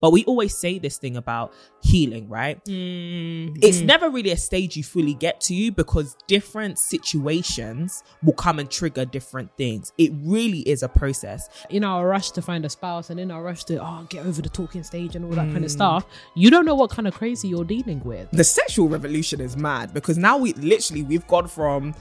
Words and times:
But 0.00 0.12
we 0.12 0.24
always 0.24 0.56
say 0.56 0.78
this 0.78 0.98
thing 0.98 1.16
about 1.16 1.52
healing, 1.82 2.28
right? 2.28 2.62
Mm-hmm. 2.64 3.56
It's 3.62 3.80
never 3.80 4.08
really 4.08 4.30
a 4.30 4.36
stage 4.36 4.76
you 4.76 4.84
fully 4.84 5.14
get 5.14 5.40
to 5.42 5.54
you 5.54 5.72
because 5.72 6.16
different 6.26 6.78
situations 6.78 8.02
will 8.22 8.32
come 8.32 8.58
and 8.58 8.70
trigger 8.70 9.04
different 9.04 9.50
things. 9.56 9.92
It 9.98 10.12
really 10.22 10.60
is 10.60 10.82
a 10.82 10.88
process. 10.88 11.48
in 11.68 11.84
our 11.84 12.06
rush 12.06 12.30
to 12.32 12.42
find 12.42 12.64
a 12.64 12.70
spouse 12.70 13.10
and 13.10 13.20
in 13.20 13.30
our 13.30 13.42
rush 13.42 13.64
to 13.64 13.82
oh 13.82 14.06
get 14.08 14.24
over 14.26 14.42
the 14.42 14.48
talking 14.48 14.82
stage 14.82 15.16
and 15.16 15.24
all 15.24 15.32
that 15.32 15.50
kind 15.52 15.64
of 15.64 15.70
mm. 15.70 15.70
stuff, 15.70 16.06
you 16.34 16.50
don't 16.50 16.64
know 16.64 16.74
what 16.74 16.90
kind 16.90 17.06
of 17.06 17.14
crazy 17.14 17.48
you're 17.48 17.64
dealing 17.64 18.00
with. 18.04 18.30
The 18.30 18.44
sexual 18.44 18.88
revolution 18.88 19.40
is 19.40 19.56
mad 19.56 19.92
because 19.92 20.16
now 20.16 20.38
we 20.38 20.52
literally 20.54 21.02
we've 21.02 21.26
gone 21.26 21.48
from 21.48 21.94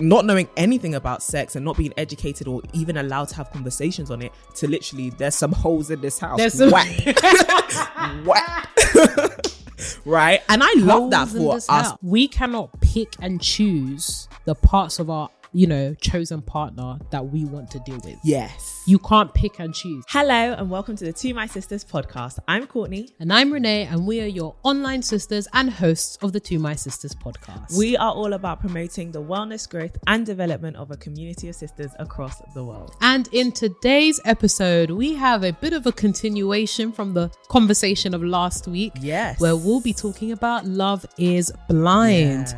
not 0.00 0.24
knowing 0.24 0.48
anything 0.56 0.94
about 0.94 1.22
sex 1.22 1.54
and 1.56 1.64
not 1.64 1.76
being 1.76 1.92
educated 1.96 2.48
or 2.48 2.62
even 2.72 2.96
allowed 2.96 3.28
to 3.28 3.36
have 3.36 3.50
conversations 3.52 4.10
on 4.10 4.22
it 4.22 4.32
to 4.56 4.66
literally 4.68 5.10
there's 5.10 5.34
some 5.34 5.52
holes 5.52 5.90
in 5.90 6.00
this 6.00 6.18
house. 6.18 6.38
There's 6.38 6.54
some- 6.54 6.70
Whack. 6.70 8.24
Whack. 8.24 8.68
right? 10.04 10.40
And 10.48 10.62
I 10.62 10.72
love 10.76 11.10
that 11.10 11.28
Holes 11.28 11.34
in 11.34 11.42
for 11.42 11.56
us. 11.56 11.66
house. 11.68 11.98
We 12.02 12.28
cannot 12.28 12.80
pick 12.80 13.14
and 13.20 13.40
choose 13.40 14.28
the 14.44 14.54
parts 14.54 14.98
of 14.98 15.10
our, 15.10 15.30
you 15.54 15.68
know, 15.68 15.94
chosen 15.94 16.42
partner 16.42 16.98
that 17.10 17.28
we 17.28 17.44
want 17.44 17.70
to 17.70 17.78
deal 17.80 18.00
with. 18.04 18.18
Yes. 18.24 18.82
You 18.86 18.98
can't 18.98 19.32
pick 19.32 19.60
and 19.60 19.72
choose. 19.72 20.04
Hello 20.08 20.52
and 20.52 20.68
welcome 20.68 20.96
to 20.96 21.04
the 21.04 21.12
To 21.12 21.32
My 21.32 21.46
Sisters 21.46 21.84
podcast. 21.84 22.40
I'm 22.48 22.66
Courtney. 22.66 23.10
And 23.20 23.32
I'm 23.32 23.52
Renee, 23.52 23.86
and 23.86 24.04
we 24.04 24.20
are 24.20 24.26
your 24.26 24.56
online 24.64 25.00
sisters 25.02 25.46
and 25.52 25.70
hosts 25.70 26.18
of 26.22 26.32
the 26.32 26.40
To 26.40 26.58
My 26.58 26.74
Sisters 26.74 27.14
podcast. 27.14 27.78
We 27.78 27.96
are 27.96 28.12
all 28.12 28.32
about 28.32 28.58
promoting 28.58 29.12
the 29.12 29.22
wellness, 29.22 29.70
growth, 29.70 29.96
and 30.08 30.26
development 30.26 30.76
of 30.76 30.90
a 30.90 30.96
community 30.96 31.48
of 31.48 31.54
sisters 31.54 31.92
across 32.00 32.42
the 32.54 32.64
world. 32.64 32.96
And 33.00 33.28
in 33.30 33.52
today's 33.52 34.20
episode, 34.24 34.90
we 34.90 35.14
have 35.14 35.44
a 35.44 35.52
bit 35.52 35.72
of 35.72 35.86
a 35.86 35.92
continuation 35.92 36.90
from 36.90 37.14
the 37.14 37.30
conversation 37.48 38.12
of 38.12 38.24
last 38.24 38.66
week. 38.66 38.92
Yes. 39.00 39.40
Where 39.40 39.54
we'll 39.54 39.80
be 39.80 39.92
talking 39.92 40.32
about 40.32 40.66
love 40.66 41.06
is 41.16 41.52
blind. 41.68 42.56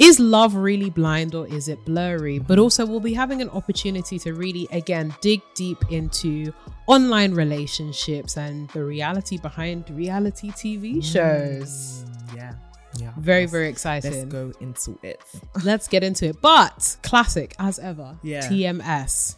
Is 0.00 0.18
love 0.18 0.54
really 0.54 0.88
blind 0.88 1.34
or 1.34 1.46
is 1.46 1.68
it 1.68 1.84
blurry? 1.84 2.38
But 2.38 2.58
also, 2.58 2.86
we'll 2.86 3.00
be 3.00 3.12
having 3.12 3.42
an 3.42 3.50
opportunity 3.50 4.18
to 4.20 4.32
really, 4.32 4.66
again, 4.72 5.14
dig 5.20 5.42
deep 5.54 5.76
into 5.90 6.54
online 6.86 7.34
relationships 7.34 8.38
and 8.38 8.70
the 8.70 8.82
reality 8.82 9.36
behind 9.36 9.90
reality 9.90 10.52
TV 10.52 10.96
mm, 10.96 11.04
shows. 11.04 12.06
Yeah. 12.34 12.54
Yeah. 12.96 13.12
Very, 13.18 13.44
very 13.44 13.74
Let's 13.84 14.24
go 14.24 14.52
into 14.60 14.98
it. 15.02 15.22
Let's 15.64 15.86
get 15.86 16.02
into 16.02 16.30
it. 16.30 16.40
But 16.40 16.96
classic 17.02 17.54
as 17.58 17.78
ever. 17.78 18.18
Yeah. 18.22 18.40
TMS. 18.48 19.36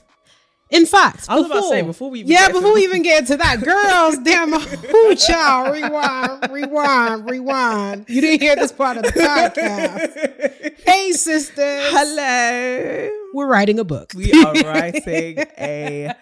In 0.73 0.87
fact, 0.87 1.27
I 1.29 1.37
was 1.37 1.47
about 1.47 1.61
to 1.61 1.69
say, 1.69 1.83
before 1.83 2.11
we 2.11 2.21
even 2.21 2.33
yeah, 2.33 2.47
get 2.47 2.49
to- 2.49 2.55
before 2.55 2.73
we 2.75 2.83
even 2.85 3.03
get 3.03 3.21
into 3.21 3.37
that, 3.37 3.61
girls, 3.61 4.17
damn, 4.25 4.55
ooh, 4.95 5.15
child, 5.15 5.75
rewind, 5.75 6.51
rewind, 6.51 7.31
rewind. 7.31 8.07
You 8.09 8.23
didn't 8.23 8.41
hear 8.41 8.57
this 8.57 8.73
part 8.73 8.97
of 8.97 9.03
the 9.05 9.11
podcast. 9.11 10.79
Hey, 10.85 11.13
sisters, 11.13 11.57
Hello. 11.91 13.11
we're 13.35 13.47
writing 13.47 13.79
a 13.79 13.85
book. 13.85 14.13
We 14.15 14.33
are 14.33 14.53
writing 14.65 15.39
a 15.59 16.15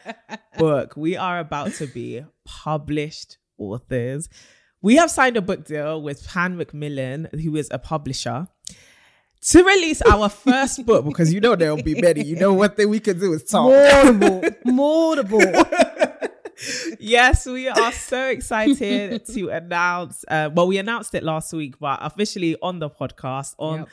book. 0.58 0.94
We 0.96 1.16
are 1.16 1.38
about 1.38 1.72
to 1.74 1.86
be 1.86 2.24
published 2.44 3.38
authors. 3.58 4.28
We 4.82 4.96
have 4.96 5.10
signed 5.10 5.36
a 5.36 5.42
book 5.42 5.64
deal 5.64 6.02
with 6.02 6.26
Pan 6.26 6.56
Macmillan, 6.56 7.28
who 7.42 7.56
is 7.56 7.68
a 7.70 7.78
publisher, 7.78 8.48
to 9.42 9.62
release 9.64 10.02
our 10.02 10.28
first 10.28 10.84
book 10.84 11.04
because 11.04 11.32
you 11.32 11.40
know 11.40 11.56
there'll 11.56 11.82
be 11.82 12.00
many. 12.00 12.24
You 12.24 12.36
know, 12.36 12.52
one 12.54 12.70
thing 12.70 12.88
we 12.88 13.00
can 13.00 13.18
do 13.18 13.32
is 13.32 13.44
talk. 13.44 13.70
Multiple, 13.70 14.42
multiple. 14.72 15.64
yes, 16.98 17.46
we 17.46 17.68
are 17.68 17.92
so 17.92 18.28
excited 18.28 19.24
to 19.26 19.48
announce. 19.48 20.24
Uh, 20.28 20.50
well, 20.52 20.66
we 20.66 20.78
announced 20.78 21.14
it 21.14 21.22
last 21.22 21.52
week, 21.52 21.78
but 21.78 21.98
officially 22.02 22.56
on 22.60 22.78
the 22.78 22.90
podcast 22.90 23.54
on 23.58 23.80
Yep. 23.80 23.88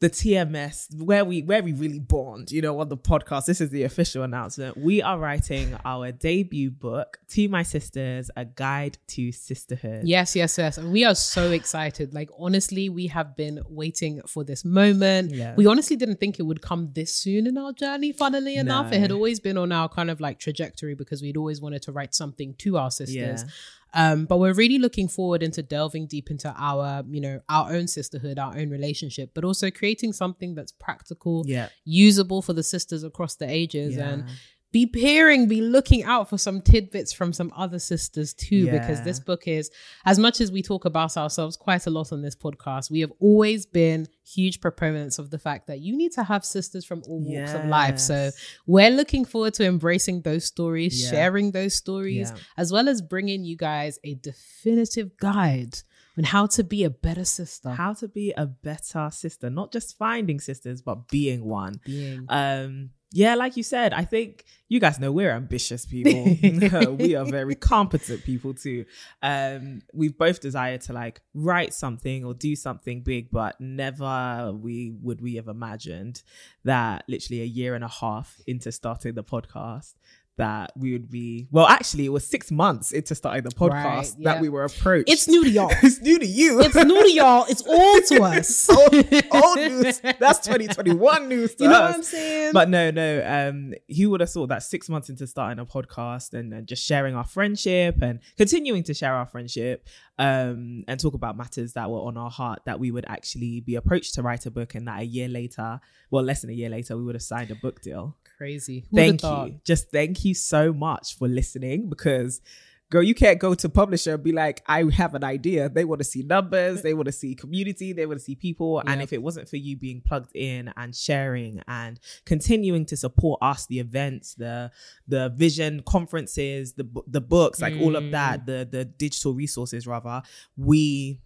The 0.00 0.08
TMS, 0.08 0.94
where 1.02 1.24
we 1.24 1.42
where 1.42 1.62
we 1.62 1.72
really 1.72 1.98
bond. 1.98 2.52
You 2.52 2.62
know, 2.62 2.78
on 2.80 2.88
the 2.88 2.96
podcast. 2.96 3.46
This 3.46 3.60
is 3.60 3.70
the 3.70 3.82
official 3.82 4.22
announcement. 4.22 4.76
We 4.76 5.02
are 5.02 5.18
writing 5.18 5.76
our 5.84 6.12
debut 6.12 6.70
book, 6.70 7.18
"To 7.30 7.48
My 7.48 7.62
Sisters: 7.62 8.30
A 8.36 8.44
Guide 8.44 8.98
to 9.08 9.32
Sisterhood." 9.32 10.06
Yes, 10.06 10.36
yes, 10.36 10.56
yes. 10.56 10.78
And 10.78 10.92
we 10.92 11.04
are 11.04 11.14
so 11.14 11.50
excited. 11.50 12.14
Like, 12.14 12.30
honestly, 12.38 12.88
we 12.88 13.08
have 13.08 13.36
been 13.36 13.60
waiting 13.68 14.20
for 14.26 14.44
this 14.44 14.64
moment. 14.64 15.32
Yeah. 15.32 15.54
We 15.56 15.66
honestly 15.66 15.96
didn't 15.96 16.20
think 16.20 16.38
it 16.38 16.44
would 16.44 16.62
come 16.62 16.92
this 16.94 17.14
soon 17.14 17.46
in 17.46 17.58
our 17.58 17.72
journey, 17.72 18.12
funnily 18.12 18.56
enough. 18.56 18.92
It 18.92 19.00
had 19.00 19.10
always 19.10 19.40
been 19.40 19.58
on 19.58 19.72
our 19.72 19.88
kind 19.88 20.10
of 20.10 20.20
like 20.20 20.38
trajectory 20.38 20.94
because 20.94 21.22
we'd 21.22 21.36
always 21.36 21.60
wanted 21.60 21.82
to 21.82 21.92
write 21.92 22.14
something 22.14 22.54
to 22.58 22.78
our 22.78 22.90
sisters. 22.90 23.42
Yeah. 23.42 23.50
Um, 23.94 24.26
but 24.26 24.38
we're 24.38 24.54
really 24.54 24.78
looking 24.78 25.08
forward 25.08 25.42
into 25.42 25.62
delving 25.62 26.06
deep 26.06 26.30
into 26.30 26.54
our, 26.56 27.02
you 27.08 27.20
know, 27.20 27.40
our 27.48 27.72
own 27.72 27.86
sisterhood, 27.88 28.38
our 28.38 28.56
own 28.56 28.70
relationship, 28.70 29.30
but 29.34 29.44
also 29.44 29.70
creating 29.70 30.12
something 30.12 30.54
that's 30.54 30.72
practical, 30.72 31.44
Yeah. 31.46 31.68
usable 31.84 32.42
for 32.42 32.52
the 32.52 32.62
sisters 32.62 33.02
across 33.02 33.36
the 33.36 33.48
ages 33.48 33.96
and 33.96 34.24
Yeah. 34.26 34.34
Be 34.70 34.84
peering, 34.86 35.48
be 35.48 35.62
looking 35.62 36.02
out 36.04 36.28
for 36.28 36.36
some 36.36 36.60
tidbits 36.60 37.12
from 37.12 37.32
some 37.32 37.50
other 37.56 37.78
sisters 37.78 38.34
too, 38.34 38.70
because 38.70 39.02
this 39.02 39.18
book 39.18 39.48
is, 39.48 39.70
as 40.04 40.18
much 40.18 40.40
as 40.42 40.52
we 40.52 40.60
talk 40.62 40.84
about 40.84 41.16
ourselves 41.16 41.56
quite 41.56 41.86
a 41.86 41.90
lot 41.90 42.12
on 42.12 42.20
this 42.20 42.36
podcast, 42.36 42.90
we 42.90 43.00
have 43.00 43.12
always 43.18 43.64
been 43.64 44.06
huge 44.26 44.60
proponents 44.60 45.18
of 45.18 45.30
the 45.30 45.38
fact 45.38 45.68
that 45.68 45.80
you 45.80 45.96
need 45.96 46.12
to 46.12 46.22
have 46.22 46.44
sisters 46.44 46.84
from 46.84 47.02
all 47.08 47.20
walks 47.20 47.54
of 47.54 47.64
life. 47.64 47.98
So 47.98 48.30
we're 48.66 48.90
looking 48.90 49.24
forward 49.24 49.54
to 49.54 49.64
embracing 49.64 50.20
those 50.20 50.44
stories, 50.44 51.02
Yeah. 51.02 51.10
sharing 51.10 51.52
those 51.52 51.74
stories, 51.74 52.30
Yeah. 52.30 52.40
as 52.58 52.70
well 52.70 52.88
as 52.90 53.00
bringing 53.00 53.44
you 53.44 53.56
guys 53.56 53.98
a 54.04 54.14
definitive 54.16 55.16
guide 55.16 55.78
on 56.18 56.24
how 56.24 56.46
to 56.46 56.62
be 56.64 56.84
a 56.84 56.90
better 56.90 57.24
sister. 57.24 57.70
How 57.70 57.94
to 57.94 58.08
be 58.08 58.34
a 58.36 58.44
better 58.44 59.08
sister, 59.12 59.48
not 59.48 59.72
just 59.72 59.96
finding 59.96 60.40
sisters, 60.40 60.82
but 60.82 61.08
being 61.08 61.44
one. 61.46 61.80
being 61.86 62.26
um 62.28 62.90
yeah 63.12 63.34
like 63.34 63.56
you 63.56 63.62
said 63.62 63.92
i 63.92 64.04
think 64.04 64.44
you 64.68 64.80
guys 64.80 65.00
know 65.00 65.10
we're 65.10 65.30
ambitious 65.32 65.86
people. 65.86 66.12
We 66.98 67.14
are 67.14 67.24
very 67.24 67.54
competent 67.54 68.24
people 68.24 68.54
too. 68.54 68.84
Um 69.22 69.82
we've 69.92 70.16
both 70.16 70.40
desired 70.40 70.82
to 70.82 70.92
like 70.92 71.22
write 71.34 71.72
something 71.72 72.24
or 72.24 72.34
do 72.34 72.54
something 72.54 73.00
big 73.00 73.30
but 73.30 73.60
never 73.60 74.52
we 74.54 74.92
would 75.02 75.20
we 75.20 75.36
have 75.36 75.48
imagined 75.48 76.22
that 76.64 77.04
literally 77.08 77.42
a 77.42 77.46
year 77.46 77.74
and 77.74 77.84
a 77.84 77.88
half 77.88 78.40
into 78.46 78.70
starting 78.70 79.14
the 79.14 79.24
podcast 79.24 79.94
that 80.38 80.72
we 80.76 80.92
would 80.92 81.10
be 81.10 81.46
well 81.50 81.66
actually 81.66 82.06
it 82.06 82.08
was 82.08 82.26
six 82.26 82.50
months 82.50 82.92
into 82.92 83.14
starting 83.14 83.42
the 83.44 83.50
podcast 83.50 83.70
Right, 84.16 84.24
that 84.24 84.40
we 84.40 84.48
were 84.48 84.64
approached 84.64 85.10
It's 85.10 85.28
new 85.28 85.44
to 85.44 85.50
y'all. 85.50 85.70
it's 85.82 86.00
new 86.00 86.18
to 86.18 86.26
you 86.26 86.60
it's 86.60 86.74
new 86.74 87.02
to 87.02 87.12
y'all. 87.12 87.44
It's 87.48 87.62
all 87.62 88.00
to 88.00 88.22
us. 88.38 88.70
old, 88.70 88.94
old 89.30 89.56
news. 89.58 90.00
That's 90.00 90.38
2021 90.46 91.28
news. 91.28 91.54
To 91.58 91.64
You 91.64 91.70
know 91.70 91.76
us. 91.76 91.88
what 91.90 91.94
I'm 91.96 92.02
saying? 92.02 92.52
But 92.52 92.68
no, 92.68 92.90
no. 92.90 93.22
Um, 93.26 93.74
who 93.96 94.10
would 94.10 94.20
have 94.20 94.30
thought 94.30 94.48
that 94.48 94.62
six 94.62 94.88
months 94.88 95.08
into 95.10 95.26
starting 95.26 95.58
a 95.58 95.66
podcast 95.66 96.34
and, 96.34 96.52
and 96.54 96.66
just 96.66 96.84
sharing 96.84 97.14
our 97.14 97.24
friendship 97.26 98.00
and 98.02 98.20
continuing 98.36 98.82
to 98.84 98.94
share 98.94 99.14
our 99.14 99.26
friendship, 99.26 99.86
um, 100.18 100.84
and 100.88 100.98
talk 100.98 101.14
about 101.14 101.36
matters 101.36 101.74
that 101.74 101.90
were 101.90 102.00
on 102.00 102.16
our 102.16 102.30
heart, 102.30 102.60
that 102.66 102.80
we 102.80 102.90
would 102.90 103.04
actually 103.08 103.60
be 103.60 103.76
approached 103.76 104.14
to 104.14 104.22
write 104.22 104.46
a 104.46 104.50
book, 104.50 104.74
and 104.74 104.88
that 104.88 105.00
a 105.00 105.04
year 105.04 105.28
later, 105.28 105.80
well, 106.10 106.24
less 106.24 106.40
than 106.40 106.50
a 106.50 106.54
year 106.54 106.68
later, 106.68 106.96
we 106.96 107.04
would 107.04 107.14
have 107.14 107.22
signed 107.22 107.50
a 107.50 107.54
book 107.54 107.80
deal. 107.80 108.16
Crazy. 108.36 108.84
Who'da 108.90 108.96
Thank 108.96 109.20
thought? 109.20 109.48
you. 109.48 109.60
Just 109.64 109.90
thank 109.90 110.24
you 110.24 110.34
so 110.34 110.72
much 110.72 111.16
for 111.16 111.28
listening 111.28 111.88
because 111.88 112.40
girl, 112.90 113.02
you 113.02 113.14
can't 113.14 113.38
go 113.38 113.54
to 113.54 113.68
publisher 113.68 114.14
and 114.14 114.22
be 114.22 114.32
like, 114.32 114.62
I 114.66 114.84
have 114.90 115.14
an 115.14 115.22
idea. 115.24 115.68
They 115.68 115.84
want 115.84 115.98
to 116.00 116.04
see 116.04 116.22
numbers, 116.22 116.82
they 116.82 116.94
want 116.94 117.06
to 117.06 117.12
see 117.12 117.34
community, 117.34 117.92
they 117.92 118.06
want 118.06 118.18
to 118.18 118.24
see 118.24 118.34
people. 118.34 118.80
And 118.86 119.02
if 119.02 119.12
it 119.12 119.22
wasn't 119.22 119.48
for 119.48 119.56
you 119.56 119.76
being 119.76 120.00
plugged 120.00 120.34
in 120.34 120.72
and 120.76 120.94
sharing 120.96 121.62
and 121.68 122.00
continuing 122.24 122.86
to 122.86 122.96
support 122.96 123.40
us, 123.42 123.66
the 123.66 123.78
events, 123.80 124.34
the 124.34 124.70
the 125.06 125.28
vision 125.30 125.82
conferences, 125.82 126.72
the 126.74 126.86
the 127.06 127.20
books, 127.20 127.60
like 127.60 127.74
all 127.74 127.94
of 127.96 128.04
Mm. 128.04 128.12
that, 128.12 128.46
the 128.46 128.66
the 128.70 128.84
digital 128.86 129.34
resources 129.34 129.86
rather, 129.86 130.22
we 130.56 131.20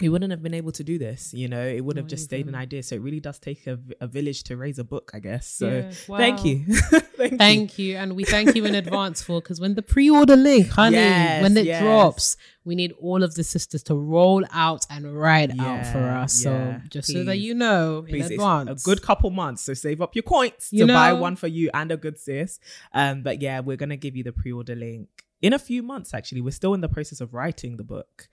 he 0.00 0.08
wouldn't 0.08 0.30
have 0.30 0.42
been 0.42 0.54
able 0.54 0.72
to 0.72 0.82
do 0.82 0.98
this. 0.98 1.32
You 1.34 1.46
know, 1.48 1.62
it 1.64 1.82
would 1.84 1.96
have 1.96 2.06
Not 2.06 2.10
just 2.10 2.24
stayed 2.24 2.46
an 2.48 2.54
idea. 2.54 2.82
So 2.82 2.94
it 2.96 3.02
really 3.02 3.20
does 3.20 3.38
take 3.38 3.66
a, 3.66 3.78
a 4.00 4.06
village 4.06 4.44
to 4.44 4.56
raise 4.56 4.78
a 4.78 4.84
book, 4.84 5.10
I 5.12 5.18
guess. 5.20 5.46
So 5.46 5.68
Yeah, 5.68 5.90
thank 5.90 6.38
wow. 6.38 6.44
you. 6.44 6.64
thank, 6.74 7.32
you. 7.32 7.38
Thank 7.38 7.78
you. 7.78 7.96
And 7.96 8.16
we 8.16 8.24
thank 8.24 8.54
you 8.56 8.64
in 8.64 8.74
advance 8.74 9.22
for 9.22 9.40
because 9.40 9.60
when 9.60 9.74
the 9.74 9.82
pre 9.82 10.08
order 10.08 10.36
link, 10.36 10.68
honey, 10.68 10.96
Yes, 10.96 11.42
when 11.42 11.56
it 11.56 11.66
yes. 11.66 11.82
drops, 11.82 12.36
we 12.64 12.74
need 12.74 12.92
all 13.00 13.22
of 13.22 13.34
the 13.34 13.44
sisters 13.44 13.82
to 13.84 13.94
roll 13.94 14.42
out 14.52 14.86
and 14.90 15.14
ride 15.18 15.58
out 15.60 15.86
for 15.86 15.98
us. 15.98 16.44
yeah. 16.44 16.78
So 16.80 16.80
just 16.88 17.12
so 17.12 17.24
that 17.24 17.36
you 17.36 17.54
know 17.54 18.04
Please, 18.08 18.14
in 18.14 18.20
it's 18.22 18.30
advance. 18.32 18.82
a 18.82 18.84
good 18.84 19.02
couple 19.02 19.30
months. 19.30 19.62
So 19.62 19.74
save 19.74 20.00
up 20.00 20.14
your 20.16 20.22
coins 20.22 20.68
You 20.70 20.86
to 20.86 20.92
buy 20.92 21.12
one 21.12 21.36
for 21.36 21.46
you 21.46 21.70
and 21.74 21.92
a 21.92 21.96
good 21.96 22.18
sis. 22.18 22.58
Um, 22.92 23.22
but 23.22 23.42
yeah, 23.42 23.60
we're 23.60 23.76
gonna 23.76 23.96
give 23.96 24.16
you 24.16 24.24
the 24.24 24.32
pre-order 24.32 24.74
link 24.74 25.08
in 25.42 25.52
a 25.52 25.58
few 25.58 25.82
months. 25.82 26.14
Actually, 26.14 26.40
we're 26.40 26.50
still 26.52 26.74
in 26.74 26.80
the 26.80 26.88
process 26.88 27.20
of 27.20 27.34
writing 27.34 27.76
the 27.76 27.84
book. 27.84 28.28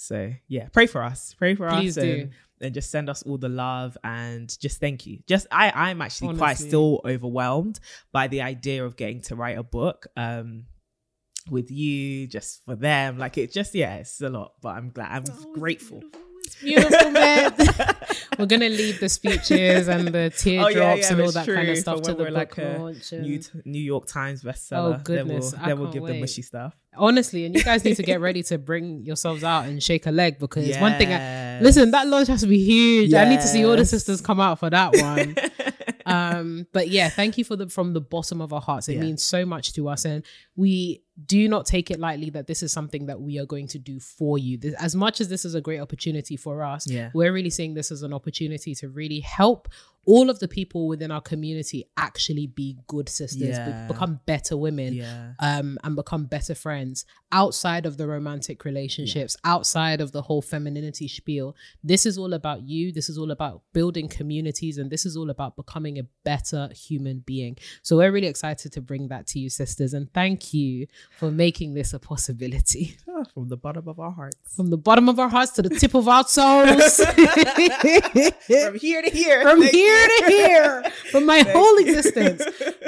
So 0.00 0.32
yeah, 0.48 0.68
pray 0.72 0.86
for 0.86 1.02
us. 1.02 1.34
Pray 1.36 1.54
for 1.54 1.68
Please 1.68 1.98
us. 1.98 2.04
And, 2.04 2.30
and 2.62 2.74
just 2.74 2.90
send 2.90 3.10
us 3.10 3.22
all 3.22 3.36
the 3.36 3.50
love 3.50 3.98
and 4.02 4.48
just 4.58 4.80
thank 4.80 5.06
you. 5.06 5.18
Just 5.26 5.46
I 5.50 5.70
I'm 5.74 6.00
actually 6.00 6.36
quite 6.38 6.54
still 6.54 7.02
overwhelmed 7.04 7.80
by 8.10 8.26
the 8.26 8.40
idea 8.40 8.84
of 8.84 8.96
getting 8.96 9.20
to 9.22 9.36
write 9.36 9.58
a 9.58 9.62
book. 9.62 10.06
Um 10.16 10.64
with 11.50 11.70
you, 11.70 12.26
just 12.26 12.64
for 12.64 12.76
them. 12.76 13.18
Like 13.18 13.36
it 13.36 13.52
just 13.52 13.74
yeah, 13.74 13.96
it's 13.96 14.20
a 14.22 14.30
lot. 14.30 14.54
But 14.62 14.76
I'm 14.76 14.88
glad 14.88 15.28
I'm 15.28 15.52
grateful. 15.52 16.00
Beautiful 16.00 16.29
man. 16.62 17.52
We're 18.38 18.46
gonna 18.46 18.68
leave 18.68 19.00
the 19.00 19.08
speeches 19.08 19.88
and 19.88 20.08
the 20.08 20.30
teardrops 20.30 20.76
Oh, 20.76 20.78
yeah, 20.78 20.94
yeah, 20.94 21.12
and 21.12 21.20
all 21.20 21.32
that 21.32 21.46
kind 21.46 21.68
of 21.68 21.78
stuff 21.78 22.02
to 22.02 22.14
the 22.14 22.24
book 22.24 22.30
like 22.30 22.56
launch. 22.58 23.12
and- 23.12 23.22
New, 23.22 23.40
New 23.64 23.78
York 23.82 24.06
Times 24.06 24.42
bestseller. 24.42 24.98
Oh, 24.98 25.00
goodness, 25.02 25.50
Then 25.52 25.60
we'll, 25.60 25.68
then 25.68 25.78
we'll 25.80 25.92
give 25.92 26.04
the 26.06 26.12
wait. 26.12 26.20
mushy 26.20 26.42
stuff. 26.42 26.74
Honestly, 26.96 27.44
and 27.44 27.54
you 27.54 27.62
guys 27.62 27.84
need 27.84 27.96
to 27.96 28.02
get 28.02 28.20
ready 28.28 28.42
to 28.44 28.58
bring 28.58 29.04
yourselves 29.04 29.44
out 29.44 29.66
and 29.66 29.82
shake 29.82 30.06
a 30.06 30.10
leg 30.10 30.38
because 30.38 30.76
one 30.78 30.96
thing. 30.98 31.12
I, 31.12 31.60
listen, 31.60 31.90
that 31.92 32.06
launch 32.08 32.28
has 32.28 32.40
to 32.40 32.46
be 32.46 32.58
huge. 32.64 33.14
I 33.14 33.28
need 33.28 33.40
to 33.40 33.46
see 33.46 33.64
all 33.64 33.76
the 33.76 33.84
sisters 33.84 34.20
come 34.20 34.40
out 34.40 34.58
for 34.58 34.70
that 34.70 34.96
one. 34.96 35.36
um 36.06 36.66
but 36.72 36.88
yeah 36.88 37.10
thank 37.10 37.36
you 37.36 37.44
for 37.44 37.56
the 37.56 37.68
from 37.68 37.92
the 37.92 38.00
bottom 38.00 38.40
of 38.40 38.52
our 38.54 38.60
hearts 38.60 38.88
it 38.88 38.94
Yeah. 38.94 39.00
means 39.02 39.22
so 39.22 39.44
much 39.44 39.74
to 39.74 39.86
us 39.88 40.06
and 40.06 40.24
we 40.56 41.02
do 41.26 41.48
not 41.48 41.66
take 41.66 41.90
it 41.90 41.98
lightly 42.00 42.30
that 42.30 42.46
this 42.46 42.62
is 42.62 42.72
something 42.72 43.06
that 43.06 43.20
we 43.20 43.38
are 43.38 43.46
going 43.46 43.66
to 43.66 43.78
do 43.78 43.98
for 44.00 44.38
you 44.38 44.56
This- 44.56 44.74
as 44.74 44.94
much 44.94 45.20
as 45.20 45.28
this 45.28 45.44
is 45.44 45.54
a 45.54 45.60
great 45.60 45.80
opportunity 45.80 46.36
for 46.36 46.62
us 46.62 46.90
Yeah. 46.90 47.10
we're 47.14 47.32
really 47.32 47.50
seeing 47.50 47.74
this 47.74 47.90
as 47.90 48.02
an 48.02 48.12
opportunity 48.12 48.74
to 48.76 48.88
really 48.88 49.20
help 49.20 49.68
all 50.06 50.30
of 50.30 50.38
the 50.38 50.48
people 50.48 50.88
within 50.88 51.10
our 51.10 51.20
community 51.20 51.84
actually 51.98 52.46
be 52.46 52.78
good 52.86 53.08
sisters 53.08 53.58
be- 53.58 53.92
become 53.92 54.18
better 54.24 54.56
women 54.56 54.94
yeah. 54.94 55.32
um, 55.40 55.78
and 55.84 55.94
become 55.94 56.24
better 56.24 56.54
friends 56.54 57.04
outside 57.32 57.86
of 57.86 57.96
the 57.96 58.06
romantic 58.08 58.64
relationships, 58.64 59.36
outside 59.44 60.00
of 60.00 60.10
the 60.10 60.22
whole 60.22 60.42
femininity 60.42 61.06
spiel. 61.06 61.54
This 61.84 62.04
is 62.06 62.18
all 62.18 62.32
about 62.32 62.62
you. 62.62 62.90
This 62.90 63.08
is 63.08 63.16
all 63.18 63.30
about 63.30 63.62
building 63.72 64.08
communities, 64.08 64.78
and 64.78 64.90
this 64.90 65.06
is 65.06 65.16
all 65.16 65.30
about 65.30 65.54
becoming 65.54 65.98
a 65.98 66.04
better 66.24 66.70
human 66.74 67.20
being. 67.20 67.56
So 67.82 67.98
we're 67.98 68.10
really 68.10 68.26
excited 68.26 68.72
to 68.72 68.80
bring 68.80 69.08
that 69.08 69.26
to 69.28 69.38
you, 69.38 69.48
sisters, 69.48 69.94
and 69.94 70.12
thank 70.12 70.52
you 70.52 70.86
for 71.18 71.30
making 71.30 71.74
this 71.74 71.92
a 71.92 71.98
possibility. 71.98 72.96
Ah, 73.08 73.24
From 73.34 73.48
the 73.48 73.56
bottom 73.56 73.86
of 73.88 73.98
our 73.98 74.12
hearts. 74.12 74.36
From 74.56 74.70
the 74.70 74.78
bottom 74.78 75.08
of 75.08 75.18
our 75.18 75.28
hearts 75.28 75.52
to 75.52 75.62
the 75.62 75.68
tip 75.70 75.94
of 75.94 76.08
our 76.08 76.24
toes. 76.24 76.96
From 78.64 78.74
here 78.78 79.02
to 79.02 79.10
here. 79.10 79.42
from 79.42 79.60
Thank 79.60 79.72
here 79.72 80.06
you. 80.06 80.18
to 80.18 80.24
here, 80.28 80.82
from 81.10 81.26
my 81.26 81.40
whole 81.40 81.76
existence. 81.78 82.42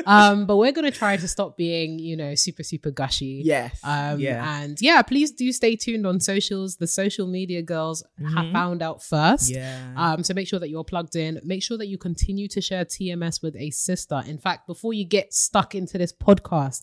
Um, 0.06 0.46
but 0.46 0.56
we're 0.56 0.72
gonna 0.72 0.90
try 0.90 1.16
to 1.16 1.28
stop 1.28 1.56
being, 1.56 1.98
you 1.98 2.16
know, 2.16 2.34
super 2.34 2.62
super 2.62 2.90
gushy. 2.90 3.42
Yes. 3.44 3.78
Um, 3.84 4.18
yeah. 4.18 4.62
And 4.62 4.80
yeah, 4.80 5.02
please 5.02 5.30
do 5.32 5.52
stay 5.52 5.76
tuned 5.76 6.06
on 6.06 6.20
socials. 6.20 6.76
The 6.76 6.86
social 6.86 7.26
media 7.26 7.62
girls 7.62 8.02
have 8.18 8.46
Mhm. 8.46 8.52
found 8.52 8.82
out 8.82 9.02
first. 9.02 9.50
Yeah. 9.50 9.92
Um, 9.96 10.24
so 10.24 10.34
make 10.34 10.48
sure 10.48 10.58
that 10.58 10.70
you're 10.70 10.84
plugged 10.84 11.16
in. 11.16 11.40
Make 11.44 11.62
sure 11.62 11.78
that 11.78 11.86
you 11.86 11.98
continue 11.98 12.48
to 12.48 12.60
share 12.60 12.84
TMS 12.84 13.42
with 13.42 13.54
a 13.56 13.70
sister. 13.70 14.22
In 14.26 14.38
fact, 14.38 14.66
before 14.66 14.92
you 14.92 15.04
get 15.04 15.32
stuck 15.34 15.74
into 15.74 15.98
this 15.98 16.12
podcast, 16.12 16.82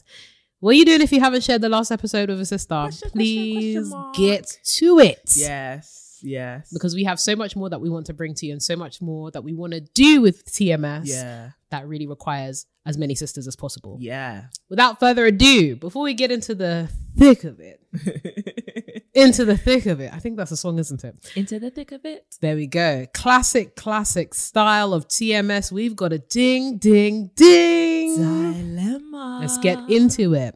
what 0.59 0.71
are 0.71 0.73
you 0.73 0.85
doing 0.85 1.01
if 1.01 1.11
you 1.11 1.19
haven't 1.19 1.43
shared 1.43 1.61
the 1.61 1.69
last 1.69 1.91
episode 1.91 2.29
with 2.29 2.41
a 2.41 2.45
sister? 2.45 2.75
Question, 2.75 3.09
Please 3.11 3.89
question 3.89 4.11
get 4.13 4.59
to 4.63 4.99
it 4.99 5.33
yes. 5.35 5.98
Yes. 6.21 6.71
because 6.71 6.95
we 6.95 7.03
have 7.03 7.19
so 7.19 7.35
much 7.35 7.55
more 7.55 7.69
that 7.69 7.81
we 7.81 7.89
want 7.89 8.05
to 8.07 8.13
bring 8.13 8.33
to 8.35 8.45
you 8.45 8.53
and 8.53 8.61
so 8.61 8.75
much 8.75 9.01
more 9.01 9.31
that 9.31 9.43
we 9.43 9.53
want 9.53 9.73
to 9.73 9.81
do 9.81 10.21
with 10.21 10.45
TMS 10.45 11.03
yeah. 11.05 11.51
that 11.71 11.87
really 11.87 12.07
requires 12.07 12.65
as 12.85 12.97
many 12.97 13.15
sisters 13.15 13.47
as 13.47 13.55
possible. 13.55 13.97
Yeah. 13.99 14.45
Without 14.69 14.99
further 14.99 15.25
ado, 15.25 15.75
before 15.75 16.03
we 16.03 16.13
get 16.13 16.31
into 16.31 16.55
the 16.55 16.89
thick 17.17 17.43
of 17.43 17.59
it, 17.59 17.81
into 19.13 19.45
the 19.45 19.57
thick 19.57 19.85
of 19.85 19.99
it, 19.99 20.13
I 20.13 20.19
think 20.19 20.37
that's 20.37 20.51
a 20.51 20.57
song, 20.57 20.79
isn't 20.79 21.03
it? 21.03 21.31
Into 21.35 21.59
the 21.59 21.69
thick 21.69 21.91
of 21.91 22.05
it. 22.05 22.25
There 22.41 22.55
we 22.55 22.67
go. 22.67 23.05
Classic, 23.13 23.75
classic 23.75 24.33
style 24.33 24.93
of 24.93 25.07
TMS. 25.07 25.71
We've 25.71 25.95
got 25.95 26.13
a 26.13 26.19
ding, 26.19 26.77
ding, 26.77 27.31
ding. 27.35 28.15
Dilemma. 28.17 29.39
Let's 29.41 29.57
get 29.59 29.77
into 29.89 30.33
it. 30.33 30.55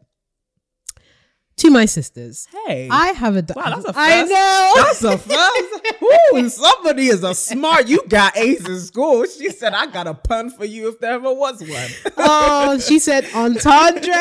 To 1.57 1.69
my 1.69 1.85
sisters, 1.85 2.47
Hey. 2.67 2.89
I 2.91 3.09
have 3.09 3.35
a. 3.35 3.41
di- 3.43 3.53
Wow, 3.55 3.69
that's 3.79 3.85
a 3.85 3.93
I 3.95 4.21
first. 4.21 4.33
I 4.33 4.33
know. 4.33 4.73
That's 4.75 5.03
a 5.03 5.17
first. 5.19 6.03
Ooh, 6.33 6.49
somebody 6.49 7.07
is 7.07 7.23
a 7.23 7.35
smart. 7.35 7.87
You 7.87 8.01
got 8.09 8.35
A's 8.35 8.67
in 8.67 8.79
school. 8.79 9.25
She 9.25 9.51
said, 9.51 9.73
"I 9.73 9.85
got 9.85 10.07
a 10.07 10.15
pun 10.15 10.49
for 10.49 10.65
you 10.65 10.89
if 10.89 10.99
there 10.99 11.13
ever 11.13 11.31
was 11.33 11.61
one." 11.61 11.89
oh, 12.17 12.79
she 12.79 12.97
said 12.99 13.25
entendre. 13.35 14.11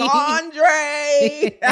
Andre. 0.00 1.58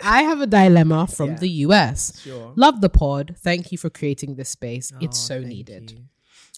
I 0.00 0.22
have 0.22 0.40
a 0.40 0.46
dilemma 0.46 1.06
from 1.06 1.30
Yeah. 1.30 1.36
the 1.38 1.48
US. 1.66 2.20
sure. 2.20 2.52
Love 2.56 2.80
the 2.80 2.88
pod. 2.90 3.36
Thank 3.38 3.72
you 3.72 3.78
for 3.78 3.90
creating 3.90 4.34
this 4.36 4.50
space. 4.50 4.92
it's 5.00 5.18
Oh, 5.30 5.34
so 5.34 5.40
needed. 5.40 5.90
you. 5.92 5.98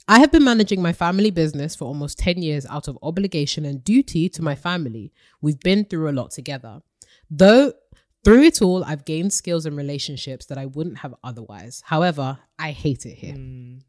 I 0.06 0.18
have 0.18 0.30
been 0.30 0.44
managing 0.44 0.82
my 0.82 0.92
family 0.92 1.30
business 1.30 1.74
for 1.74 1.86
almost 1.86 2.18
10 2.18 2.42
years 2.42 2.66
out 2.66 2.88
of 2.88 2.98
obligation 3.02 3.64
and 3.64 3.82
duty 3.82 4.28
to 4.28 4.42
my 4.42 4.54
family. 4.54 5.14
We've 5.40 5.60
been 5.60 5.86
through 5.86 6.10
a 6.10 6.12
lot 6.12 6.30
together. 6.30 6.82
Though 7.30 7.72
through 8.22 8.42
it 8.42 8.60
all, 8.60 8.84
I've 8.84 9.06
gained 9.06 9.32
skills 9.32 9.64
and 9.64 9.76
relationships 9.76 10.44
that 10.46 10.58
I 10.58 10.66
wouldn't 10.66 10.98
have 10.98 11.14
otherwise. 11.24 11.82
However, 11.86 12.38
I 12.58 12.70
hate 12.70 13.04
it 13.04 13.14
here. 13.14 13.34
Mm, 13.34 13.80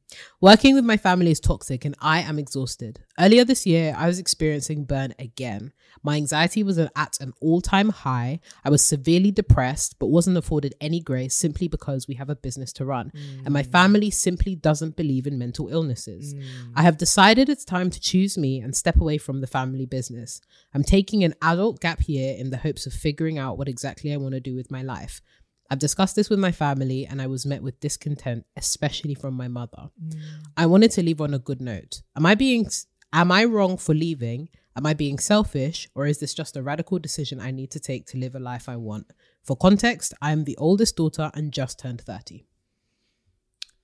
Working 0.41 0.75
with 0.75 0.85
my 0.85 0.97
family 0.97 1.31
is 1.31 1.39
toxic 1.39 1.85
and 1.85 1.95
I 1.99 2.19
am 2.21 2.39
exhausted. 2.39 2.99
Earlier 3.19 3.43
this 3.43 3.65
year, 3.65 3.95
I 3.97 4.07
was 4.07 4.19
experiencing 4.19 4.85
burn 4.85 5.13
again. 5.19 5.73
My 6.03 6.15
anxiety 6.17 6.61
was 6.63 6.77
at 6.77 7.17
an 7.19 7.33
all 7.41 7.61
time 7.61 7.89
high. 7.89 8.39
I 8.63 8.69
was 8.69 8.83
severely 8.83 9.31
depressed, 9.31 9.97
but 9.99 10.07
wasn't 10.07 10.37
afforded 10.37 10.75
any 10.79 10.99
grace 10.99 11.35
simply 11.35 11.67
because 11.67 12.07
we 12.07 12.15
have 12.15 12.29
a 12.29 12.35
business 12.35 12.71
to 12.73 12.85
run. 12.85 13.11
And 13.43 13.53
my 13.53 13.63
family 13.63 14.09
simply 14.11 14.55
doesn't 14.55 14.95
believe 14.95 15.25
in 15.25 15.37
mental 15.39 15.69
illnesses. 15.69 16.35
I 16.75 16.83
have 16.83 16.97
decided 16.97 17.49
it's 17.49 17.65
time 17.65 17.89
to 17.89 17.99
choose 17.99 18.37
me 18.37 18.59
and 18.59 18.75
step 18.75 18.99
away 18.99 19.17
from 19.17 19.41
the 19.41 19.47
family 19.47 19.85
business. 19.85 20.41
I'm 20.73 20.83
taking 20.83 21.23
an 21.23 21.33
adult 21.41 21.79
gap 21.81 22.07
year 22.07 22.35
in 22.37 22.49
the 22.51 22.57
hopes 22.57 22.85
of 22.85 22.93
figuring 22.93 23.37
out 23.37 23.57
what 23.57 23.67
exactly 23.67 24.13
I 24.13 24.17
want 24.17 24.33
to 24.33 24.39
do 24.39 24.55
with 24.55 24.69
my 24.71 24.81
life. 24.83 25.21
I've 25.69 25.79
discussed 25.79 26.15
this 26.15 26.29
with 26.29 26.39
my 26.39 26.51
family 26.51 27.05
and 27.05 27.21
I 27.21 27.27
was 27.27 27.45
met 27.45 27.63
with 27.63 27.79
discontent, 27.79 28.45
especially 28.55 29.15
from 29.15 29.33
my 29.33 29.47
mother. 29.47 29.89
Mm. 30.03 30.19
I 30.55 30.65
wanted 30.67 30.91
to 30.91 31.03
leave 31.03 31.21
on 31.21 31.33
a 31.33 31.39
good 31.39 31.61
note. 31.61 32.01
Am 32.15 32.25
I 32.25 32.35
being 32.35 32.69
am 33.11 33.31
I 33.31 33.45
wrong 33.45 33.77
for 33.77 33.95
leaving? 33.95 34.49
Am 34.77 34.85
I 34.85 34.93
being 34.93 35.19
selfish 35.19 35.87
or 35.95 36.05
is 36.05 36.19
this 36.19 36.33
just 36.33 36.57
a 36.57 36.61
radical 36.61 36.99
decision 36.99 37.39
I 37.39 37.51
need 37.51 37.71
to 37.71 37.79
take 37.79 38.05
to 38.07 38.17
live 38.17 38.35
a 38.35 38.39
life 38.39 38.67
I 38.67 38.75
want? 38.75 39.07
For 39.41 39.55
context, 39.55 40.13
I 40.21 40.31
am 40.31 40.43
the 40.43 40.57
oldest 40.57 40.97
daughter 40.97 41.31
and 41.33 41.51
just 41.51 41.79
turned 41.79 42.01
30. 42.01 42.45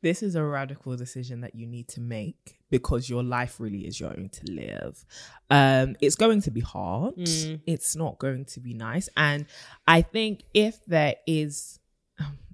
This 0.02 0.24
is 0.24 0.36
a 0.36 0.44
radical 0.44 0.96
decision 0.96 1.42
that 1.42 1.56
you 1.56 1.68
need 1.68 1.88
to 1.90 2.02
make 2.02 2.60
because 2.70 3.10
your 3.10 3.24
life 3.24 3.60
really 3.60 3.86
is 3.86 4.00
your 4.00 4.10
own 4.10 4.30
to 4.30 4.52
live. 4.52 5.06
Um, 5.50 5.96
it's 6.02 6.16
going 6.16 6.42
to 6.44 6.52
be 6.52 6.62
hard. 6.62 7.16
Mm. 7.18 7.62
It's 7.68 7.96
not 7.96 8.18
going 8.18 8.46
to 8.46 8.60
be 8.60 8.74
nice. 8.74 9.10
And 9.16 9.46
I 9.88 10.02
think 10.02 10.44
if 10.54 10.84
there 10.86 11.16
is 11.28 11.80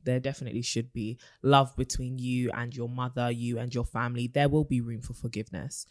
there 0.07 0.19
definitely 0.21 0.61
should 0.61 0.93
be 0.93 1.19
love 1.43 1.75
between 1.75 2.17
you 2.17 2.49
and 2.51 2.73
your 2.73 2.87
mother, 2.87 3.29
you 3.29 3.59
and 3.59 3.75
your 3.75 3.83
family. 3.83 4.27
There 4.27 4.47
will 4.47 4.63
be 4.63 4.79
room 4.79 5.01
for 5.01 5.13
forgiveness. 5.13 5.85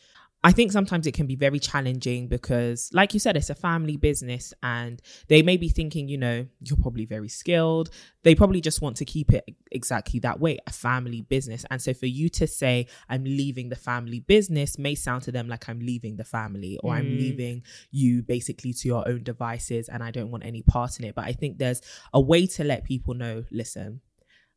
I 0.47 0.53
think 0.53 0.71
sometimes 0.71 1.09
it 1.09 1.13
can 1.13 1.27
be 1.27 1.35
very 1.35 1.59
challenging 1.59 2.29
because, 2.29 2.89
like 2.93 3.13
you 3.13 3.19
said, 3.19 3.37
it's 3.37 3.51
a 3.51 3.55
family 3.57 3.97
business 3.97 4.55
and 4.63 5.03
they 5.27 5.43
may 5.43 5.57
be 5.57 5.69
thinking, 5.69 6.07
you 6.07 6.19
know, 6.19 6.47
you're 6.61 6.77
probably 6.77 7.05
very 7.05 7.29
skilled. 7.29 7.91
They 8.23 8.37
probably 8.37 8.61
just 8.61 8.81
want 8.81 8.97
to 8.99 9.05
keep 9.05 9.33
it 9.33 9.45
exactly 9.73 10.21
that 10.21 10.39
way 10.39 10.59
a 10.69 10.73
family 10.73 11.23
business. 11.23 11.65
And 11.69 11.83
so 11.83 11.93
for 11.95 12.07
you 12.07 12.29
to 12.29 12.47
say, 12.47 12.87
I'm 13.09 13.25
leaving 13.25 13.71
the 13.71 13.75
family 13.75 14.21
business 14.21 14.79
may 14.79 14.95
sound 14.95 15.25
to 15.25 15.33
them 15.33 15.49
like 15.49 15.69
I'm 15.69 15.81
leaving 15.81 16.15
the 16.15 16.25
family 16.25 16.79
or 16.81 16.95
I'm 16.95 17.11
Mm. 17.11 17.19
leaving 17.19 17.63
you 17.91 18.23
basically 18.23 18.73
to 18.73 18.87
your 18.87 19.09
own 19.09 19.25
devices 19.25 19.89
and 19.89 20.01
I 20.01 20.13
don't 20.13 20.31
want 20.31 20.45
any 20.47 20.63
part 20.63 21.01
in 21.01 21.07
it. 21.07 21.17
But 21.17 21.25
I 21.25 21.33
think 21.33 21.59
there's 21.59 21.83
a 22.15 22.21
way 22.21 22.47
to 22.47 22.63
let 22.63 22.85
people 22.85 23.15
know 23.15 23.43
listen, 23.51 24.01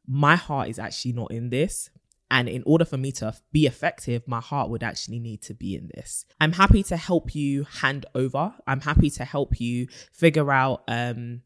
my 0.05 0.36
heart 0.36 0.69
is 0.69 0.77
actually 0.77 1.13
not 1.13 1.31
in 1.31 1.50
this. 1.50 1.89
And 2.31 2.48
in 2.48 2.63
order 2.65 2.86
for 2.86 2.98
me 2.98 3.12
to 3.13 3.33
be 3.51 3.65
effective, 3.65 4.27
my 4.27 4.39
heart 4.39 4.69
would 4.69 4.83
actually 4.83 5.19
need 5.19 5.41
to 5.43 5.53
be 5.53 5.75
in 5.75 5.89
this. 5.95 6.25
I'm 6.39 6.53
happy 6.53 6.83
to 6.83 6.98
help 6.98 7.33
you 7.33 7.63
hand 7.63 8.05
over. 8.13 8.53
I'm 8.67 8.81
happy 8.81 9.09
to 9.12 9.25
help 9.25 9.59
you 9.59 9.88
figure 10.12 10.51
out 10.51 10.83
um, 10.88 11.41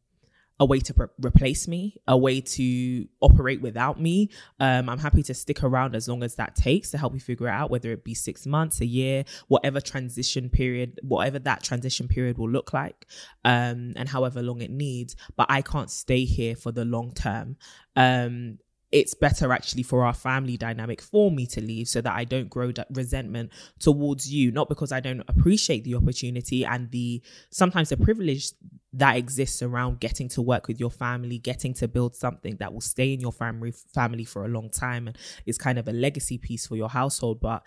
a 0.60 0.66
way 0.66 0.80
to 0.80 0.94
pre- 0.94 1.08
replace 1.20 1.68
me, 1.68 1.98
a 2.08 2.18
way 2.18 2.40
to 2.40 3.08
operate 3.22 3.62
without 3.62 4.00
me. 4.00 4.30
Um, 4.60 4.90
I'm 4.90 5.00
happy 5.00 5.24
to 5.24 5.34
stick 5.34 5.64
around 5.64 5.96
as 5.96 6.08
long 6.08 6.24
as 6.24 6.36
that 6.36 6.56
takes 6.56 6.92
to 6.92 6.98
help 6.98 7.14
you 7.14 7.20
figure 7.20 7.48
out, 7.48 7.72
whether 7.72 7.92
it 7.92 8.04
be 8.04 8.14
six 8.14 8.46
months, 8.46 8.82
a 8.82 8.86
year, 8.86 9.26
whatever 9.48 9.82
transition 9.82 10.50
period, 10.50 11.00
whatever 11.02 11.40
that 11.40 11.64
transition 11.64 12.08
period 12.08 12.38
will 12.38 12.50
look 12.50 12.74
like, 12.74 13.08
um, 13.46 13.94
and 13.96 14.10
however 14.10 14.42
long 14.42 14.62
it 14.62 14.72
needs. 14.72 15.16
But 15.36 15.48
I 15.50 15.62
can't 15.62 15.90
stay 15.90 16.26
here 16.26 16.56
for 16.56 16.72
the 16.72 16.86
long 16.86 17.14
term. 17.14 17.58
Um, 17.96 18.60
it's 18.94 19.16
better 19.16 19.52
actually 19.52 19.82
for 19.82 20.06
our 20.06 20.14
family 20.14 20.56
dynamic 20.56 21.02
for 21.02 21.32
me 21.32 21.48
to 21.48 21.60
leave 21.60 21.88
so 21.88 22.00
that 22.00 22.14
I 22.14 22.26
don't 22.26 22.48
grow 22.48 22.72
that 22.74 22.86
resentment 22.92 23.52
towards 23.80 24.32
you, 24.32 24.52
not 24.52 24.70
because 24.70 24.92
I 24.92 25.00
don't 25.00 25.24
appreciate 25.28 25.84
the 25.84 25.96
opportunity 25.96 26.64
and 26.64 26.92
the 26.92 27.24
sometimes 27.50 27.90
the 27.90 27.98
privilege 27.98 28.52
that 28.94 29.18
exists 29.18 29.64
around 29.64 30.00
getting 30.00 30.30
to 30.30 30.44
work 30.44 30.68
with 30.68 30.80
your 30.80 30.92
family, 30.92 31.40
getting 31.40 31.74
to 31.74 31.88
build 31.88 32.16
something 32.16 32.58
that 32.58 32.72
will 32.72 32.82
stay 32.82 33.14
in 33.14 33.20
your 33.20 33.32
family 33.32 33.72
family 33.72 34.26
for 34.26 34.46
a 34.46 34.48
long 34.48 34.70
time 34.70 35.08
and 35.08 35.18
is 35.48 35.58
kind 35.58 35.80
of 35.80 35.88
a 35.88 35.92
legacy 35.92 36.38
piece 36.38 36.68
for 36.68 36.76
your 36.76 36.90
household. 36.90 37.42
But 37.42 37.66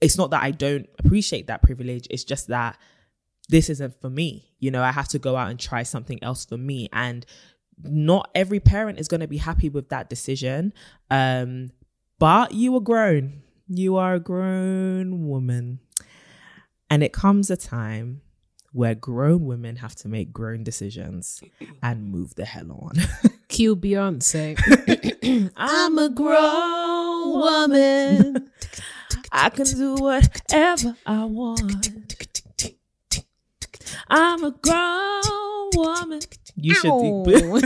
it's 0.00 0.16
not 0.16 0.30
that 0.30 0.42
I 0.42 0.52
don't 0.52 0.88
appreciate 0.98 1.48
that 1.48 1.62
privilege, 1.62 2.06
it's 2.08 2.24
just 2.24 2.48
that 2.48 2.78
this 3.50 3.68
isn't 3.68 4.00
for 4.00 4.08
me. 4.08 4.54
You 4.58 4.70
know, 4.70 4.82
I 4.82 4.92
have 4.92 5.08
to 5.08 5.18
go 5.18 5.36
out 5.36 5.50
and 5.50 5.60
try 5.60 5.82
something 5.82 6.18
else 6.22 6.46
for 6.46 6.56
me. 6.56 6.88
And 6.94 7.26
not 7.82 8.30
every 8.34 8.60
parent 8.60 8.98
is 8.98 9.08
going 9.08 9.20
to 9.20 9.28
be 9.28 9.38
happy 9.38 9.68
with 9.68 9.88
that 9.90 10.08
decision. 10.08 10.72
Um, 11.10 11.70
but 12.18 12.52
you 12.52 12.74
are 12.76 12.80
grown. 12.80 13.42
You 13.68 13.96
are 13.96 14.14
a 14.14 14.20
grown 14.20 15.28
woman. 15.28 15.80
And 16.90 17.02
it 17.02 17.12
comes 17.12 17.50
a 17.50 17.56
time 17.56 18.22
where 18.72 18.94
grown 18.94 19.44
women 19.44 19.76
have 19.76 19.94
to 19.96 20.08
make 20.08 20.32
grown 20.32 20.62
decisions 20.62 21.40
and 21.82 22.10
move 22.10 22.34
the 22.34 22.44
hell 22.44 22.72
on. 22.72 22.96
Cue 23.48 23.76
Beyonce. 23.76 24.56
I'm 25.56 25.98
a 25.98 26.08
grown 26.08 27.32
woman. 27.32 28.50
I 29.32 29.50
can 29.50 29.66
do 29.66 29.94
whatever 29.94 30.96
I 31.06 31.24
want. 31.24 31.90
I'm 34.08 34.44
a 34.44 34.50
grown 34.50 35.70
woman. 35.74 36.20
You 36.60 36.74
should 36.74 36.90
do. 36.90 37.60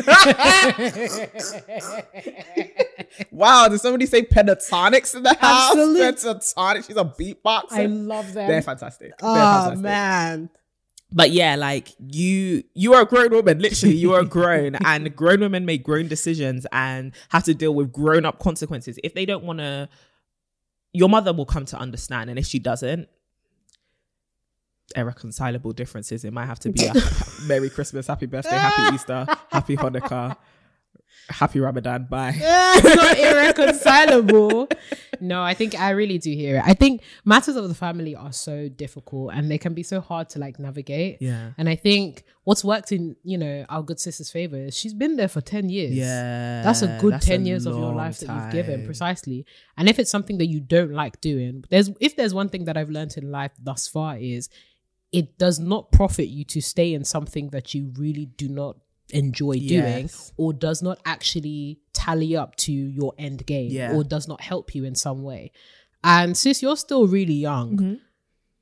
wow, 3.30 3.68
did 3.68 3.80
somebody 3.80 4.04
say 4.04 4.22
Pentatonix 4.22 5.14
in 5.16 5.22
the 5.22 5.34
house? 5.34 5.74
Pentatonix. 5.74 6.86
She's 6.86 6.96
a 6.96 7.04
beatboxer. 7.04 7.72
I 7.72 7.86
love 7.86 8.34
them. 8.34 8.48
They're 8.48 8.60
fantastic. 8.60 9.12
They're 9.18 9.30
oh 9.30 9.34
fantastic. 9.34 9.78
man. 9.80 10.50
But 11.10 11.30
yeah, 11.30 11.56
like 11.56 11.88
you, 11.98 12.64
you 12.74 12.92
are 12.94 13.02
a 13.02 13.06
grown 13.06 13.30
woman. 13.30 13.60
Literally, 13.60 13.94
you 13.94 14.12
are 14.12 14.24
grown, 14.24 14.74
and 14.84 15.14
grown 15.16 15.40
women 15.40 15.64
make 15.64 15.82
grown 15.82 16.08
decisions 16.08 16.66
and 16.70 17.12
have 17.30 17.44
to 17.44 17.54
deal 17.54 17.74
with 17.74 17.92
grown 17.92 18.26
up 18.26 18.38
consequences. 18.40 18.98
If 19.02 19.14
they 19.14 19.24
don't 19.24 19.44
want 19.44 19.60
to, 19.60 19.88
your 20.92 21.08
mother 21.08 21.32
will 21.32 21.46
come 21.46 21.64
to 21.66 21.78
understand, 21.78 22.28
and 22.28 22.38
if 22.38 22.46
she 22.46 22.58
doesn't, 22.58 23.08
irreconcilable 24.92 25.72
differences. 25.72 26.24
It 26.24 26.32
might 26.32 26.46
have 26.46 26.58
to 26.60 26.70
be 26.70 26.86
a 26.86 26.92
Merry 27.46 27.70
Christmas, 27.70 28.06
Happy 28.06 28.26
Birthday, 28.26 28.56
Happy 28.56 28.94
Easter, 28.94 29.26
Happy 29.50 29.76
Hanukkah, 29.76 30.36
Happy 31.28 31.60
Ramadan. 31.60 32.06
Bye. 32.10 32.34
It's 32.74 32.96
not 32.96 33.18
irreconcilable. 33.18 34.68
no, 35.20 35.42
I 35.42 35.54
think 35.54 35.78
I 35.78 35.90
really 35.90 36.18
do 36.18 36.32
hear 36.32 36.56
it. 36.56 36.62
I 36.64 36.74
think 36.74 37.02
matters 37.24 37.54
of 37.56 37.68
the 37.68 37.74
family 37.74 38.14
are 38.16 38.32
so 38.32 38.68
difficult 38.68 39.32
and 39.34 39.50
they 39.50 39.58
can 39.58 39.74
be 39.74 39.82
so 39.82 40.00
hard 40.00 40.28
to 40.30 40.38
like 40.38 40.58
navigate. 40.58 41.18
Yeah. 41.20 41.50
And 41.58 41.68
I 41.68 41.76
think 41.76 42.24
what's 42.44 42.64
worked 42.64 42.92
in, 42.92 43.14
you 43.22 43.38
know, 43.38 43.64
our 43.68 43.82
good 43.82 44.00
sister's 44.00 44.30
favor 44.30 44.56
is 44.56 44.76
she's 44.76 44.94
been 44.94 45.16
there 45.16 45.28
for 45.28 45.40
10 45.40 45.68
years. 45.68 45.92
Yeah, 45.92 46.62
That's 46.62 46.82
a 46.82 46.98
good 47.00 47.14
that's 47.14 47.26
10 47.26 47.42
a 47.42 47.44
years 47.44 47.66
of 47.66 47.76
your 47.76 47.94
life 47.94 48.18
that 48.20 48.28
you've 48.34 48.52
given 48.52 48.84
precisely. 48.86 49.46
And 49.76 49.88
if 49.88 49.98
it's 49.98 50.10
something 50.10 50.38
that 50.38 50.46
you 50.46 50.60
don't 50.60 50.92
like 50.92 51.20
doing, 51.20 51.64
there's 51.70 51.90
if 52.00 52.16
there's 52.16 52.34
one 52.34 52.48
thing 52.48 52.64
that 52.64 52.76
I've 52.76 52.90
learned 52.90 53.14
in 53.16 53.30
life 53.30 53.52
thus 53.62 53.86
far 53.86 54.16
is 54.16 54.48
it 55.12 55.38
does 55.38 55.58
not 55.58 55.92
profit 55.92 56.28
you 56.28 56.44
to 56.44 56.60
stay 56.60 56.94
in 56.94 57.04
something 57.04 57.50
that 57.50 57.74
you 57.74 57.92
really 57.96 58.26
do 58.26 58.48
not 58.48 58.76
enjoy 59.10 59.54
doing 59.54 60.04
Yes. 60.04 60.32
or 60.38 60.52
does 60.54 60.82
not 60.82 60.98
actually 61.04 61.78
tally 61.92 62.34
up 62.34 62.56
to 62.56 62.72
your 62.72 63.12
end 63.18 63.44
game 63.46 63.70
Yeah. 63.70 63.92
or 63.94 64.04
does 64.04 64.26
not 64.26 64.40
help 64.40 64.74
you 64.74 64.84
in 64.84 64.94
some 64.94 65.22
way. 65.22 65.52
And 66.02 66.36
sis, 66.36 66.62
you're 66.62 66.76
still 66.78 67.06
really 67.06 67.34
young. 67.34 67.76
Mm-hmm. 67.76 67.94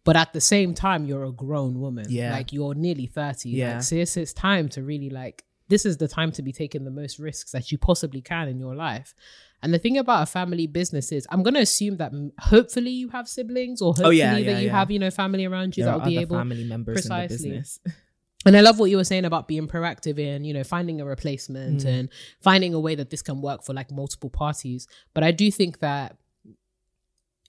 But 0.02 0.16
at 0.16 0.32
the 0.32 0.40
same 0.40 0.74
time, 0.74 1.04
you're 1.04 1.24
a 1.24 1.30
grown 1.32 1.78
woman. 1.78 2.06
Yeah. 2.08 2.32
Like 2.32 2.52
you're 2.52 2.74
nearly 2.74 3.06
30. 3.06 3.50
Yeah. 3.50 3.74
Like, 3.74 3.82
sis, 3.84 4.16
it's 4.16 4.32
time 4.32 4.68
to 4.70 4.82
really 4.82 5.10
like, 5.10 5.44
this 5.68 5.86
is 5.86 5.98
the 5.98 6.08
time 6.08 6.32
to 6.32 6.42
be 6.42 6.52
taking 6.52 6.84
the 6.84 6.90
most 6.90 7.18
risks 7.18 7.52
that 7.52 7.70
you 7.70 7.78
possibly 7.78 8.20
can 8.20 8.48
in 8.48 8.58
your 8.58 8.74
life. 8.74 9.14
And 9.62 9.74
the 9.74 9.78
thing 9.78 9.98
about 9.98 10.22
a 10.22 10.26
family 10.26 10.66
business 10.66 11.12
is, 11.12 11.26
I'm 11.30 11.42
going 11.42 11.54
to 11.54 11.60
assume 11.60 11.98
that 11.98 12.12
mm, 12.12 12.30
hopefully 12.38 12.90
you 12.90 13.08
have 13.10 13.28
siblings 13.28 13.82
or 13.82 13.88
hopefully 13.92 14.06
Oh, 14.06 14.10
yeah, 14.10 14.32
that 14.34 14.60
you 14.62 14.68
yeah. 14.68 14.72
have, 14.78 14.90
you 14.90 14.98
know, 14.98 15.10
family 15.10 15.44
around 15.44 15.76
you 15.76 15.84
There 15.84 15.92
that 15.92 15.98
will 16.00 16.06
be 16.10 16.18
able 16.18 16.36
family 16.38 16.64
members 16.64 16.94
Precisely. 16.94 17.36
in 17.36 17.52
the 17.52 17.58
business. 17.58 17.80
and 18.46 18.56
I 18.56 18.60
love 18.62 18.78
what 18.78 18.88
you 18.90 18.96
were 18.96 19.04
saying 19.04 19.26
about 19.26 19.48
being 19.48 19.68
proactive 19.68 20.18
in, 20.18 20.44
you 20.44 20.54
know, 20.54 20.64
finding 20.64 21.00
a 21.00 21.04
replacement 21.04 21.80
Mm. 21.82 21.86
and 21.86 22.08
finding 22.40 22.72
a 22.72 22.80
way 22.80 22.94
that 22.94 23.10
this 23.10 23.20
can 23.20 23.42
work 23.42 23.62
for 23.64 23.74
like 23.74 23.90
multiple 23.90 24.30
parties. 24.30 24.86
But 25.12 25.24
I 25.24 25.30
do 25.30 25.50
think 25.50 25.80
that 25.80 26.16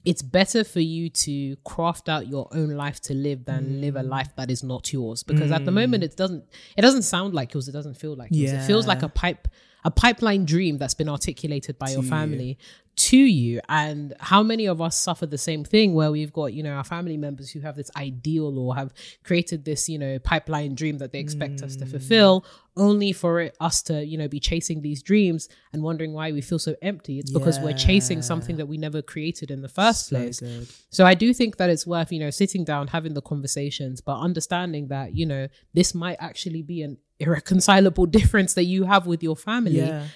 it's 0.04 0.24
better 0.24 0.64
for 0.64 0.80
you 0.80 1.10
to 1.12 1.56
craft 1.58 2.10
out 2.10 2.28
your 2.28 2.48
own 2.54 2.70
life 2.72 3.00
to 3.02 3.14
live 3.14 3.46
than 3.46 3.82
live 3.82 3.94
Mm. 3.94 4.00
a 4.00 4.04
life 4.04 4.36
that 4.36 4.50
is 4.50 4.64
not 4.64 4.92
yours. 4.92 5.22
Because 5.24 5.52
at 5.52 5.64
the 5.64 5.72
moment 5.72 6.04
it 6.04 6.18
doesn't 6.18 6.44
it 6.76 6.82
doesn't 6.82 7.04
sound 7.04 7.34
like 7.36 7.54
yours, 7.54 7.68
it 7.68 7.72
doesn't 7.72 7.94
feel 7.96 8.16
like 8.16 8.32
yours. 8.32 8.52
It 8.52 8.64
feels 8.66 8.88
like 8.88 9.04
a 9.04 9.10
pipe 9.10 9.48
a 9.84 9.92
pipeline 9.92 10.46
dream 10.46 10.78
that's 10.78 10.94
been 10.94 11.10
articulated 11.10 11.78
by 11.80 11.90
your 11.90 12.02
To 12.02 12.06
you. 12.06 12.10
family 12.10 12.58
to 12.98 13.18
you 13.18 13.62
and 13.70 14.14
how 14.20 14.44
many 14.44 14.66
of 14.68 14.82
us 14.82 14.98
suffer 14.98 15.26
the 15.26 15.38
same 15.38 15.64
thing 15.64 15.94
where 15.94 16.12
we've 16.12 16.34
got 16.34 16.48
you 16.54 16.62
know 16.62 16.74
our 16.74 16.84
family 16.84 17.16
members 17.16 17.50
who 17.50 17.62
have 17.62 17.78
this 17.78 17.90
ideal 17.96 18.60
or 18.60 18.76
have 18.76 18.94
created 19.24 19.64
this 19.64 19.88
you 19.88 19.98
know 19.98 20.20
pipeline 20.20 20.76
dream 20.76 20.98
that 20.98 21.14
they 21.14 21.20
expect 21.20 21.64
us 21.64 21.78
to 21.78 21.86
Mm. 21.86 21.90
fulfill 21.92 22.46
only 22.76 23.12
for 23.14 23.40
it, 23.40 23.56
us 23.62 23.82
to 23.84 24.06
you 24.06 24.18
know 24.18 24.28
be 24.28 24.42
chasing 24.42 24.82
these 24.82 25.02
dreams 25.02 25.48
and 25.72 25.82
wondering 25.82 26.12
why 26.12 26.34
we 26.34 26.42
feel 26.42 26.60
so 26.60 26.76
empty 26.82 27.18
it's 27.18 27.32
because 27.32 27.60
we're 27.62 27.74
chasing 27.74 28.22
something 28.22 28.58
that 28.58 28.66
we 28.68 28.78
never 28.78 29.02
created 29.02 29.50
in 29.52 29.62
the 29.62 29.70
first 29.70 30.08
So 30.08 30.18
place 30.18 30.42
good. 30.42 30.68
so 30.90 31.06
I 31.06 31.14
do 31.14 31.34
think 31.34 31.56
that 31.58 31.70
it's 31.70 31.88
worth, 31.88 32.12
you 32.12 32.20
know, 32.20 32.30
sitting 32.30 32.66
down, 32.66 32.88
having 32.88 33.14
the 33.14 33.22
conversations, 33.22 34.02
but 34.02 34.20
understanding 34.20 34.88
that, 34.90 35.16
you 35.16 35.26
know, 35.26 35.48
this 35.74 35.96
might 35.96 36.18
actually 36.20 36.62
be 36.62 36.82
an 36.82 36.98
irreconcilable 37.22 38.06
difference 38.06 38.54
that 38.56 38.66
you 38.66 38.84
have 38.84 39.08
with 39.08 39.24
your 39.24 39.36
family. 39.36 39.78
Yeah. 39.78 40.08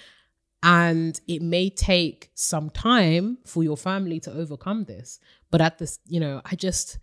And 0.62 1.20
it 1.28 1.42
may 1.42 1.70
take 1.70 2.30
some 2.34 2.70
time 2.70 3.38
for 3.46 3.62
your 3.62 3.76
family 3.76 4.18
to 4.20 4.32
overcome 4.32 4.84
this. 4.84 5.20
But 5.50 5.60
at 5.60 5.78
this, 5.78 5.98
you 6.06 6.18
know, 6.18 6.42
I 6.44 6.56
just 6.56 6.98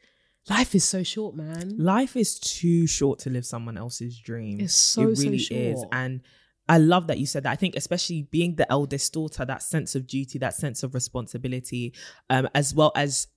life 0.50 0.76
is 0.76 0.84
so 0.84 1.04
short, 1.04 1.36
man. 1.36 1.76
Life 1.78 2.18
is 2.18 2.40
too 2.40 2.88
short 2.88 3.20
to 3.20 3.30
live 3.30 3.46
someone 3.46 3.78
else's 3.78 4.20
dream. 4.20 4.60
It's 4.60 4.76
so, 4.76 5.10
it 5.10 5.16
so 5.16 5.24
really 5.24 5.38
is. 5.38 5.86
And 5.92 6.22
I 6.68 6.78
love 6.78 7.08
that 7.08 7.20
you 7.20 7.26
said 7.26 7.44
that. 7.44 7.52
I 7.52 7.56
think 7.56 7.76
especially 7.76 8.24
being 8.24 8.56
the 8.56 8.70
eldest 8.72 9.14
daughter, 9.14 9.46
that 9.46 9.62
sense 9.62 9.96
of 9.96 10.08
duty, 10.08 10.40
that 10.40 10.56
sense 10.56 10.84
of 10.84 10.94
responsibility, 10.94 11.94
um, 12.30 12.50
as 12.56 12.74
well 12.74 12.92
as 12.96 13.28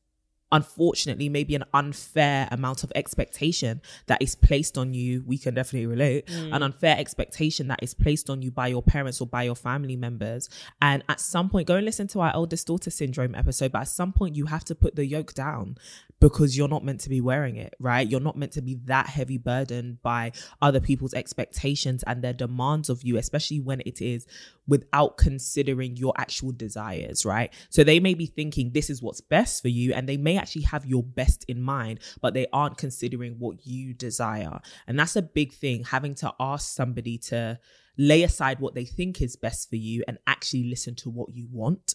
unfortunately 0.56 1.28
maybe 1.28 1.54
an 1.54 1.64
unfair 1.74 2.48
amount 2.50 2.82
of 2.82 2.90
expectation 2.94 3.80
that 4.06 4.22
is 4.22 4.34
placed 4.34 4.78
on 4.78 4.94
you. 4.94 5.22
We 5.26 5.36
can 5.36 5.54
definitely 5.54 5.86
relate. 5.86 6.26
Mm. 6.26 6.56
An 6.56 6.62
unfair 6.62 6.96
expectation 6.98 7.68
that 7.68 7.80
is 7.82 7.92
placed 7.92 8.30
on 8.30 8.40
you 8.40 8.50
by 8.50 8.68
your 8.68 8.82
parents 8.82 9.20
or 9.20 9.26
by 9.26 9.42
your 9.42 9.54
family 9.54 9.96
members. 9.96 10.48
And 10.80 11.04
at 11.08 11.20
some 11.20 11.50
point 11.50 11.68
go 11.68 11.76
and 11.76 11.84
listen 11.84 12.08
to 12.08 12.20
our 12.20 12.32
eldest 12.32 12.66
daughter 12.66 12.90
syndrome 12.90 13.34
episode 13.34 13.72
but 13.72 13.82
at 13.82 13.88
some 13.88 14.12
point 14.12 14.34
you 14.34 14.46
have 14.46 14.64
to 14.64 14.74
put 14.74 14.96
the 14.96 15.06
yoke 15.06 15.34
down 15.34 15.76
because 16.20 16.56
you're 16.56 16.68
not 16.68 16.82
meant 16.82 17.00
to 17.00 17.10
be 17.10 17.20
wearing 17.20 17.56
it 17.56 17.74
right? 17.78 18.08
You're 18.08 18.20
not 18.20 18.36
meant 18.36 18.52
to 18.52 18.62
be 18.62 18.76
that 18.86 19.08
heavy 19.08 19.36
burdened 19.36 20.00
by 20.02 20.32
other 20.62 20.80
people's 20.80 21.12
expectations 21.12 22.02
and 22.06 22.22
their 22.22 22.32
demands 22.32 22.88
of 22.88 23.02
you 23.02 23.18
especially 23.18 23.60
when 23.60 23.82
it 23.84 24.00
is 24.00 24.26
without 24.68 25.16
considering 25.16 25.96
your 25.96 26.12
actual 26.18 26.52
desires, 26.52 27.24
right? 27.24 27.52
So 27.70 27.84
they 27.84 28.00
may 28.00 28.14
be 28.14 28.26
thinking 28.26 28.72
this 28.72 28.90
is 28.90 29.02
what's 29.02 29.20
best 29.20 29.62
for 29.62 29.68
you, 29.68 29.92
and 29.92 30.08
they 30.08 30.16
may 30.16 30.36
actually 30.36 30.62
have 30.62 30.84
your 30.86 31.02
best 31.02 31.44
in 31.48 31.62
mind, 31.62 32.00
but 32.20 32.34
they 32.34 32.46
aren't 32.52 32.78
considering 32.78 33.36
what 33.38 33.66
you 33.66 33.94
desire. 33.94 34.60
And 34.86 34.98
that's 34.98 35.16
a 35.16 35.22
big 35.22 35.52
thing, 35.52 35.84
having 35.84 36.14
to 36.16 36.32
ask 36.40 36.74
somebody 36.74 37.18
to 37.18 37.58
lay 37.98 38.22
aside 38.22 38.60
what 38.60 38.74
they 38.74 38.84
think 38.84 39.22
is 39.22 39.36
best 39.36 39.70
for 39.70 39.76
you 39.76 40.04
and 40.06 40.18
actually 40.26 40.64
listen 40.64 40.94
to 40.96 41.10
what 41.10 41.34
you 41.34 41.46
want. 41.50 41.94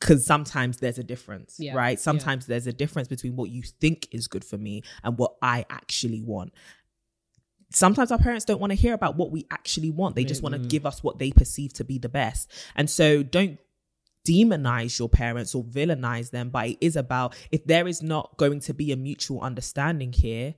Because 0.00 0.24
sometimes 0.24 0.78
there's 0.78 0.98
a 0.98 1.02
difference, 1.02 1.56
Yeah, 1.58 1.74
right? 1.74 1.98
yeah. 1.98 2.02
Sometimes 2.02 2.46
there's 2.46 2.68
a 2.68 2.72
difference 2.72 3.08
between 3.08 3.34
what 3.34 3.50
you 3.50 3.62
think 3.62 4.06
is 4.12 4.28
good 4.28 4.44
for 4.44 4.56
me 4.56 4.82
and 5.02 5.18
what 5.18 5.34
I 5.42 5.64
actually 5.70 6.22
want 6.22 6.52
sometimes 7.70 8.10
our 8.10 8.18
parents 8.18 8.44
don't 8.44 8.60
want 8.60 8.70
to 8.70 8.76
hear 8.76 8.94
about 8.94 9.16
what 9.16 9.30
we 9.30 9.46
actually 9.50 9.90
want. 9.90 10.16
They 10.16 10.24
just 10.24 10.42
want 10.42 10.54
to 10.54 10.58
mm-hmm. 10.58 10.68
give 10.68 10.86
us 10.86 11.02
what 11.02 11.18
they 11.18 11.30
perceive 11.30 11.72
to 11.74 11.84
be 11.84 11.98
the 11.98 12.08
best. 12.08 12.50
And 12.74 12.88
so 12.88 13.22
don't 13.22 13.58
demonize 14.26 14.98
your 14.98 15.08
parents 15.08 15.54
or 15.54 15.64
villainize 15.64 16.30
them, 16.30 16.50
but 16.50 16.68
it 16.68 16.78
is 16.80 16.96
about 16.96 17.34
if 17.50 17.64
there 17.64 17.86
is 17.86 18.02
not 18.02 18.36
going 18.36 18.60
to 18.60 18.74
be 18.74 18.92
a 18.92 18.96
mutual 18.96 19.40
understanding 19.40 20.12
here, 20.12 20.54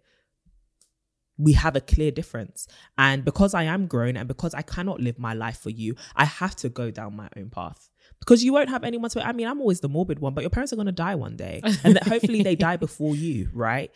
we 1.38 1.54
have 1.54 1.74
a 1.74 1.80
clear 1.80 2.10
difference. 2.10 2.66
And 2.98 3.24
because 3.24 3.54
I 3.54 3.64
am 3.64 3.86
grown 3.86 4.16
and 4.16 4.28
because 4.28 4.54
I 4.54 4.62
cannot 4.62 5.00
live 5.00 5.18
my 5.18 5.34
life 5.34 5.58
for 5.58 5.70
you, 5.70 5.94
I 6.14 6.26
have 6.26 6.54
to 6.56 6.68
go 6.68 6.90
down 6.90 7.16
my 7.16 7.28
own 7.36 7.50
path. 7.50 7.88
Because 8.18 8.44
you 8.44 8.52
won't 8.52 8.68
have 8.68 8.84
anyone 8.84 9.08
to, 9.10 9.26
I 9.26 9.32
mean, 9.32 9.48
I'm 9.48 9.60
always 9.60 9.80
the 9.80 9.88
morbid 9.88 10.18
one, 10.18 10.34
but 10.34 10.42
your 10.42 10.50
parents 10.50 10.72
are 10.74 10.76
going 10.76 10.86
to 10.86 10.92
die 10.92 11.14
one 11.14 11.36
day. 11.36 11.62
And 11.82 11.96
that 11.96 12.06
hopefully 12.06 12.42
they 12.42 12.56
die 12.56 12.76
before 12.76 13.16
you, 13.16 13.48
right? 13.54 13.90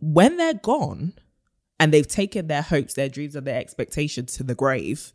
When 0.00 0.36
they're 0.36 0.54
gone 0.54 1.14
and 1.80 1.92
they've 1.92 2.06
taken 2.06 2.46
their 2.46 2.62
hopes, 2.62 2.94
their 2.94 3.08
dreams, 3.08 3.36
and 3.36 3.46
their 3.46 3.58
expectations 3.58 4.34
to 4.34 4.42
the 4.42 4.54
grave, 4.54 5.12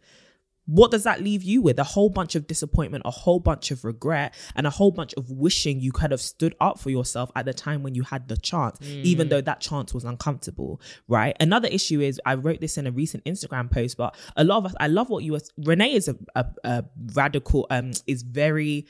what 0.65 0.91
does 0.91 1.03
that 1.03 1.21
leave 1.21 1.43
you 1.43 1.61
with? 1.61 1.77
A 1.77 1.83
whole 1.83 2.09
bunch 2.09 2.35
of 2.35 2.47
disappointment, 2.47 3.03
a 3.05 3.11
whole 3.11 3.39
bunch 3.39 3.71
of 3.71 3.83
regret, 3.83 4.33
and 4.55 4.65
a 4.65 4.69
whole 4.69 4.91
bunch 4.91 5.13
of 5.15 5.29
wishing 5.29 5.81
you 5.81 5.91
could 5.91 6.11
have 6.11 6.21
stood 6.21 6.55
up 6.61 6.79
for 6.79 6.89
yourself 6.89 7.29
at 7.35 7.45
the 7.45 7.53
time 7.53 7.83
when 7.83 7.95
you 7.95 8.03
had 8.03 8.27
the 8.29 8.37
chance, 8.37 8.79
mm. 8.79 9.03
even 9.03 9.29
though 9.29 9.41
that 9.41 9.59
chance 9.59 9.93
was 9.93 10.05
uncomfortable, 10.05 10.79
right? 11.07 11.35
Another 11.39 11.67
issue 11.67 11.99
is 11.99 12.21
I 12.25 12.35
wrote 12.35 12.61
this 12.61 12.77
in 12.77 12.87
a 12.87 12.91
recent 12.91 13.25
Instagram 13.25 13.69
post, 13.69 13.97
but 13.97 14.15
a 14.37 14.43
lot 14.43 14.59
of 14.59 14.67
us, 14.67 14.75
I 14.79 14.87
love 14.87 15.09
what 15.09 15.23
you 15.23 15.33
were, 15.33 15.41
Renee 15.57 15.93
is 15.93 16.07
a, 16.07 16.15
a, 16.35 16.45
a 16.63 16.85
radical, 17.13 17.67
um, 17.69 17.91
is 18.07 18.23
very, 18.23 18.87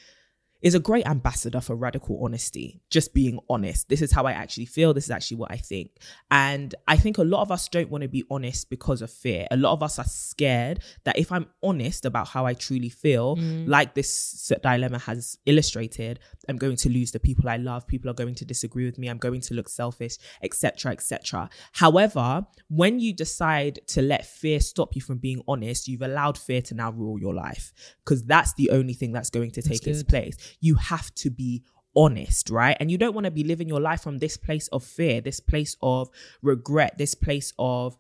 is 0.64 0.74
a 0.74 0.80
great 0.80 1.06
ambassador 1.06 1.60
for 1.60 1.76
radical 1.76 2.24
honesty, 2.24 2.82
just 2.90 3.14
being 3.14 3.38
honest. 3.50 3.90
This 3.90 4.02
is 4.02 4.14
how 4.14 4.24
I 4.24 4.32
actually 4.32 4.66
feel. 4.66 4.94
This 4.94 5.04
is 5.04 5.12
actually 5.12 5.38
what 5.38 5.52
I 5.52 5.58
think. 5.58 5.92
And 6.32 6.74
I 6.88 6.96
think 6.96 7.18
a 7.18 7.24
lot 7.24 7.42
of 7.42 7.52
us 7.52 7.68
don't 7.68 7.90
want 7.90 8.04
to 8.04 8.08
be 8.08 8.24
honest 8.32 8.70
because 8.70 9.02
of 9.02 9.12
fear. 9.12 9.46
A 9.52 9.58
lot 9.58 9.74
of 9.74 9.84
us 9.84 10.00
are 10.00 10.06
scared 10.06 10.80
that 11.04 11.20
if 11.20 11.34
I'm 11.34 11.48
honest 11.62 12.06
about 12.06 12.30
how 12.30 12.46
I 12.46 12.54
truly 12.54 12.88
feel, 12.88 13.36
mm. 13.36 13.68
like 13.68 13.94
this 13.94 14.54
dilemma 14.64 15.00
has 15.00 15.38
illustrated, 15.46 16.22
I'm 16.48 16.56
going 16.56 16.78
to 16.78 16.90
lose 16.90 17.12
the 17.12 17.20
people 17.20 17.50
I 17.50 17.58
love. 17.58 17.86
People 17.86 18.10
are 18.10 18.16
going 18.16 18.36
to 18.36 18.46
disagree 18.46 18.86
with 18.86 18.98
me. 18.98 19.10
I'm 19.10 19.18
going 19.18 19.42
to 19.42 19.54
look 19.54 19.68
selfish, 19.68 20.18
etc., 20.42 20.94
etc. 20.94 21.50
However, 21.74 22.48
when 22.70 23.02
you 23.02 23.14
decide 23.14 23.82
to 23.88 24.02
let 24.02 24.26
fear 24.26 24.62
stop 24.62 24.96
you 24.96 25.02
from 25.02 25.18
being 25.18 25.42
honest, 25.46 25.90
you've 25.90 26.02
allowed 26.04 26.38
fear 26.38 26.62
to 26.62 26.74
now 26.74 26.92
rule 26.92 27.20
your 27.20 27.34
life 27.34 27.74
because 28.06 28.24
that's 28.24 28.54
the 28.54 28.70
only 28.70 28.94
thing 28.94 29.12
that's 29.12 29.30
going 29.30 29.52
to 29.52 29.62
take 29.62 29.86
its 29.86 30.04
place 30.04 30.38
you 30.60 30.76
have 30.76 31.14
to 31.16 31.30
be 31.30 31.64
honest, 31.96 32.50
right? 32.50 32.76
And 32.80 32.90
you 32.92 32.98
don't 32.98 33.14
want 33.14 33.26
to 33.26 33.32
be 33.32 33.44
living 33.44 33.68
your 33.68 33.80
life 33.80 34.02
from 34.02 34.18
this 34.18 34.38
place 34.38 34.68
of 34.70 34.84
fear, 34.84 35.22
this 35.22 35.40
place 35.40 35.76
of 35.82 36.10
regret, 36.42 36.98
this 36.98 37.16
place 37.16 37.54
of 37.60 37.98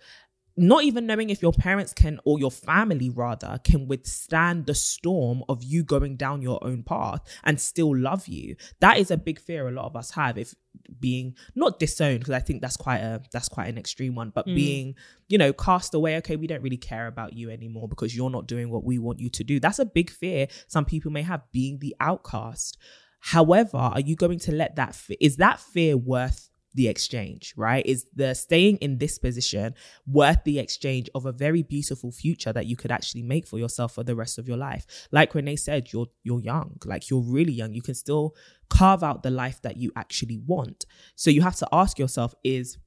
not 0.55 0.83
even 0.83 1.07
knowing 1.07 1.29
if 1.29 1.41
your 1.41 1.53
parents 1.53 1.93
can 1.93 2.19
or 2.25 2.39
your 2.39 2.51
family 2.51 3.09
rather 3.09 3.59
can 3.63 3.87
withstand 3.87 4.65
the 4.65 4.75
storm 4.75 5.43
of 5.49 5.63
you 5.63 5.83
going 5.83 6.15
down 6.15 6.41
your 6.41 6.63
own 6.63 6.83
path 6.83 7.21
and 7.43 7.59
still 7.59 7.95
love 7.95 8.27
you. 8.27 8.55
That 8.79 8.97
is 8.97 9.11
a 9.11 9.17
big 9.17 9.39
fear 9.39 9.67
a 9.67 9.71
lot 9.71 9.85
of 9.85 9.95
us 9.95 10.11
have 10.11 10.37
if 10.37 10.55
being 10.99 11.35
not 11.55 11.79
disowned 11.79 12.19
because 12.19 12.33
i 12.33 12.39
think 12.39 12.61
that's 12.61 12.75
quite 12.75 12.99
a 12.99 13.21
that's 13.31 13.47
quite 13.47 13.67
an 13.67 13.77
extreme 13.77 14.15
one 14.15 14.31
but 14.33 14.45
mm. 14.47 14.55
being 14.55 14.95
you 15.29 15.37
know 15.37 15.53
cast 15.53 15.93
away 15.93 16.17
okay 16.17 16.35
we 16.35 16.47
don't 16.47 16.61
really 16.61 16.77
care 16.77 17.07
about 17.07 17.33
you 17.33 17.49
anymore 17.49 17.87
because 17.87 18.15
you're 18.15 18.29
not 18.29 18.47
doing 18.47 18.69
what 18.69 18.83
we 18.83 18.99
want 18.99 19.19
you 19.19 19.29
to 19.29 19.43
do. 19.43 19.59
That's 19.59 19.79
a 19.79 19.85
big 19.85 20.09
fear 20.09 20.47
some 20.67 20.85
people 20.85 21.11
may 21.11 21.21
have 21.21 21.41
being 21.51 21.79
the 21.79 21.95
outcast. 21.99 22.77
However 23.19 23.77
are 23.77 23.99
you 23.99 24.15
going 24.15 24.39
to 24.39 24.51
let 24.51 24.75
that 24.75 24.99
is 25.21 25.37
that 25.37 25.59
fear 25.59 25.95
worth 25.95 26.49
the 26.73 26.87
exchange, 26.87 27.53
right? 27.55 27.85
Is 27.85 28.05
the 28.15 28.33
staying 28.33 28.77
in 28.77 28.97
this 28.97 29.19
position 29.19 29.75
worth 30.07 30.43
the 30.43 30.59
exchange 30.59 31.09
of 31.13 31.25
a 31.25 31.31
very 31.31 31.61
beautiful 31.63 32.11
future 32.11 32.51
that 32.51 32.65
you 32.65 32.75
could 32.75 32.91
actually 32.91 33.23
make 33.23 33.47
for 33.47 33.59
yourself 33.59 33.93
for 33.93 34.03
the 34.03 34.15
rest 34.15 34.37
of 34.37 34.47
your 34.47 34.57
life? 34.57 34.85
Like 35.11 35.35
Renee 35.35 35.55
said, 35.55 35.93
you're 35.93 36.07
you're 36.23 36.41
young, 36.41 36.77
like 36.85 37.09
you're 37.09 37.21
really 37.21 37.53
young. 37.53 37.73
You 37.73 37.81
can 37.81 37.95
still 37.95 38.35
carve 38.69 39.03
out 39.03 39.23
the 39.23 39.29
life 39.29 39.61
that 39.61 39.77
you 39.77 39.91
actually 39.95 40.39
want. 40.45 40.85
So 41.15 41.29
you 41.29 41.41
have 41.41 41.55
to 41.57 41.67
ask 41.71 41.99
yourself, 41.99 42.33
is 42.43 42.77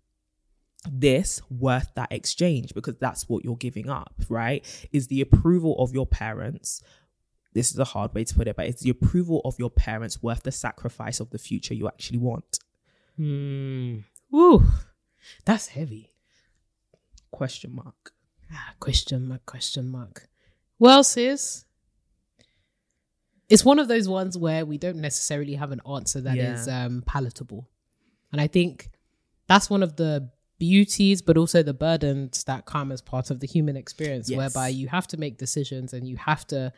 this 0.90 1.40
worth 1.50 1.90
that 1.94 2.12
exchange? 2.12 2.74
Because 2.74 2.96
that's 3.00 3.28
what 3.28 3.44
you're 3.44 3.56
giving 3.56 3.88
up, 3.88 4.14
right? 4.28 4.64
Is 4.92 5.06
the 5.08 5.20
approval 5.20 5.76
of 5.78 5.92
your 5.92 6.06
parents 6.06 6.82
this 7.56 7.70
is 7.70 7.78
a 7.78 7.84
hard 7.84 8.14
way 8.14 8.22
to 8.22 8.34
put 8.34 8.46
it, 8.48 8.54
but 8.54 8.66
it's 8.66 8.82
the 8.82 8.90
approval 8.90 9.40
of 9.46 9.58
your 9.58 9.70
parents 9.70 10.22
worth 10.22 10.42
the 10.42 10.52
sacrifice 10.52 11.20
of 11.20 11.30
the 11.30 11.38
future 11.38 11.72
you 11.72 11.88
actually 11.88 12.18
want? 12.18 12.58
Hmm. 13.16 13.98
Ooh, 14.34 14.64
that's 15.44 15.68
heavy. 15.68 16.12
Question 17.30 17.74
mark. 17.74 18.12
Ah, 18.52 18.74
question 18.80 19.26
mark. 19.26 19.46
Question 19.46 19.88
mark. 19.88 20.28
Well, 20.78 21.02
sis, 21.02 21.64
it's 23.48 23.64
one 23.64 23.78
of 23.78 23.88
those 23.88 24.08
ones 24.08 24.36
where 24.36 24.66
we 24.66 24.78
don't 24.78 24.98
necessarily 24.98 25.54
have 25.54 25.72
an 25.72 25.80
answer 25.90 26.20
that 26.20 26.36
yeah. 26.36 26.54
is 26.54 26.68
um, 26.68 27.02
palatable, 27.06 27.68
and 28.32 28.40
I 28.40 28.46
think 28.46 28.90
that's 29.46 29.70
one 29.70 29.82
of 29.82 29.96
the 29.96 30.30
beauties, 30.58 31.22
but 31.22 31.36
also 31.36 31.62
the 31.62 31.74
burdens 31.74 32.44
that 32.44 32.66
come 32.66 32.90
as 32.90 33.00
part 33.00 33.30
of 33.30 33.40
the 33.40 33.46
human 33.46 33.76
experience, 33.76 34.30
yes. 34.30 34.36
whereby 34.36 34.68
you 34.68 34.88
have 34.88 35.06
to 35.08 35.16
make 35.16 35.38
decisions 35.38 35.92
and 35.92 36.08
you 36.08 36.16
have 36.16 36.46
to 36.48 36.72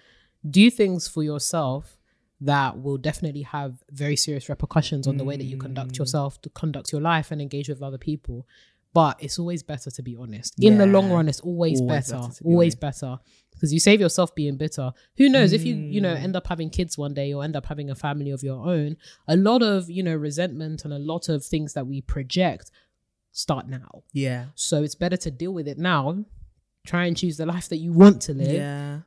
do 0.48 0.70
things 0.70 1.08
for 1.08 1.22
yourself 1.22 1.97
that 2.40 2.80
will 2.80 2.98
definitely 2.98 3.42
have 3.42 3.82
very 3.90 4.16
serious 4.16 4.48
repercussions 4.48 5.06
on 5.08 5.16
the 5.16 5.24
way 5.24 5.36
that 5.36 5.44
you 5.44 5.56
conduct 5.56 5.92
mm. 5.92 5.98
yourself, 5.98 6.40
to 6.42 6.50
conduct 6.50 6.92
your 6.92 7.00
life, 7.00 7.30
and 7.30 7.42
engage 7.42 7.68
with 7.68 7.82
other 7.82 7.98
people. 7.98 8.46
But 8.94 9.16
it's 9.20 9.38
always 9.38 9.62
better 9.62 9.90
to 9.90 10.02
be 10.02 10.16
honest. 10.16 10.54
Yeah. 10.56 10.70
In 10.70 10.78
the 10.78 10.86
long 10.86 11.10
run, 11.10 11.28
it's 11.28 11.40
always, 11.40 11.80
always 11.80 12.10
better. 12.10 12.22
better 12.22 12.44
always 12.44 12.74
honest. 12.74 13.00
better 13.00 13.18
because 13.50 13.72
you 13.72 13.80
save 13.80 14.00
yourself 14.00 14.34
being 14.34 14.56
bitter. 14.56 14.92
Who 15.16 15.28
knows 15.28 15.52
mm. 15.52 15.56
if 15.56 15.64
you 15.64 15.74
you 15.74 16.00
know 16.00 16.14
end 16.14 16.36
up 16.36 16.46
having 16.46 16.70
kids 16.70 16.96
one 16.96 17.12
day 17.12 17.32
or 17.32 17.42
end 17.42 17.56
up 17.56 17.66
having 17.66 17.90
a 17.90 17.94
family 17.94 18.30
of 18.30 18.42
your 18.42 18.66
own? 18.66 18.96
A 19.26 19.36
lot 19.36 19.62
of 19.62 19.90
you 19.90 20.02
know 20.02 20.14
resentment 20.14 20.84
and 20.84 20.94
a 20.94 20.98
lot 20.98 21.28
of 21.28 21.44
things 21.44 21.74
that 21.74 21.86
we 21.86 22.00
project 22.00 22.70
start 23.32 23.68
now. 23.68 24.04
Yeah. 24.12 24.46
So 24.54 24.82
it's 24.82 24.94
better 24.94 25.16
to 25.18 25.30
deal 25.30 25.52
with 25.52 25.68
it 25.68 25.78
now. 25.78 26.24
Try 26.86 27.06
and 27.06 27.16
choose 27.16 27.36
the 27.36 27.46
life 27.46 27.68
that 27.68 27.76
you 27.76 27.92
want 27.92 28.22
to 28.22 28.32
live. 28.32 28.52
Yeah 28.52 28.98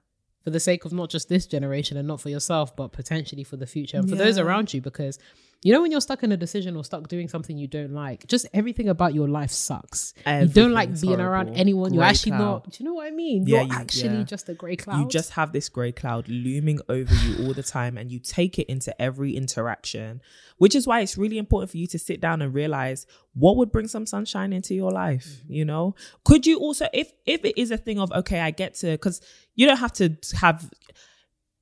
for 0.43 0.49
the 0.49 0.60
sake 0.60 0.86
of 0.86 0.93
not 0.93 1.10
just 1.10 1.30
this 1.30 1.45
generation 1.45 1.97
and 1.97 2.08
not 2.08 2.21
for 2.21 2.30
yourself, 2.30 2.75
but 2.75 2.91
potentially 2.91 3.43
for 3.43 3.58
the 3.58 3.67
future 3.67 3.97
and 3.97 4.10
for 4.10 4.15
yeah. 4.15 4.23
those 4.23 4.38
around 4.38 4.73
you. 4.73 4.82
Because 4.82 5.19
you 5.63 5.71
know 5.71 5.82
when 5.82 5.91
you're 5.91 6.02
stuck 6.02 6.24
in 6.24 6.32
a 6.32 6.38
decision 6.38 6.76
or 6.76 6.84
stuck 6.84 7.08
doing 7.08 7.28
something 7.28 7.56
you 7.56 7.67
don't 7.67 7.91
like, 7.91 8.26
just 8.26 8.47
everything 8.54 8.89
about 8.89 9.13
your 9.13 9.28
life 9.28 9.52
sucks. 9.52 10.13
Everything 10.26 10.47
you 10.47 10.54
don't 10.54 10.74
like 10.74 10.89
being 11.00 11.19
horrible. 11.19 11.26
around 11.26 11.50
anyone. 11.56 11.89
Gray 11.89 11.95
you're 11.95 12.04
actually 12.04 12.32
cloud. 12.32 12.39
not. 12.39 12.71
Do 12.71 12.84
you 12.84 12.89
know 12.89 12.95
what 12.95 13.08
I 13.08 13.12
mean? 13.12 13.45
Yeah, 13.45 13.62
you're 13.62 13.74
you, 13.74 13.80
actually 13.80 14.17
yeah. 14.17 14.24
just 14.24 14.50
a 14.50 14.56
grey 14.56 14.76
cloud. 14.76 15.00
You 15.00 15.08
just 15.08 15.32
have 15.32 15.52
this 15.52 15.69
grey 15.69 15.91
cloud 15.91 16.28
looming 16.28 16.80
over 16.89 17.13
you 17.13 17.45
all 17.45 17.54
the 17.54 17.63
time, 17.63 17.97
and 17.97 18.12
you 18.12 18.19
take 18.19 18.58
it 18.58 18.67
into 18.69 19.00
every 19.00 19.36
interaction. 19.36 20.21
Which 20.58 20.76
is 20.76 20.88
why 20.88 21.02
it's 21.02 21.17
really 21.17 21.38
important 21.38 21.71
for 21.71 21.78
you 21.78 21.88
to 21.88 22.00
sit 22.00 22.21
down 22.21 22.41
and 22.41 22.54
realize 22.54 23.06
what 23.34 23.58
would 23.58 23.71
bring 23.71 23.88
some 23.88 24.06
sunshine 24.06 24.54
into 24.54 24.74
your 24.74 24.91
life. 24.91 25.26
Mm-hmm. 25.26 25.54
You 25.54 25.65
know, 25.65 25.95
could 26.24 26.47
you 26.47 26.60
also, 26.60 26.88
if 26.91 27.12
if 27.26 27.45
it 27.45 27.60
is 27.60 27.69
a 27.69 27.78
thing 27.78 28.00
of 28.00 28.12
okay, 28.12 28.39
I 28.39 28.50
get 28.50 28.74
to 28.76 28.91
because 28.91 29.21
you 29.56 29.67
don't 29.67 29.78
have 29.78 29.93
to 29.93 30.17
have 30.39 30.71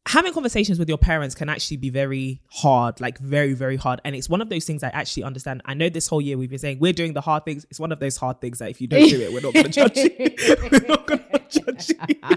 having 0.10 0.34
conversations 0.34 0.80
with 0.80 0.90
your 0.90 0.98
parents 0.98 1.36
can 1.36 1.50
actually 1.50 1.78
be 1.78 1.92
very 1.92 2.42
hard, 2.50 3.00
like 3.00 3.20
very, 3.20 3.54
very 3.54 3.78
hard. 3.78 4.02
And 4.04 4.16
it's 4.16 4.28
one 4.28 4.42
of 4.42 4.50
those 4.50 4.66
things 4.66 4.82
I 4.82 4.88
actually 4.88 5.24
understand. 5.24 5.62
I 5.66 5.76
know 5.76 5.88
this 5.88 6.08
whole 6.08 6.20
year 6.20 6.36
we've 6.36 6.50
been 6.50 6.58
saying 6.58 6.80
we're 6.80 6.94
doing 6.94 7.14
the 7.14 7.22
hard 7.22 7.46
things. 7.46 7.68
It's 7.70 7.80
one 7.80 7.92
of 7.92 8.00
those 8.00 8.18
hard 8.18 8.42
things 8.42 8.58
that 8.58 8.72
if 8.72 8.82
you 8.82 8.88
don't 8.88 9.08
do 9.08 9.22
it, 9.22 9.32
we're 9.32 9.42
not 9.42 9.54
going 9.54 9.66
to 9.66 9.72
judge 9.72 9.98
you. 9.98 10.10
we're 10.72 10.88
not 10.88 11.06
going 11.06 11.20
to 11.20 11.42
judge 11.48 11.90
you. 11.90 12.36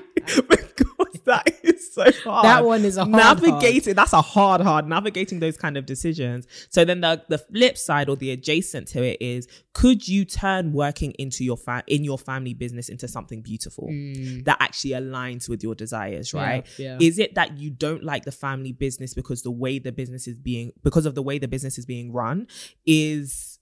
That 1.32 1.58
is 1.62 1.94
so 1.94 2.04
hard. 2.24 2.44
That 2.44 2.64
one 2.64 2.84
is 2.84 2.96
a 2.96 3.04
hard 3.04 3.42
navigating. 3.42 3.94
Hard. 3.94 3.96
That's 3.96 4.12
a 4.12 4.22
hard, 4.22 4.60
hard 4.60 4.86
navigating 4.86 5.40
those 5.40 5.56
kind 5.56 5.76
of 5.76 5.86
decisions. 5.86 6.46
So 6.70 6.84
then 6.84 7.00
the 7.00 7.22
the 7.28 7.38
flip 7.38 7.78
side 7.78 8.08
or 8.08 8.16
the 8.16 8.30
adjacent 8.30 8.88
to 8.88 9.02
it 9.02 9.20
is 9.20 9.48
could 9.74 10.06
you 10.06 10.24
turn 10.24 10.72
working 10.72 11.12
into 11.18 11.44
your 11.44 11.56
fa- 11.56 11.84
in 11.86 12.04
your 12.04 12.18
family 12.18 12.54
business 12.54 12.88
into 12.88 13.08
something 13.08 13.40
beautiful 13.40 13.88
mm. 13.88 14.44
that 14.44 14.58
actually 14.60 14.90
aligns 14.90 15.48
with 15.48 15.62
your 15.62 15.74
desires 15.74 16.34
right 16.34 16.66
yeah, 16.78 16.98
yeah. 16.98 17.06
is 17.06 17.18
it 17.18 17.34
that 17.34 17.56
you 17.56 17.70
don't 17.70 18.04
like 18.04 18.24
the 18.24 18.32
family 18.32 18.72
business 18.72 19.14
because 19.14 19.42
the 19.42 19.50
way 19.50 19.78
the 19.78 19.92
business 19.92 20.26
is 20.26 20.38
being 20.38 20.72
because 20.82 21.06
of 21.06 21.14
the 21.14 21.22
way 21.22 21.38
the 21.38 21.48
business 21.48 21.78
is 21.78 21.86
being 21.86 22.12
run 22.12 22.46
is 22.86 23.58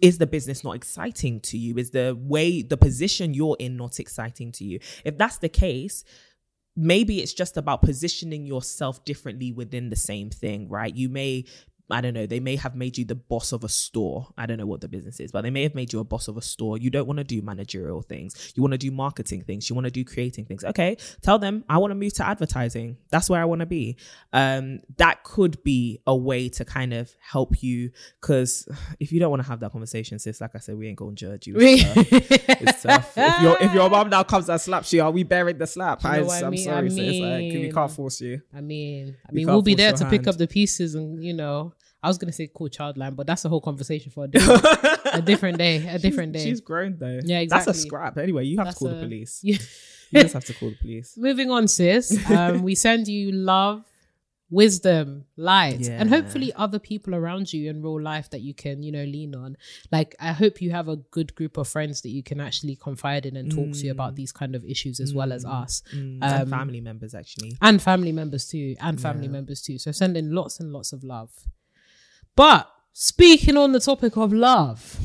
is 0.00 0.18
the 0.18 0.26
business 0.26 0.64
not 0.64 0.74
exciting 0.74 1.40
to 1.40 1.56
you 1.56 1.76
is 1.76 1.90
the 1.90 2.18
way 2.20 2.62
the 2.62 2.76
position 2.76 3.34
you're 3.34 3.56
in 3.60 3.76
not 3.76 4.00
exciting 4.00 4.50
to 4.50 4.64
you 4.64 4.80
if 5.04 5.16
that's 5.16 5.38
the 5.38 5.48
case 5.48 6.04
maybe 6.76 7.20
it's 7.20 7.34
just 7.34 7.56
about 7.56 7.82
positioning 7.82 8.46
yourself 8.46 9.04
differently 9.04 9.52
within 9.52 9.90
the 9.90 9.96
same 9.96 10.30
thing, 10.30 10.68
right? 10.68 10.94
You 10.94 11.08
may 11.08 11.44
I 11.90 12.00
don't 12.00 12.14
know, 12.14 12.26
they 12.26 12.40
may 12.40 12.56
have 12.56 12.74
made 12.74 12.96
you 12.96 13.04
the 13.04 13.14
boss 13.14 13.52
of 13.52 13.64
a 13.64 13.68
store. 13.68 14.28
I 14.38 14.46
don't 14.46 14.56
know 14.56 14.66
what 14.66 14.80
the 14.80 14.88
business 14.88 15.20
is, 15.20 15.30
but 15.32 15.42
they 15.42 15.50
may 15.50 15.62
have 15.64 15.74
made 15.74 15.92
you 15.92 16.00
a 16.00 16.04
boss 16.04 16.28
of 16.28 16.36
a 16.36 16.42
store. 16.42 16.78
You 16.78 16.90
don't 16.90 17.06
want 17.06 17.18
to 17.18 17.24
do 17.24 17.42
managerial 17.42 18.02
things. 18.02 18.52
You 18.54 18.62
want 18.62 18.72
to 18.72 18.78
do 18.78 18.90
marketing 18.90 19.42
things. 19.42 19.68
You 19.68 19.74
want 19.74 19.86
to 19.86 19.90
do 19.90 20.04
creating 20.04 20.46
things. 20.46 20.64
Okay, 20.64 20.96
tell 21.20 21.38
them 21.38 21.64
I 21.68 21.78
want 21.78 21.90
to 21.90 21.94
move 21.94 22.14
to 22.14 22.26
advertising. 22.26 22.96
That's 23.10 23.28
where 23.28 23.40
I 23.40 23.44
want 23.44 23.60
to 23.60 23.66
be. 23.66 23.96
Um, 24.32 24.80
that 24.96 25.24
could 25.24 25.62
be 25.62 26.00
a 26.06 26.16
way 26.16 26.48
to 26.50 26.64
kind 26.64 26.94
of 26.94 27.12
help 27.20 27.62
you 27.62 27.90
because 28.20 28.66
if 28.98 29.12
you 29.12 29.20
don't 29.20 29.30
want 29.30 29.42
to 29.42 29.48
have 29.48 29.60
that 29.60 29.72
conversation, 29.72 30.18
sis, 30.18 30.40
like 30.40 30.54
I 30.54 30.58
said, 30.58 30.78
we 30.78 30.88
ain't 30.88 30.98
gonna 30.98 31.12
judge 31.12 31.46
you. 31.46 31.56
It's 31.58 32.82
tough. 32.82 33.12
If 33.22 33.42
your 33.42 33.56
if 33.60 33.74
your 33.74 33.90
mom 33.90 34.10
now 34.10 34.22
comes 34.22 34.48
and 34.48 34.60
slaps 34.60 34.92
you, 34.92 35.02
are 35.02 35.10
we 35.10 35.22
bearing 35.22 35.58
the 35.58 35.66
slap? 35.66 36.02
You 36.02 36.10
know 36.10 36.14
I, 36.30 36.40
am 36.40 36.56
sorry, 36.56 36.76
I 36.76 36.80
mean, 36.82 36.90
sis. 36.90 37.20
Like, 37.20 37.40
we 37.40 37.72
can't 37.72 37.90
force 37.90 38.20
you. 38.20 38.42
I 38.54 38.60
mean, 38.60 39.16
I 39.28 39.32
mean, 39.32 39.46
we 39.46 39.52
will 39.52 39.62
be 39.62 39.74
there 39.74 39.92
to 39.92 40.08
pick 40.08 40.26
up 40.26 40.36
the 40.36 40.46
pieces 40.46 40.94
and 40.94 41.22
you 41.22 41.34
know 41.34 41.72
I 42.02 42.08
was 42.08 42.18
gonna 42.18 42.32
say 42.32 42.48
call 42.48 42.68
Childline, 42.68 43.14
but 43.14 43.26
that's 43.26 43.44
a 43.44 43.48
whole 43.48 43.60
conversation 43.60 44.10
for 44.10 44.24
a 44.24 44.28
different, 44.28 44.64
a 45.12 45.22
different 45.24 45.58
day. 45.58 45.86
A 45.86 45.98
different 45.98 46.32
day. 46.32 46.42
She's 46.44 46.60
grown 46.60 46.96
though. 46.98 47.20
Yeah, 47.24 47.38
exactly. 47.40 47.72
That's 47.72 47.78
a 47.78 47.80
scrap. 47.82 48.18
Anyway, 48.18 48.44
you 48.44 48.56
have 48.58 48.66
That's 48.66 48.78
to 48.78 48.84
call 48.86 48.94
a- 48.94 48.96
the 48.96 49.02
police. 49.06 49.40
Yeah. 49.44 49.58
You 50.10 50.22
just 50.24 50.34
have 50.34 50.44
to 50.44 50.54
call 50.54 50.68
the 50.70 50.76
police. 50.76 51.14
Moving 51.16 51.50
on, 51.50 51.68
sis. 51.68 52.28
Um, 52.30 52.62
we 52.62 52.74
send 52.74 53.08
you 53.08 53.32
love, 53.32 53.82
wisdom, 54.50 55.24
light, 55.36 55.88
and 55.88 56.10
hopefully 56.10 56.52
other 56.54 56.78
people 56.78 57.14
around 57.14 57.50
you 57.52 57.70
in 57.70 57.80
real 57.82 57.98
life 58.00 58.28
that 58.30 58.42
you 58.42 58.52
can, 58.52 58.82
you 58.82 58.92
know, 58.92 59.04
lean 59.04 59.34
on. 59.34 59.56
Like, 59.90 60.14
I 60.20 60.32
hope 60.32 60.60
you 60.60 60.70
have 60.72 60.88
a 60.88 60.96
good 60.96 61.34
group 61.34 61.56
of 61.56 61.66
friends 61.66 62.02
that 62.02 62.10
you 62.10 62.22
can 62.22 62.40
actually 62.40 62.76
confide 62.76 63.24
in 63.24 63.36
and 63.36 63.50
talk 63.50 63.72
to 63.80 63.88
about 63.88 64.14
these 64.14 64.32
kind 64.32 64.54
of 64.54 64.62
issues 64.66 65.00
as 65.00 65.14
well 65.14 65.32
as 65.32 65.46
us. 65.46 65.82
Mm, 65.94 66.22
Um, 66.22 66.30
and 66.42 66.50
family 66.50 66.80
members 66.82 67.14
actually. 67.14 67.56
and 67.62 67.80
family 67.80 68.12
members 68.12 68.46
too 68.46 68.76
and 68.80 69.00
family 69.00 69.26
Yeah. 69.26 69.32
members 69.32 69.62
too 69.62 69.78
so 69.78 69.92
send 69.92 70.16
in 70.18 70.34
lots 70.34 70.60
and 70.60 70.72
lots 70.74 70.92
of 70.92 71.02
love 71.02 71.30
but 72.36 72.68
speaking 72.92 73.56
on 73.56 73.72
the 73.72 73.80
topic 73.80 74.16
of 74.16 74.32
love 74.32 74.98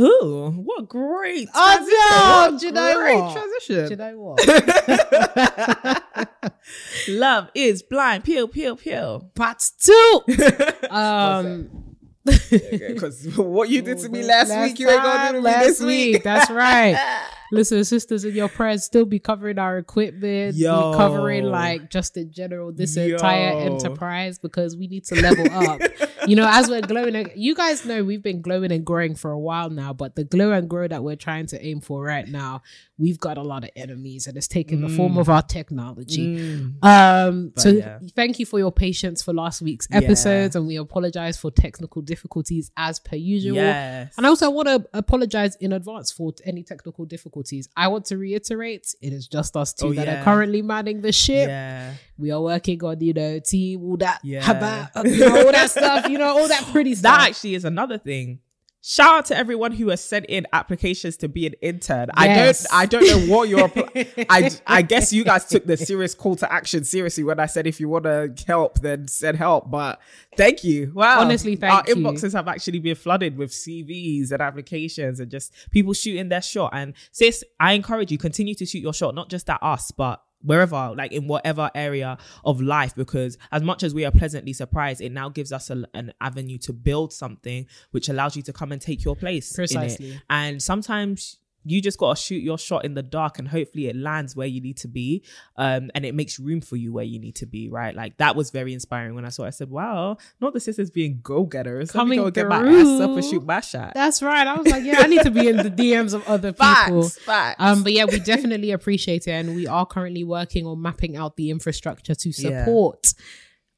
Ooh, 0.00 0.50
what 0.56 0.88
great 0.88 1.48
know, 1.54 2.50
What 2.50 2.58
do 2.60 2.66
you 2.66 2.72
know 2.72 2.94
great 2.96 3.20
what? 3.20 3.32
transition. 3.32 3.84
do 3.84 3.90
you 3.90 3.96
know 3.96 4.18
what 4.18 6.02
Love 7.08 7.50
is 7.54 7.82
blind. 7.82 8.24
Peel, 8.24 8.48
peel, 8.48 8.74
peel. 8.76 9.30
part 9.36 9.62
two 9.80 10.20
um 10.90 11.83
Because 12.24 13.36
what 13.36 13.68
you 13.68 13.82
did 13.82 13.98
to 13.98 14.08
me 14.08 14.22
last, 14.22 14.50
week, 14.50 14.78
you 14.78 14.88
ain't 14.88 15.02
gonna 15.02 15.32
do 15.32 15.36
to 15.38 15.42
me 15.42 15.52
this 15.66 15.80
week. 15.80 16.22
that's 16.22 16.50
right 16.50 16.96
listen 17.52 17.84
sisters 17.84 18.24
in 18.24 18.34
your 18.34 18.48
prayers 18.48 18.84
still 18.84 19.04
be 19.04 19.18
covering 19.18 19.58
our 19.58 19.78
equipment 19.78 20.56
Yo. 20.56 20.92
be 20.92 20.96
covering 20.96 21.44
like 21.44 21.90
just 21.90 22.16
in 22.16 22.32
general 22.32 22.72
this 22.72 22.96
entire 22.96 23.60
enterprise 23.60 24.38
because 24.38 24.76
we 24.76 24.88
need 24.88 25.04
to 25.04 25.20
level 25.20 25.46
up 25.52 25.80
you 26.26 26.34
know 26.34 26.48
as 26.50 26.68
we're 26.68 26.80
glowing 26.80 27.30
you 27.36 27.54
guys 27.54 27.84
know 27.84 28.02
we've 28.02 28.22
been 28.22 28.40
glowing 28.40 28.72
and 28.72 28.84
growing 28.84 29.14
for 29.14 29.30
a 29.30 29.38
while 29.38 29.70
now 29.70 29.92
but 29.92 30.16
the 30.16 30.24
glow 30.24 30.52
and 30.52 30.68
grow 30.68 30.88
that 30.88 31.04
we're 31.04 31.16
trying 31.16 31.46
to 31.46 31.64
aim 31.64 31.80
for 31.80 32.02
right 32.02 32.28
now 32.28 32.62
we've 32.96 33.18
got 33.18 33.36
a 33.36 33.42
lot 33.42 33.64
of 33.64 33.70
enemies 33.74 34.28
and 34.28 34.36
it's 34.36 34.46
taking 34.46 34.80
the 34.80 34.88
form 34.88 35.18
of 35.18 35.28
our 35.28 35.42
technology 35.42 36.36
Mm. 36.38 36.84
um 36.84 37.50
But 37.54 37.60
so 37.62 37.68
yeah. 37.70 37.98
thank 38.14 38.38
you 38.38 38.46
for 38.46 38.58
your 38.60 38.70
patience 38.70 39.20
for 39.22 39.32
last 39.32 39.60
week's 39.62 39.88
Yeah. 39.90 39.98
episodes 39.98 40.54
and 40.54 40.66
we 40.66 40.76
apologize 40.76 41.36
for 41.36 41.50
technical 41.50 42.02
difficulties 42.02 42.70
as 42.76 43.00
per 43.00 43.16
usual 43.16 43.56
Yes. 43.56 44.14
and 44.16 44.24
also, 44.26 44.46
I 44.46 44.48
want 44.50 44.68
to 44.68 44.86
apologize 44.92 45.56
in 45.56 45.72
advance 45.72 46.12
for 46.12 46.32
any 46.44 46.62
technical 46.62 47.04
difficulties. 47.04 47.68
I 47.76 47.88
want 47.88 48.04
to 48.06 48.16
reiterate 48.16 48.94
it 49.02 49.12
is 49.12 49.26
just 49.26 49.56
us 49.56 49.72
two 49.72 49.86
Oh, 49.88 49.92
that 49.94 50.06
yeah. 50.06 50.20
are 50.20 50.24
currently 50.24 50.62
manning 50.62 51.00
the 51.00 51.12
ship. 51.12 51.48
yeah. 51.48 51.94
We 52.16 52.30
are 52.30 52.40
working 52.40 52.82
on, 52.84 53.00
you 53.00 53.12
know, 53.12 53.40
team, 53.40 53.82
all 53.82 53.96
that, 53.96 54.20
Yeah. 54.22 54.40
haba, 54.40 55.04
you 55.04 55.18
know, 55.18 55.46
all 55.46 55.52
that 55.52 55.68
stuff, 55.70 56.08
you 56.08 56.18
know, 56.18 56.28
all 56.38 56.46
that 56.46 56.62
pretty 56.70 56.94
stuff. 57.00 57.18
That 57.18 57.28
actually 57.30 57.56
is 57.56 57.64
another 57.64 57.98
thing. 57.98 58.38
Shout 58.86 59.14
out 59.14 59.24
to 59.26 59.36
everyone 59.36 59.72
who 59.72 59.88
has 59.88 60.04
sent 60.04 60.26
in 60.26 60.46
applications 60.52 61.16
to 61.16 61.26
be 61.26 61.46
an 61.46 61.54
intern. 61.62 62.10
Yes. 62.18 62.66
I 62.70 62.84
don't 62.84 63.02
I 63.02 63.06
don't 63.06 63.28
know 63.28 63.34
what 63.34 63.48
your 63.48 63.72
I 64.28 64.50
I 64.66 64.82
guess 64.82 65.10
you 65.10 65.24
guys 65.24 65.46
took 65.46 65.64
the 65.64 65.78
serious 65.78 66.14
call 66.14 66.36
to 66.36 66.52
action 66.52 66.84
seriously 66.84 67.24
when 67.24 67.40
I 67.40 67.46
said 67.46 67.66
if 67.66 67.80
you 67.80 67.88
want 67.88 68.04
to 68.04 68.34
help 68.46 68.80
then 68.80 69.08
send 69.08 69.38
help. 69.38 69.70
But 69.70 70.02
thank 70.36 70.64
you. 70.64 70.92
Wow. 70.94 71.22
Honestly, 71.22 71.56
thank 71.56 71.88
you. 71.88 71.94
Our 71.94 71.98
you. 71.98 72.04
inboxes 72.04 72.34
have 72.34 72.46
actually 72.46 72.78
been 72.78 72.94
flooded 72.94 73.38
with 73.38 73.52
CVs 73.52 74.32
and 74.32 74.42
applications 74.42 75.18
and 75.18 75.30
just 75.30 75.54
people 75.70 75.94
shooting 75.94 76.28
their 76.28 76.42
shot. 76.42 76.72
And 76.74 76.92
sis, 77.10 77.42
I 77.58 77.72
encourage 77.72 78.12
you 78.12 78.18
continue 78.18 78.54
to 78.56 78.66
shoot 78.66 78.82
your 78.82 78.92
shot, 78.92 79.14
not 79.14 79.30
just 79.30 79.48
at 79.48 79.62
us, 79.62 79.92
but 79.92 80.22
wherever, 80.44 80.94
like 80.96 81.12
in 81.12 81.26
whatever 81.26 81.70
area 81.74 82.18
of 82.44 82.60
life, 82.60 82.94
because 82.94 83.38
as 83.50 83.62
much 83.62 83.82
as 83.82 83.94
we 83.94 84.04
are 84.04 84.12
pleasantly 84.12 84.52
surprised, 84.52 85.00
it 85.00 85.10
now 85.10 85.28
gives 85.28 85.52
us 85.52 85.70
a, 85.70 85.84
an 85.94 86.12
avenue 86.20 86.58
to 86.58 86.72
build 86.72 87.12
something 87.12 87.66
which 87.90 88.08
allows 88.08 88.36
you 88.36 88.42
to 88.42 88.52
come 88.52 88.70
and 88.72 88.80
take 88.80 89.04
your 89.04 89.16
place. 89.16 89.52
Precisely. 89.52 90.20
And 90.30 90.62
sometimes 90.62 91.38
you 91.64 91.80
just 91.80 91.98
got 91.98 92.16
to 92.16 92.22
shoot 92.22 92.42
your 92.42 92.58
shot 92.58 92.84
in 92.84 92.94
the 92.94 93.02
dark 93.02 93.38
and 93.38 93.48
hopefully 93.48 93.88
it 93.88 93.96
lands 93.96 94.36
where 94.36 94.46
you 94.46 94.60
need 94.60 94.76
to 94.78 94.88
be. 94.88 95.22
Um, 95.56 95.90
and 95.94 96.04
it 96.04 96.14
makes 96.14 96.38
room 96.38 96.60
for 96.60 96.76
you 96.76 96.92
where 96.92 97.04
you 97.04 97.18
need 97.18 97.36
to 97.36 97.46
be, 97.46 97.68
right? 97.68 97.94
Like 97.94 98.18
that 98.18 98.36
was 98.36 98.50
very 98.50 98.72
inspiring 98.74 99.14
when 99.14 99.24
I 99.24 99.30
saw 99.30 99.44
it. 99.44 99.48
I 99.48 99.50
said, 99.50 99.70
wow, 99.70 100.18
not 100.40 100.52
the 100.52 100.60
sisters 100.60 100.90
being 100.90 101.20
go 101.22 101.44
getters. 101.44 101.90
Coming 101.90 102.18
Let 102.18 102.24
me 102.26 102.30
go 102.30 102.30
get 102.30 102.48
my 102.48 102.56
ass 102.68 103.00
up 103.00 103.10
and 103.10 103.22
through. 103.22 103.30
shoot 103.30 103.44
my 103.44 103.60
shot. 103.60 103.92
That's 103.94 104.22
right. 104.22 104.46
I 104.46 104.54
was 104.56 104.66
like, 104.66 104.84
yeah, 104.84 105.00
I 105.00 105.06
need 105.06 105.22
to 105.22 105.30
be 105.30 105.48
in 105.48 105.56
the 105.56 105.70
DMs 105.70 106.14
of 106.14 106.26
other 106.28 106.52
people. 106.52 107.02
Facts, 107.04 107.18
facts. 107.20 107.56
Um, 107.58 107.82
but 107.82 107.92
yeah, 107.92 108.04
we 108.04 108.18
definitely 108.20 108.70
appreciate 108.70 109.26
it, 109.26 109.32
and 109.32 109.56
we 109.56 109.66
are 109.66 109.86
currently 109.86 110.24
working 110.24 110.66
on 110.66 110.80
mapping 110.82 111.16
out 111.16 111.36
the 111.36 111.50
infrastructure 111.50 112.14
to 112.14 112.30
Yeah. 112.30 112.64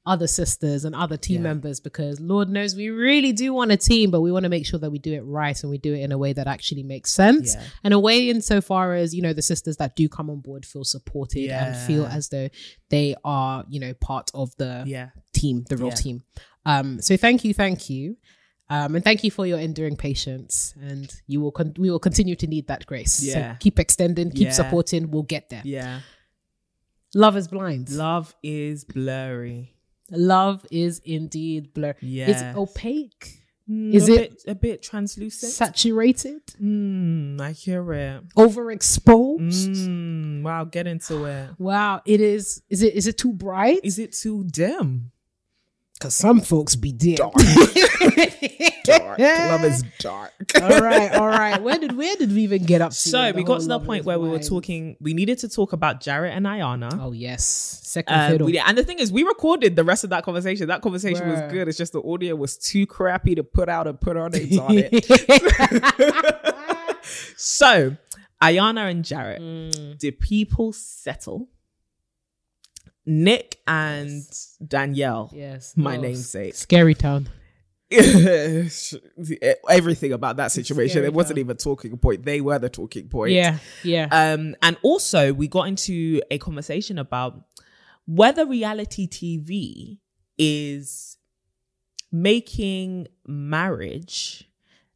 Other 0.07 0.27
sisters 0.27 0.85
and 0.85 0.95
other 0.95 1.16
team 1.16 1.37
Yeah. 1.38 1.49
members 1.51 1.81
because 1.81 2.21
Lord 2.21 2.49
knows 2.49 2.77
we 2.77 2.90
really 2.90 3.33
do 3.33 3.53
want 3.53 3.73
a 3.73 3.77
team, 3.77 4.11
but 4.11 4.21
we 4.21 4.31
want 4.31 4.45
to 4.45 4.49
make 4.49 4.64
sure 4.64 4.79
that 4.79 4.90
we 4.90 4.99
do 4.99 5.12
it 5.12 5.23
right 5.23 5.61
and 5.62 5.69
we 5.71 5.79
do 5.79 5.92
it 5.95 6.01
in 6.01 6.12
a 6.12 6.19
way 6.19 6.33
that 6.33 6.47
actually 6.47 6.85
makes 6.85 7.11
sense 7.12 7.55
Yeah. 7.55 7.64
and 7.85 7.92
a 7.92 7.99
way 7.99 8.31
insofar 8.31 8.95
as 8.95 9.14
you 9.14 9.21
know 9.23 9.33
the 9.33 9.42
sisters 9.42 9.77
that 9.79 9.97
do 9.97 10.09
come 10.09 10.31
on 10.31 10.40
board 10.40 10.64
feel 10.64 10.85
supported 10.85 11.51
and 11.51 11.77
feel 11.87 12.07
as 12.07 12.29
though 12.29 12.49
they 12.90 13.14
are 13.25 13.64
you 13.69 13.81
know 13.81 13.95
part 13.95 14.31
of 14.33 14.55
the 14.57 14.85
yeah. 14.87 15.11
team, 15.35 15.64
the 15.69 15.77
real 15.77 15.88
Yeah. 15.88 15.95
team. 15.95 16.23
Um, 16.64 17.01
so 17.03 17.16
thank 17.16 17.45
you, 17.45 17.53
thank 17.53 17.90
you. 17.90 18.16
Um, 18.69 18.97
and 18.97 19.05
thank 19.05 19.23
you 19.23 19.31
for 19.31 19.47
your 19.47 19.61
enduring 19.61 19.97
patience, 19.97 20.75
and 20.81 21.09
you 21.29 21.40
will 21.40 21.53
con- 21.53 21.75
we 21.79 21.88
will 21.88 22.01
continue 22.01 22.35
to 22.35 22.47
need 22.49 22.66
that 22.66 22.85
grace. 22.87 23.23
Yeah. 23.23 23.53
So 23.53 23.57
keep 23.61 23.79
extending, 23.79 24.31
keep 24.33 24.47
Yeah. 24.49 24.53
supporting. 24.53 25.11
We'll 25.12 25.23
get 25.23 25.51
there. 25.51 25.62
Yeah. 25.64 26.01
Love 27.14 27.37
is 27.37 27.47
blind. 27.49 27.90
Love 27.90 28.35
is 28.42 28.85
blurry. 28.85 29.76
Love 30.11 30.64
is 30.71 31.01
indeed 31.05 31.73
blur. 31.75 31.95
Yes. 32.01 32.31
It's 32.42 32.57
opaque, 32.57 33.42
Mm, 33.69 33.92
Is 33.92 34.09
a 34.09 34.12
it- 34.12 34.31
bit, 34.31 34.42
a 34.47 34.55
bit 34.55 34.81
translucent? 34.81 35.51
saturated, 35.53 36.40
mm, 36.62 37.40
I 37.40 37.51
hear 37.51 37.92
it. 37.95 38.23
overexposed. 38.37 39.75
Mm, 39.88 40.42
wow, 40.42 40.62
get 40.64 40.87
into 40.87 41.25
it. 41.25 41.51
Wow, 41.59 42.01
it 42.07 42.21
is. 42.21 42.62
Is 42.71 42.83
it? 42.83 42.95
Is 42.95 43.09
it 43.09 43.19
too 43.19 43.33
bright? 43.33 43.81
Is 43.83 43.99
it 43.99 44.12
too 44.12 44.45
dim? 44.45 45.11
Because 45.99 46.15
some 46.15 46.41
folks 46.43 46.77
be 46.77 46.93
dim. 46.93 47.15
Dark. 47.15 47.33
dark. 48.85 49.19
Love 49.19 49.65
is 49.65 49.83
dark. 49.99 50.33
all 50.61 50.69
right, 50.81 51.13
all 51.15 51.27
right. 51.27 51.63
Where 51.63 51.79
did 51.79 51.97
where 51.97 52.15
did 52.17 52.33
we 52.33 52.43
even 52.43 52.65
get 52.65 52.83
up 52.83 52.91
to? 52.91 52.97
So 52.97 53.33
we 53.33 53.43
got 53.45 53.61
to 53.63 53.67
the 53.67 53.81
point 53.81 54.01
is 54.01 54.07
where 54.07 54.19
we 54.19 54.29
were 54.29 54.39
talking. 54.39 54.97
We 55.01 55.15
needed 55.15 55.39
to 55.39 55.49
talk 55.49 55.73
about 55.73 56.03
Jarrette 56.03 56.33
and 56.37 56.45
Iyanna. 56.45 56.99
Oh 57.01 57.13
yes, 57.13 57.45
second 57.83 58.43
Um, 58.43 58.47
we, 58.47 58.59
and 58.59 58.77
the 58.77 58.85
thing 58.85 58.99
is, 58.99 59.11
we 59.11 59.23
recorded 59.23 59.75
the 59.75 59.85
rest 59.85 60.05
of 60.05 60.11
that 60.11 60.23
conversation. 60.23 60.69
That 60.69 60.83
conversation 60.83 61.25
Bruh. 61.25 61.45
was 61.45 61.53
good. 61.53 61.67
It's 61.67 61.79
just 61.79 61.95
the 61.95 62.03
audio 62.03 62.35
was 62.37 62.59
too 62.59 62.87
crappy 62.87 63.35
to 63.35 63.43
put 63.43 63.71
out 63.71 63.87
and 63.87 63.99
put 63.99 64.19
our 64.19 64.29
names 64.29 64.59
on 64.59 64.73
it. 64.77 65.07
so, 67.37 67.97
Iyanna 68.43 68.91
and 68.91 69.03
Jarrette, 69.05 69.41
Mm. 69.41 69.99
did 69.99 70.21
people 70.21 70.73
settle? 70.75 71.49
Nick 73.07 73.61
and 73.66 74.23
Danielle, 74.66 75.31
yes, 75.33 75.75
my 75.77 75.97
Oh, 75.97 76.01
namesake. 76.01 76.55
Scary 76.55 76.95
town. 76.95 77.29
Everything 79.71 80.12
about 80.12 80.37
that 80.38 80.51
situation, 80.53 81.05
it 81.05 81.12
wasn't 81.12 81.38
even 81.38 81.53
a 81.53 81.55
talking 81.59 81.97
point. 81.99 82.25
They 82.25 82.40
were 82.40 82.59
the 82.59 82.69
talking 82.69 83.09
point. 83.09 83.33
Yeah, 83.33 83.59
yeah. 83.85 84.09
Um, 84.11 84.57
and 84.62 84.77
also, 84.83 85.33
we 85.33 85.47
got 85.49 85.69
into 85.69 86.21
a 86.31 86.38
conversation 86.38 86.99
about 86.99 87.40
whether 88.07 88.45
reality 88.45 89.09
TV 89.09 89.99
is 90.37 91.16
making 92.11 93.07
marriage 93.27 94.51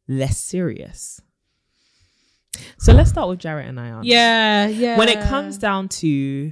less 0.07 0.37
serious. 0.37 1.21
So 2.77 2.91
let's 2.93 3.09
start 3.09 3.29
with 3.29 3.39
Jarrette 3.39 3.69
and 3.69 3.77
Iyanna. 3.77 4.01
yeah, 4.03 4.67
yeah. 4.67 4.97
When 4.97 5.07
it 5.07 5.21
comes 5.21 5.57
down 5.57 5.87
to 5.89 6.51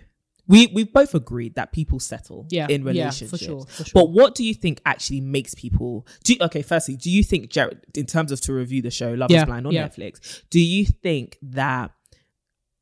we 0.49 0.67
we've 0.67 0.91
both 0.91 1.15
agreed 1.15 1.55
that 1.55 1.71
people 1.71 1.99
settle 1.99 2.45
Yeah, 2.49 2.67
in 2.69 2.81
yeah, 2.81 2.87
relationships. 2.89 3.29
for 3.31 3.37
sure, 3.37 3.65
for 3.65 3.83
sure. 3.85 3.91
But 3.93 4.09
what 4.11 4.35
do 4.35 4.43
you 4.43 4.53
think 4.53 4.81
actually 4.85 5.21
makes 5.21 5.53
people 5.55 6.05
do 6.25 6.33
you, 6.33 6.39
okay, 6.41 6.61
firstly, 6.63 6.97
do 6.97 7.09
you 7.09 7.23
think 7.23 7.49
Jarrette 7.51 7.95
in 7.95 8.05
terms 8.05 8.31
of 8.33 8.41
to 8.41 8.53
review 8.53 8.81
the 8.81 8.91
show 8.91 9.13
Love 9.13 9.31
Yeah, 9.31 9.39
is 9.39 9.45
Blind 9.45 9.65
on 9.67 9.73
yeah. 9.73 9.87
Netflix, 9.87 10.43
do 10.49 10.59
you 10.59 10.85
think 10.85 11.37
that 11.41 11.91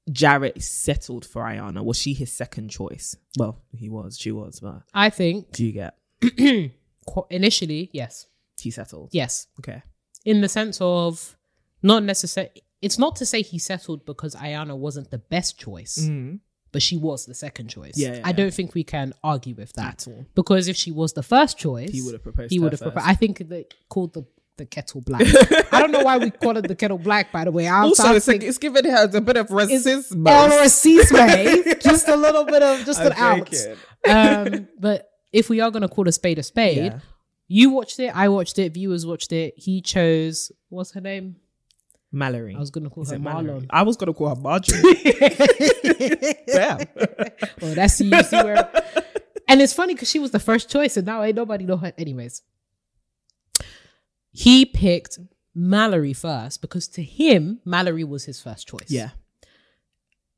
Jarrette 0.09 0.63
settled 0.63 1.25
for 1.25 1.43
Iyanna? 1.43 1.83
Was 1.83 1.97
she 1.99 2.13
his 2.13 2.31
second 2.31 2.69
choice? 2.69 3.15
Well, 3.37 3.61
he 3.75 3.89
was, 3.89 4.17
she 4.17 4.31
was, 4.31 4.59
but 4.61 4.81
I 4.93 5.09
think 5.09 5.51
do 5.51 5.65
you 5.65 5.73
get 5.73 5.97
initially, 7.29 7.89
yes, 7.93 8.27
he 8.59 8.71
settled? 8.71 9.09
yes, 9.13 9.47
Okay. 9.59 9.81
in 10.25 10.41
the 10.41 10.49
sense 10.49 10.79
of 10.81 11.37
not 11.83 12.03
necessarily. 12.03 12.51
It's 12.81 12.99
not 12.99 13.15
to 13.17 13.25
say 13.25 13.41
he 13.41 13.57
settled 13.59 14.05
because 14.05 14.35
Iyanna 14.35 14.77
wasn't 14.77 15.09
the 15.09 15.17
best 15.17 15.57
choice, 15.59 15.97
Mm. 15.97 16.39
But 16.71 16.81
she 16.81 16.97
was 16.97 17.25
the 17.25 17.33
second 17.33 17.67
choice. 17.69 17.93
Yeah, 17.95 18.13
yeah, 18.15 18.21
I 18.23 18.29
yeah. 18.29 18.31
don't 18.33 18.53
think 18.53 18.73
we 18.73 18.83
can 18.83 19.13
argue 19.23 19.55
with 19.55 19.73
that 19.73 20.07
At 20.07 20.13
all. 20.13 20.25
because 20.35 20.67
if 20.67 20.75
she 20.75 20.91
was 20.91 21.13
the 21.13 21.23
first 21.23 21.57
choice, 21.57 21.89
He 21.91 22.01
would 22.01 22.13
have 22.13 22.23
proposed. 22.23 22.51
he 22.51 22.59
would 22.59 22.71
have 22.73 22.81
proposed. 22.81 23.07
I 23.07 23.13
think 23.15 23.39
they 23.49 23.65
called 23.89 24.13
the 24.13 24.25
the 24.57 24.65
kettle 24.65 25.01
black. 25.01 25.21
I 25.71 25.79
don't 25.81 25.91
know 25.91 26.01
why 26.03 26.17
we 26.17 26.31
call 26.31 26.57
it 26.57 26.67
the 26.67 26.73
kettle 26.75 26.97
black. 26.97 27.31
By 27.31 27.43
the 27.45 27.51
way, 27.51 27.67
I 27.67 27.81
Also, 27.83 28.15
it's, 28.15 28.27
like, 28.27 28.41
it's 28.41 28.57
giving 28.57 28.85
her 28.85 29.07
a 29.13 29.21
bit 29.21 29.37
of 29.37 29.49
racism. 29.49 30.23
racisme, 30.23 31.79
just 31.81 32.07
a 32.07 32.15
little 32.15 32.43
bit 32.43 32.63
of 32.63 32.85
just 32.85 32.99
an 33.01 33.13
I'm 33.17 33.41
out. 33.41 33.51
joking. 33.51 33.75
Um, 34.09 34.67
but 34.79 35.09
if 35.31 35.49
we 35.49 35.59
are 35.61 35.71
going 35.71 35.81
to 35.83 35.87
call 35.87 36.07
a 36.07 36.11
spade 36.11 36.39
a 36.39 36.43
spade, 36.43 36.77
Yeah. 36.77 36.99
You 37.49 37.69
watched 37.69 37.97
it. 37.99 38.13
I 38.13 38.27
watched 38.27 38.59
it. 38.59 38.73
Viewers 38.73 39.05
watched 39.05 39.31
it. 39.31 39.53
He 39.57 39.79
chose 39.81 40.51
what's 40.67 40.91
her 40.91 40.99
name? 41.01 41.37
Mallory. 42.17 42.55
I 42.55 42.59
was 42.59 42.71
gonna 42.71 42.89
call 42.89 43.03
Is 43.03 43.11
her? 43.11 43.17
Marlon. 43.17 43.65
I 43.69 43.83
was 43.83 43.97
gonna 43.97 44.13
call 44.13 44.29
her 44.29 44.35
Marjorie. 44.35 44.81
Damn. 46.47 46.79
well, 47.61 47.75
that's 47.75 47.99
you 48.01 48.23
see 48.23 48.43
where. 48.43 48.69
And 49.47 49.61
it's 49.61 49.73
funny 49.73 49.93
because 49.93 50.09
she 50.09 50.19
was 50.19 50.31
the 50.31 50.39
first 50.39 50.69
choice, 50.69 50.97
and 50.97 51.05
now 51.05 51.23
ain't 51.23 51.35
nobody 51.35 51.65
know 51.65 51.77
her. 51.77 51.93
Anyways, 51.97 52.41
he 54.31 54.65
picked 54.65 55.19
Mallory 55.55 56.13
first 56.13 56.61
because 56.61 56.87
to 56.89 57.03
him, 57.03 57.59
Mallory 57.65 58.03
was 58.03 58.25
his 58.25 58.41
first 58.41 58.67
choice. 58.67 58.89
Yeah. 58.89 59.11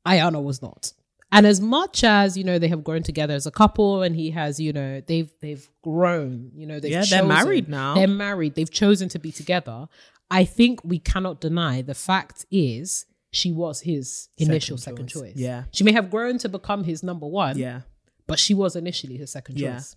Iyanna 0.06 0.42
was 0.42 0.62
not. 0.62 0.92
And 1.32 1.46
as 1.46 1.60
much 1.60 2.02
as 2.02 2.36
you 2.36 2.42
know, 2.42 2.58
they 2.58 2.68
have 2.68 2.82
grown 2.82 3.02
together 3.02 3.34
as 3.34 3.46
a 3.46 3.50
couple, 3.50 4.02
and 4.02 4.16
he 4.16 4.30
has, 4.30 4.58
you 4.58 4.72
know, 4.72 5.00
they've 5.00 5.32
they've 5.40 5.68
grown. 5.82 6.50
You 6.54 6.66
know, 6.66 6.80
they've 6.80 6.90
Yeah, 6.90 7.04
they're 7.08 7.24
married 7.24 7.68
now. 7.68 7.94
They're 7.94 8.08
married. 8.08 8.54
They've 8.56 8.70
chosen 8.70 9.08
to 9.10 9.18
be 9.18 9.30
together. 9.30 9.88
I 10.30 10.44
think 10.44 10.80
we 10.84 10.98
cannot 10.98 11.40
deny 11.40 11.82
the 11.82 11.94
fact 11.94 12.46
is 12.50 13.06
she 13.32 13.52
was 13.52 13.80
his 13.80 14.28
initial 14.38 14.76
second 14.78 15.06
choice. 15.08 15.22
choice. 15.34 15.36
Yeah. 15.36 15.64
she 15.72 15.84
may 15.84 15.92
have 15.92 16.10
grown 16.10 16.38
to 16.38 16.48
become 16.48 16.84
his 16.84 17.02
number 17.02 17.26
one. 17.26 17.58
Yeah. 17.58 17.82
but 18.26 18.38
she 18.38 18.54
was 18.54 18.76
initially 18.76 19.16
his 19.16 19.30
second 19.32 19.58
Yeah. 19.58 19.74
choice. 19.74 19.96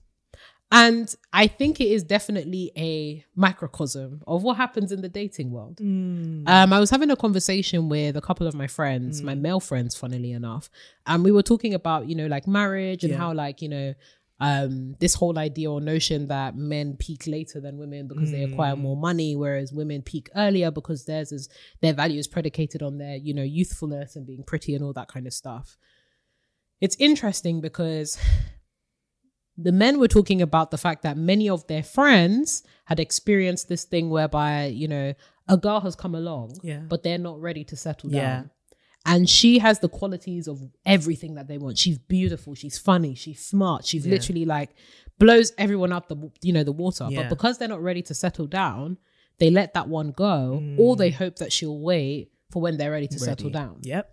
And 0.72 1.14
I 1.32 1.46
think 1.46 1.80
it 1.80 1.90
is 1.90 2.04
definitely 2.04 2.72
a 2.76 3.24
microcosm 3.36 4.24
of 4.26 4.42
what 4.42 4.58
happens 4.58 4.92
in 4.92 5.02
the 5.02 5.10
dating 5.10 5.52
world. 5.52 5.78
Mm. 5.78 6.50
Um, 6.50 6.74
I 6.74 6.80
was 6.80 6.90
having 6.90 7.12
a 7.12 7.16
conversation 7.16 7.90
with 7.90 8.18
a 8.18 8.22
couple 8.22 8.48
of 8.48 8.56
my 8.56 8.66
friends, 8.66 9.22
my 9.22 9.36
male 9.36 9.60
friends, 9.60 9.96
funnily 9.96 10.32
enough, 10.32 10.72
and 11.06 11.24
we 11.24 11.32
were 11.32 11.44
talking 11.44 11.76
about, 11.76 12.08
you 12.08 12.16
know, 12.16 12.26
like 12.26 12.48
marriage 12.48 13.04
and 13.04 13.12
Yeah. 13.12 13.18
how, 13.20 13.34
like, 13.36 13.62
you 13.62 13.70
know, 13.70 13.94
um, 14.46 14.96
this 15.00 15.14
whole 15.14 15.38
idea 15.40 15.72
or 15.72 15.80
notion 15.80 16.28
that 16.28 16.56
men 16.58 16.98
peak 16.98 17.28
later 17.28 17.62
than 17.62 17.78
women 17.78 18.08
because 18.10 18.30
they 18.32 18.44
acquire 18.44 18.76
more 18.76 18.98
money, 18.98 19.36
whereas 19.38 19.72
women 19.72 20.02
peak 20.02 20.30
earlier 20.36 20.70
because 20.70 21.06
theirs 21.06 21.32
is 21.32 21.48
their 21.82 21.94
value 21.94 22.20
is 22.20 22.28
predicated 22.28 22.82
on 22.84 22.98
their, 22.98 23.16
you 23.16 23.34
know, 23.34 23.44
youthfulness 23.60 24.16
and 24.18 24.26
being 24.28 24.44
pretty 24.44 24.76
and 24.76 24.84
all 24.84 24.92
that 24.94 25.08
kind 25.08 25.28
of 25.28 25.34
stuff. 25.34 25.78
It's 26.82 26.98
interesting 27.00 27.62
because 27.62 28.18
the 29.58 29.72
men 29.72 30.00
were 30.00 30.08
talking 30.10 30.42
about 30.42 30.72
the 30.72 30.78
fact 30.78 31.04
that 31.04 31.16
many 31.16 31.48
of 31.48 31.66
their 31.68 31.84
friends 31.84 32.64
had 32.86 33.00
experienced 33.00 33.70
this 33.70 33.86
thing 33.86 34.10
whereby, 34.10 34.66
you 34.66 34.88
know, 34.88 35.14
a 35.48 35.58
girl 35.58 35.80
has 35.82 35.96
come 35.96 36.16
along, 36.16 36.58
Yeah. 36.64 36.80
but 36.90 37.04
they're 37.04 37.18
not 37.30 37.40
ready 37.40 37.64
to 37.66 37.76
settle 37.76 38.12
Yeah. 38.12 38.22
down. 38.36 38.50
And 39.06 39.30
she 39.30 39.60
has 39.60 39.80
the 39.80 39.90
qualities 39.90 40.48
of 40.48 40.62
everything 40.86 41.36
that 41.36 41.48
they 41.48 41.58
want. 41.58 41.78
She's 41.78 41.98
beautiful, 41.98 42.56
she's 42.56 42.78
funny, 42.78 43.16
she's 43.16 43.46
smart, 43.46 43.86
she's 43.86 44.06
Yeah. 44.06 44.12
literally 44.14 44.46
like 44.46 44.70
blows 45.20 45.52
everyone 45.58 45.92
out 45.92 46.08
the 46.10 46.32
you 46.42 46.54
know 46.54 46.64
the 46.64 46.72
water. 46.72 47.08
Yeah. 47.10 47.24
But 47.24 47.30
because 47.30 47.58
they're 47.58 47.68
not 47.68 47.84
ready 47.84 48.02
to 48.04 48.14
settle 48.14 48.48
down, 48.48 48.98
they 49.40 49.50
let 49.50 49.74
that 49.74 49.90
one 49.90 50.12
go, 50.12 50.64
or 50.78 50.96
they 50.96 51.10
hope 51.12 51.36
that 51.38 51.52
she'll 51.52 51.80
wait 51.80 52.32
for 52.52 52.62
when 52.62 52.78
they're 52.78 52.92
ready 52.92 53.08
to 53.08 53.20
settle 53.20 53.50
Mm. 53.50 53.54
Down. 53.54 53.78
Yep. 53.82 54.10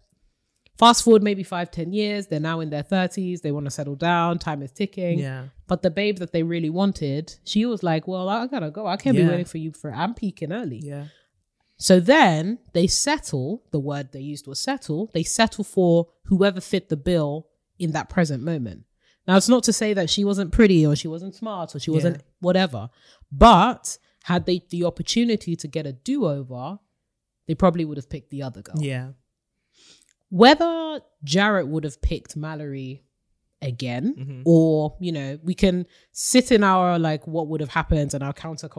Fast 0.79 1.05
forward 1.05 1.23
maybe 1.23 1.43
five, 1.43 1.71
ten 1.71 1.93
years, 1.93 2.27
they're 2.29 2.41
now 2.41 2.61
in 2.61 2.71
their 2.71 2.83
30s, 2.83 3.43
they 3.43 3.53
want 3.53 3.67
to 3.67 3.71
settle 3.71 3.97
down, 3.97 4.39
time 4.39 4.63
is 4.63 4.73
ticking. 4.73 5.19
Yeah. 5.19 5.49
But 5.67 5.83
the 5.83 5.91
babe 5.91 6.17
that 6.19 6.33
they 6.33 6.43
really 6.43 6.71
wanted, 6.71 7.35
she 7.45 7.67
was 7.67 7.83
like, 7.83 8.09
Well, 8.09 8.29
I 8.31 8.47
gotta 8.47 8.71
go. 8.71 8.87
I 8.87 8.97
can't 8.97 9.17
be 9.17 9.25
waiting 9.27 9.45
for 9.45 9.59
you 9.59 9.73
for 9.73 9.93
I'm 9.93 10.15
peaking 10.15 10.53
early. 10.53 10.81
Yeah. 10.83 11.05
So 11.83 11.99
then 11.99 12.59
they 12.75 12.87
settle, 12.87 13.63
the 13.71 13.81
word 13.81 14.13
they 14.13 14.21
used 14.21 14.47
was 14.47 14.61
settle, 14.61 15.11
they 15.15 15.23
settle 15.23 15.65
for 15.65 16.09
whoever 16.27 16.61
fit 16.61 16.91
the 16.91 16.97
bill 16.97 17.49
in 17.79 17.93
that 17.93 18.11
present 18.11 18.43
moment. 18.43 18.85
Now 19.27 19.37
it's 19.39 19.49
not 19.49 19.63
to 19.65 19.73
say 19.73 19.95
that 19.95 20.11
she 20.11 20.23
wasn't 20.23 20.53
pretty 20.53 20.87
or 20.87 20.95
she 20.95 21.09
wasn't 21.09 21.35
smart 21.35 21.75
or 21.75 21.79
she 21.81 21.91
wasn't 21.91 22.17
Yeah. 22.19 22.23
whatever. 22.41 22.91
But 23.33 23.97
had 24.25 24.45
they 24.45 24.63
the 24.69 24.85
opportunity 24.85 25.57
to 25.57 25.67
get 25.69 25.87
a 25.87 25.93
do-over, 25.93 26.79
they 27.47 27.55
probably 27.55 27.87
would 27.87 27.97
have 27.97 28.11
picked 28.11 28.31
the 28.31 28.43
other 28.43 28.61
girl. 28.61 28.77
Yeah. 28.83 29.13
Whether 30.29 31.01
Jarrette 31.25 31.69
would 31.69 31.85
have 31.85 32.01
picked 32.03 32.37
Mallory 32.37 33.03
again 33.63 34.15
Mhm. 34.17 34.43
or 34.47 34.97
you 35.01 35.13
know 35.13 35.39
we 35.43 35.53
can 35.55 35.85
sit 36.13 36.51
in 36.51 36.63
our 36.65 36.99
like 36.99 37.27
what 37.27 37.47
would 37.49 37.61
have 37.61 37.69
happened 37.69 38.15
and 38.15 38.23
our 38.25 38.33
counter 38.33 38.71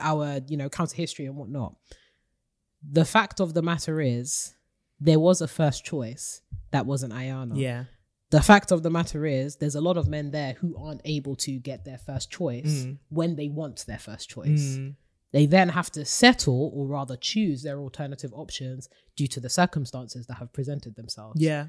our 0.00 0.40
you 0.46 0.56
know 0.56 0.68
counter 0.68 0.94
history 0.94 1.26
and 1.26 1.34
whatnot 1.36 1.74
the 2.82 3.04
fact 3.04 3.40
of 3.40 3.54
the 3.54 3.62
matter 3.62 4.00
is 4.00 4.54
there 5.00 5.20
was 5.20 5.40
a 5.40 5.48
first 5.48 5.84
choice 5.84 6.42
that 6.70 6.86
wasn't 6.86 7.12
Iyanna. 7.12 7.58
Yeah. 7.58 7.84
The 8.30 8.42
fact 8.42 8.72
of 8.72 8.82
the 8.82 8.90
matter 8.90 9.24
is 9.24 9.56
there's 9.56 9.74
a 9.74 9.80
lot 9.80 9.96
of 9.96 10.06
men 10.08 10.30
there 10.32 10.52
who 10.54 10.76
aren't 10.76 11.00
able 11.04 11.34
to 11.36 11.52
get 11.58 11.84
their 11.84 11.98
first 11.98 12.30
choice 12.30 12.84
Mm. 12.84 12.98
when 13.08 13.36
they 13.36 13.48
want 13.48 13.84
their 13.86 13.98
first 13.98 14.28
choice. 14.28 14.76
Mm. 14.76 14.96
They 15.32 15.46
then 15.46 15.70
have 15.70 15.90
to 15.92 16.04
settle 16.04 16.70
or 16.74 16.86
rather 16.86 17.16
choose 17.16 17.62
their 17.62 17.78
alternative 17.80 18.32
options 18.34 18.88
due 19.16 19.28
to 19.28 19.40
the 19.40 19.48
circumstances 19.48 20.26
that 20.26 20.34
have 20.34 20.52
presented 20.52 20.96
themselves. 20.96 21.40
Yeah. 21.40 21.68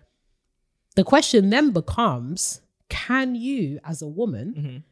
The 0.96 1.04
question 1.04 1.50
then 1.50 1.72
becomes 1.72 2.62
can 2.90 3.36
you, 3.36 3.80
as 3.86 4.02
a 4.02 4.08
woman, 4.08 4.54
Mhm. 4.58 4.84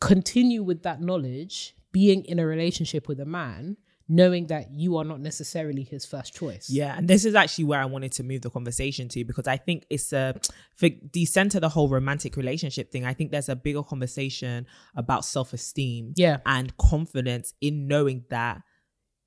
continue 0.00 0.62
with 0.62 0.82
that 0.82 1.00
knowledge, 1.02 1.74
being 1.92 2.24
in 2.24 2.38
a 2.38 2.46
relationship 2.46 3.06
with 3.08 3.20
a 3.20 3.24
man, 3.26 3.76
knowing 4.12 4.48
that 4.48 4.72
you 4.72 4.96
are 4.96 5.04
not 5.04 5.20
necessarily 5.20 5.84
his 5.84 6.04
first 6.04 6.34
choice? 6.34 6.68
Yeah, 6.68 6.96
and 6.98 7.06
this 7.06 7.24
is 7.24 7.34
actually 7.36 7.64
where 7.64 7.80
I 7.80 7.84
wanted 7.84 8.10
to 8.12 8.24
move 8.24 8.42
the 8.42 8.50
conversation 8.50 9.08
to 9.10 9.24
because 9.24 9.46
I 9.46 9.56
think 9.56 9.86
it's 9.88 10.12
a 10.12 10.34
for 10.76 10.88
decenter 11.12 11.60
the 11.60 11.68
whole 11.68 11.88
romantic 11.88 12.36
relationship 12.36 12.90
thing. 12.90 13.04
I 13.06 13.14
think 13.14 13.30
there's 13.30 13.48
a 13.48 13.54
bigger 13.56 13.82
conversation 13.84 14.66
about 14.96 15.24
self 15.24 15.52
esteem, 15.52 16.12
Yeah. 16.16 16.38
and 16.44 16.76
confidence 16.76 17.54
in 17.60 17.86
knowing 17.86 18.24
that 18.30 18.62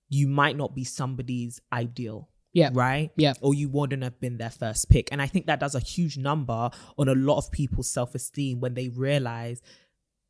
you 0.10 0.28
might 0.28 0.58
not 0.58 0.76
be 0.76 0.84
somebody's 0.84 1.60
ideal, 1.72 2.30
Yeah. 2.52 2.69
right? 2.74 3.10
Yeah. 3.17 3.34
or 3.41 3.54
you 3.54 3.69
wouldn't 3.69 4.04
have 4.04 4.19
been 4.19 4.38
their 4.38 4.52
first 4.52 4.89
pick, 4.89 5.08
and 5.13 5.22
I 5.22 5.28
think 5.28 5.46
that 5.48 5.60
does 5.62 5.76
a 5.76 5.80
huge 5.80 6.17
number 6.17 6.69
on 6.98 7.08
a 7.08 7.15
lot 7.15 7.38
of 7.38 7.52
people's 7.52 7.89
self 7.89 8.13
esteem 8.15 8.60
when 8.60 8.74
they 8.74 8.89
realize 8.89 9.62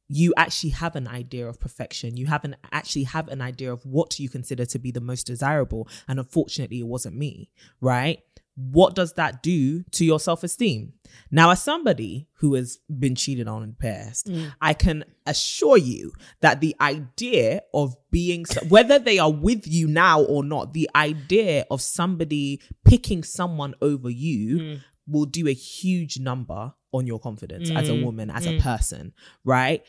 you 0.07 0.33
actually 0.37 0.71
have 0.71 0.95
an 0.95 1.07
idea 1.07 1.47
of 1.47 1.59
perfection. 1.59 2.17
You 2.17 2.27
haven't 2.27 2.55
actually 2.71 3.03
have 3.03 3.27
an 3.29 3.41
idea 3.41 3.71
of 3.71 3.85
what 3.85 4.19
you 4.19 4.29
consider 4.29 4.65
to 4.65 4.79
be 4.79 4.91
the 4.91 5.01
most 5.01 5.25
desirable. 5.25 5.87
And 6.07 6.19
unfortunately, 6.19 6.79
it 6.79 6.87
wasn't 6.87 7.15
me, 7.15 7.49
right? 7.81 8.19
What 8.55 8.93
does 8.93 9.13
that 9.13 9.41
do 9.41 9.83
to 9.83 10.05
your 10.05 10.19
self 10.19 10.43
esteem? 10.43 10.93
Now, 11.31 11.49
as 11.49 11.63
somebody 11.63 12.27
who 12.33 12.53
has 12.53 12.77
been 12.87 13.15
cheated 13.15 13.47
on 13.47 13.63
in 13.63 13.69
the 13.69 13.75
past, 13.75 14.27
mm. 14.27 14.53
I 14.61 14.73
can 14.73 15.05
assure 15.25 15.77
you 15.77 16.13
that 16.41 16.61
the 16.61 16.75
idea 16.79 17.61
of 17.73 17.95
being, 18.11 18.45
whether 18.69 18.99
they 18.99 19.17
are 19.17 19.31
with 19.31 19.65
you 19.65 19.87
now 19.87 20.21
or 20.21 20.43
not, 20.43 20.73
the 20.73 20.89
idea 20.95 21.65
of 21.71 21.81
somebody 21.81 22.61
picking 22.85 23.23
someone 23.23 23.73
over 23.81 24.09
you 24.09 24.57
mm. 24.59 24.81
will 25.07 25.25
do 25.25 25.47
a 25.47 25.53
huge 25.53 26.19
number 26.19 26.73
on 26.93 27.07
your 27.07 27.19
confidence 27.19 27.69
as 27.71 27.89
a 27.89 27.93
mm, 27.93 28.03
woman, 28.05 28.29
as 28.29 28.45
a 28.45 28.51
mm. 28.51 28.61
person, 28.61 29.13
right? 29.43 29.83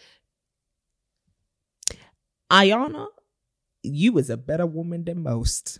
Iyanna, 2.50 3.06
you 3.82 4.12
was 4.12 4.30
a 4.30 4.36
better 4.36 4.66
woman 4.66 5.04
than 5.04 5.22
most 5.22 5.78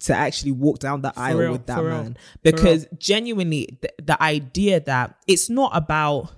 to 0.00 0.14
actually 0.14 0.52
walk 0.52 0.78
down 0.78 1.00
the 1.00 1.12
aisle 1.16 1.38
real, 1.38 1.52
with 1.52 1.66
that 1.66 1.78
for 1.78 1.84
real, 1.84 2.02
man 2.02 2.16
because 2.42 2.86
genuinely 2.98 3.78
the, 3.80 3.90
the 4.02 4.22
idea 4.22 4.80
that 4.80 5.16
it's 5.26 5.48
not 5.48 5.70
about 5.74 6.30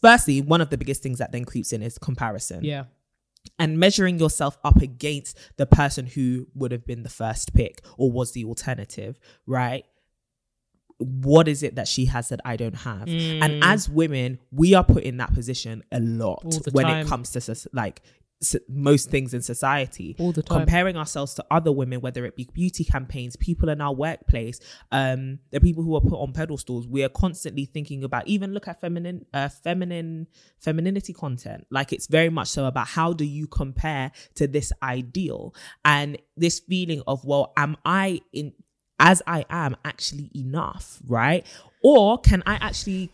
firstly 0.00 0.40
one 0.40 0.60
of 0.60 0.70
the 0.70 0.78
biggest 0.78 1.02
things 1.02 1.18
that 1.18 1.30
then 1.30 1.44
creeps 1.44 1.72
in 1.72 1.82
is 1.82 1.98
comparison 1.98 2.64
Yeah. 2.64 2.84
and 3.58 3.78
measuring 3.78 4.18
yourself 4.18 4.56
up 4.64 4.80
against 4.80 5.36
the 5.56 5.66
person 5.66 6.06
who 6.06 6.48
would 6.54 6.72
have 6.72 6.86
been 6.86 7.02
the 7.02 7.10
first 7.10 7.52
pick 7.54 7.82
or 7.98 8.10
was 8.10 8.32
the 8.32 8.44
alternative, 8.46 9.18
right? 9.46 9.84
What 10.98 11.48
is 11.48 11.62
it 11.62 11.76
that 11.76 11.88
she 11.88 12.06
has 12.06 12.28
that 12.28 12.40
I 12.44 12.56
don't 12.56 12.76
have? 12.76 13.08
And 13.08 13.64
as 13.64 13.88
women, 13.88 14.38
we 14.50 14.74
are 14.74 14.84
put 14.84 15.02
in 15.02 15.16
that 15.18 15.34
position 15.34 15.82
a 15.90 16.00
lot 16.00 16.44
when 16.72 16.86
time. 16.86 17.06
it 17.06 17.08
comes 17.08 17.30
to 17.32 17.68
like 17.72 18.02
most 18.68 19.10
things 19.10 19.34
in 19.34 19.42
society. 19.42 20.16
All 20.18 20.32
the 20.32 20.42
time. 20.42 20.60
Comparing 20.60 20.96
ourselves 20.96 21.34
to 21.34 21.44
other 21.50 21.72
women, 21.72 22.00
whether 22.00 22.24
it 22.24 22.36
be 22.36 22.48
beauty 22.52 22.84
campaigns, 22.84 23.36
people 23.36 23.68
in 23.68 23.80
our 23.80 23.94
workplace, 23.94 24.60
um, 24.92 25.38
the 25.50 25.60
people 25.60 25.82
who 25.82 25.94
are 25.96 26.00
put 26.00 26.20
on 26.20 26.32
pedestals, 26.32 26.86
we 26.86 27.02
are 27.04 27.08
constantly 27.08 27.64
thinking 27.64 28.04
about. 28.04 28.26
Even 28.26 28.52
look 28.52 28.68
at 28.68 28.80
feminine, 28.80 29.24
uh, 29.32 29.48
feminine, 29.48 30.26
femininity 30.58 31.12
content. 31.12 31.66
Like 31.70 31.92
it's 31.92 32.06
very 32.06 32.30
much 32.30 32.48
so 32.48 32.66
about 32.66 32.88
how 32.88 33.12
do 33.12 33.24
you 33.24 33.46
compare 33.46 34.12
to 34.34 34.46
this 34.46 34.72
ideal 34.82 35.54
and 35.84 36.18
this 36.36 36.60
feeling 36.60 37.02
of 37.06 37.24
well, 37.24 37.52
am 37.56 37.76
I 37.84 38.20
in 38.32 38.52
as 38.98 39.22
I 39.26 39.44
am 39.50 39.76
actually 39.84 40.30
enough, 40.34 41.00
right? 41.06 41.46
Or 41.82 42.18
can 42.18 42.42
I 42.46 42.54
actually 42.54 43.10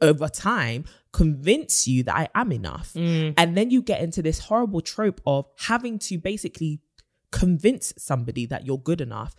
over 0.00 0.28
time 0.28 0.84
convince 1.12 1.86
you 1.86 2.02
that 2.02 2.16
I 2.16 2.28
am 2.34 2.52
enough. 2.52 2.92
Mm. 2.94 3.34
And 3.36 3.56
then 3.56 3.70
you 3.70 3.80
get 3.80 4.02
into 4.02 4.20
this 4.22 4.40
horrible 4.40 4.80
trope 4.80 5.20
of 5.26 5.46
having 5.58 5.98
to 6.00 6.18
basically 6.18 6.80
convince 7.30 7.94
somebody 7.96 8.46
that 8.46 8.66
you're 8.66 8.78
good 8.78 9.00
enough 9.00 9.34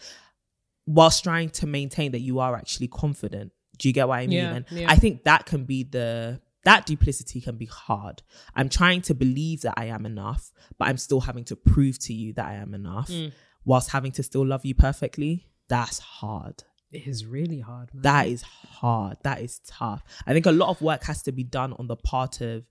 whilst 0.86 1.24
trying 1.24 1.50
to 1.50 1.68
maintain 1.68 2.12
that 2.12 2.22
you 2.22 2.40
are 2.40 2.56
actually 2.56 2.88
confident. 2.88 3.52
Do 3.78 3.90
you 3.90 3.94
get 3.94 4.08
what 4.08 4.20
I 4.20 4.28
mean? 4.28 4.38
Yeah, 4.38 4.54
and 4.54 4.66
yeah. 4.72 4.86
I 4.90 4.96
think 4.96 5.24
that 5.24 5.46
can 5.46 5.66
be 5.66 5.84
the 5.84 6.40
that 6.64 6.86
duplicity 6.86 7.42
can 7.42 7.58
be 7.58 7.66
hard. 7.66 8.22
I'm 8.56 8.70
trying 8.70 9.02
to 9.04 9.14
believe 9.14 9.62
that 9.62 9.74
I 9.76 9.86
am 9.86 10.06
enough, 10.06 10.54
but 10.78 10.88
I'm 10.88 10.98
still 10.98 11.20
having 11.20 11.44
to 11.46 11.58
prove 11.58 12.00
to 12.00 12.14
you 12.14 12.34
that 12.34 12.46
I 12.46 12.54
am 12.54 12.74
enough 12.74 13.10
mm. 13.10 13.34
whilst 13.66 13.90
having 13.90 14.14
to 14.14 14.24
still 14.24 14.46
love 14.46 14.64
you 14.64 14.74
perfectly. 14.74 15.48
That's 15.74 15.98
hard. 16.00 16.64
It 16.92 17.08
is 17.08 17.26
really 17.26 17.60
hard, 17.60 17.92
man. 17.94 18.04
That 18.04 18.28
is 18.28 18.44
hard. 18.44 19.18
That 19.24 19.42
is 19.42 19.60
tough. 19.66 20.04
I 20.28 20.34
think 20.34 20.46
a 20.46 20.52
lot 20.52 20.70
of 20.70 20.82
work 20.82 21.04
has 21.06 21.24
to 21.24 21.32
be 21.32 21.44
done 21.44 21.74
on 21.80 21.88
the 21.88 21.96
part 21.96 22.42
of 22.42 22.64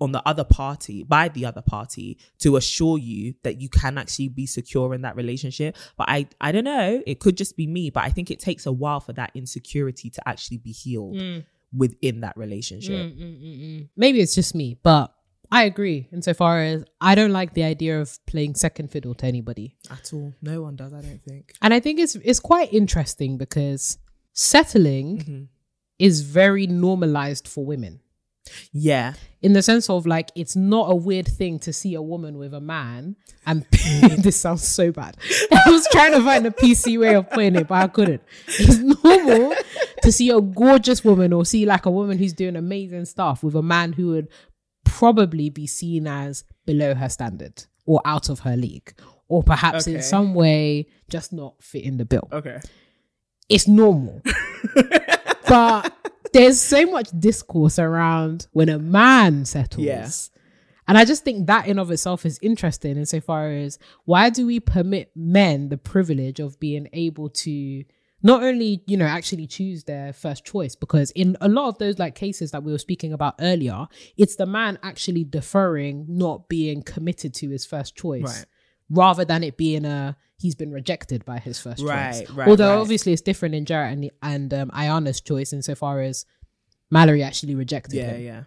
on 0.00 0.12
the 0.12 0.22
other 0.26 0.44
party 0.44 1.02
by 1.02 1.28
the 1.28 1.44
other 1.44 1.62
party 1.62 2.18
to 2.38 2.56
assure 2.56 2.98
you 2.98 3.34
that 3.42 3.60
you 3.60 3.68
can 3.68 3.96
actually 3.98 4.28
be 4.28 4.46
secure 4.46 4.92
in 4.92 5.00
that 5.00 5.16
relationship 5.16 5.74
but 5.96 6.06
i 6.06 6.26
i 6.38 6.52
don't 6.52 6.64
know 6.64 7.02
it 7.06 7.18
could 7.18 7.34
just 7.34 7.56
be 7.56 7.66
me 7.66 7.88
but 7.88 8.04
i 8.04 8.10
think 8.10 8.30
it 8.30 8.38
takes 8.38 8.66
a 8.66 8.72
while 8.72 9.00
for 9.00 9.14
that 9.14 9.30
insecurity 9.34 10.10
to 10.10 10.20
actually 10.28 10.58
be 10.58 10.70
healed 10.70 11.16
mm. 11.16 11.42
within 11.74 12.20
that 12.20 12.36
relationship 12.36 13.10
mm, 13.10 13.18
mm, 13.18 13.88
Maybe 13.96 14.20
it's 14.20 14.34
just 14.34 14.54
me, 14.54 14.78
but 14.82 15.15
I 15.50 15.64
agree 15.64 16.08
insofar 16.12 16.60
as 16.60 16.84
I 17.00 17.14
don't 17.14 17.32
like 17.32 17.54
the 17.54 17.62
idea 17.64 18.00
of 18.00 18.18
playing 18.26 18.54
second 18.56 18.90
fiddle 18.90 19.14
to 19.14 19.26
anybody. 19.26 19.76
at 19.90 20.12
all 20.12 20.32
no 20.42 20.62
one 20.62 20.76
does 20.76 20.92
i 20.92 21.00
don't 21.00 21.22
think 21.24 21.52
And 21.62 21.72
I 21.74 21.80
think 21.80 22.00
it's 22.00 22.14
it's 22.16 22.40
quite 22.40 22.72
interesting 22.72 23.38
because 23.38 23.98
settling 24.32 25.18
Mm-hmm. 25.18 25.42
is 25.98 26.20
very 26.22 26.66
normalized 26.66 27.48
for 27.48 27.64
women. 27.64 28.00
yeah 28.72 29.14
In 29.42 29.52
the 29.54 29.62
sense 29.62 29.88
of 29.90 30.06
like 30.06 30.28
it's 30.34 30.54
not 30.56 30.90
a 30.90 30.94
weird 30.94 31.26
thing 31.28 31.58
to 31.60 31.72
see 31.72 31.94
a 31.94 32.02
woman 32.02 32.36
with 32.38 32.52
a 32.54 32.60
man 32.60 33.16
and 33.46 33.64
this 34.18 34.38
sounds 34.40 34.66
so 34.66 34.90
bad. 34.92 35.16
I 35.52 35.70
was 35.70 35.86
trying 35.92 36.12
to 36.12 36.22
find 36.22 36.46
a 36.46 36.50
PC 36.50 36.98
way 36.98 37.14
of 37.14 37.30
putting 37.30 37.54
it, 37.56 37.68
but 37.68 37.82
I 37.84 37.88
couldn't. 37.88 38.22
It's 38.48 38.78
normal 38.78 39.54
to 40.02 40.10
see 40.12 40.30
a 40.30 40.40
gorgeous 40.40 41.04
woman 41.04 41.32
or 41.32 41.44
see 41.44 41.64
like 41.66 41.86
a 41.86 41.90
woman 41.90 42.18
who's 42.18 42.32
doing 42.32 42.56
amazing 42.56 43.04
stuff 43.04 43.42
with 43.44 43.54
a 43.54 43.62
man 43.62 43.92
who 43.92 44.08
would 44.08 44.28
probably 44.98 45.50
be 45.50 45.66
seen 45.66 46.06
as 46.06 46.44
below 46.64 46.94
her 46.94 47.08
standard 47.08 47.64
or 47.84 48.00
out 48.04 48.28
of 48.28 48.40
her 48.40 48.56
league. 48.56 48.92
Or 49.28 49.42
perhaps 49.42 49.88
in 49.88 50.02
some 50.02 50.34
way 50.34 50.86
just 51.08 51.32
not 51.32 51.60
fit 51.60 51.82
in 51.82 51.96
the 51.96 52.04
bill 52.04 52.28
okay 52.30 52.60
it's 53.48 53.68
normal. 53.68 54.22
but 55.48 55.92
there's 56.32 56.60
so 56.60 56.86
much 56.86 57.08
discourse 57.18 57.78
around 57.78 58.46
when 58.52 58.68
a 58.68 58.78
man 58.78 59.44
settles. 59.44 59.84
Yeah. 59.84 60.08
And 60.88 60.96
I 60.96 61.04
just 61.04 61.24
think 61.24 61.48
that 61.48 61.66
in 61.66 61.78
of 61.78 61.90
itself 61.90 62.24
is 62.24 62.38
interesting 62.42 62.96
insofar 62.96 63.50
as 63.50 63.78
why 64.04 64.30
do 64.30 64.46
we 64.46 64.60
permit 64.60 65.10
men 65.16 65.68
the 65.68 65.78
privilege 65.78 66.38
of 66.38 66.60
being 66.60 66.88
able 66.92 67.28
to 67.30 67.84
not 68.22 68.42
only, 68.42 68.82
you 68.86 68.96
know, 68.96 69.04
actually 69.06 69.46
choose 69.46 69.84
their 69.84 70.12
first 70.12 70.44
choice, 70.44 70.74
because 70.74 71.10
in 71.12 71.36
a 71.40 71.48
lot 71.48 71.68
of 71.68 71.78
those 71.78 71.98
like 71.98 72.14
cases 72.14 72.50
that 72.50 72.62
we 72.62 72.72
were 72.72 72.78
speaking 72.78 73.12
about 73.12 73.34
earlier, 73.40 73.86
it's 74.16 74.36
the 74.36 74.46
man 74.46 74.78
actually 74.82 75.24
deferring, 75.24 76.06
not 76.08 76.48
being 76.48 76.82
committed 76.82 77.34
to 77.34 77.50
his 77.50 77.64
first 77.66 77.94
choice. 77.94 78.22
Right. 78.24 78.44
Rather 78.88 79.24
than 79.24 79.42
it 79.42 79.56
being 79.56 79.84
a 79.84 80.16
he's 80.38 80.54
been 80.54 80.70
rejected 80.70 81.24
by 81.24 81.38
his 81.38 81.58
first 81.58 81.82
Right, 81.82 82.26
choice. 82.26 82.30
right, 82.30 82.48
Although 82.48 82.74
right. 82.74 82.80
obviously 82.80 83.12
it's 83.12 83.22
different 83.22 83.54
in 83.54 83.64
Jarrette 83.64 83.92
and 83.92 84.10
and 84.22 84.54
um, 84.54 84.70
Iyanna's 84.70 85.20
choice 85.20 85.52
insofar 85.52 86.00
as 86.00 86.24
Mallory 86.90 87.22
actually 87.22 87.54
rejected 87.54 87.94
yeah 87.96 88.10
him. 88.12 88.22
yeah 88.22 88.42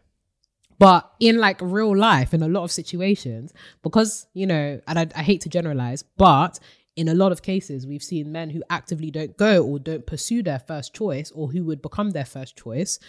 But 0.77 1.12
in 1.19 1.39
like 1.39 1.60
real 1.62 1.95
life, 1.95 2.34
in 2.34 2.41
a 2.41 2.47
lot 2.47 2.63
of 2.63 2.71
situations, 2.71 3.53
because, 3.84 4.27
you 4.34 4.47
know, 4.47 4.79
and 4.88 4.97
I, 4.99 5.08
I 5.13 5.23
hate 5.23 5.41
to 5.41 5.49
generalize, 5.49 6.03
but 6.03 6.58
in 6.99 7.07
a 7.07 7.13
lot 7.23 7.31
of 7.31 7.39
cases, 7.51 7.79
we've 7.91 8.03
seen 8.13 8.25
men 8.39 8.47
who 8.53 8.62
actively 8.69 9.09
don't 9.17 9.33
go 9.38 9.53
or 9.67 9.79
don't 9.89 10.05
pursue 10.13 10.41
their 10.49 10.59
first 10.69 10.89
choice 11.01 11.29
or 11.38 11.45
who 11.53 11.62
would 11.67 11.81
become 11.81 12.09
their 12.12 12.25
first 12.35 12.53
choice 12.63 12.99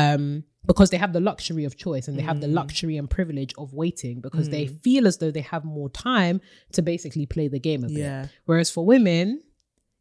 um, 0.00 0.42
because 0.70 0.88
they 0.90 0.96
have 1.04 1.12
the 1.12 1.20
luxury 1.30 1.64
of 1.64 1.72
choice 1.76 2.08
and 2.08 2.14
they 2.18 2.22
have 2.30 2.40
the 2.40 2.48
Mm. 2.48 2.54
luxury 2.60 2.96
and 3.00 3.08
privilege 3.18 3.52
of 3.62 3.72
waiting 3.82 4.16
because 4.26 4.48
they 4.48 4.66
feel 4.66 5.06
as 5.06 5.18
though 5.18 5.30
they 5.30 5.42
have 5.54 5.64
more 5.64 5.90
time 5.90 6.40
to 6.72 6.80
basically 6.82 7.26
play 7.34 7.46
the 7.48 7.60
game 7.68 7.82
a 7.84 7.88
bit. 7.88 7.98
Yeah. 7.98 8.26
Whereas 8.46 8.68
for 8.76 8.84
women, 8.94 9.42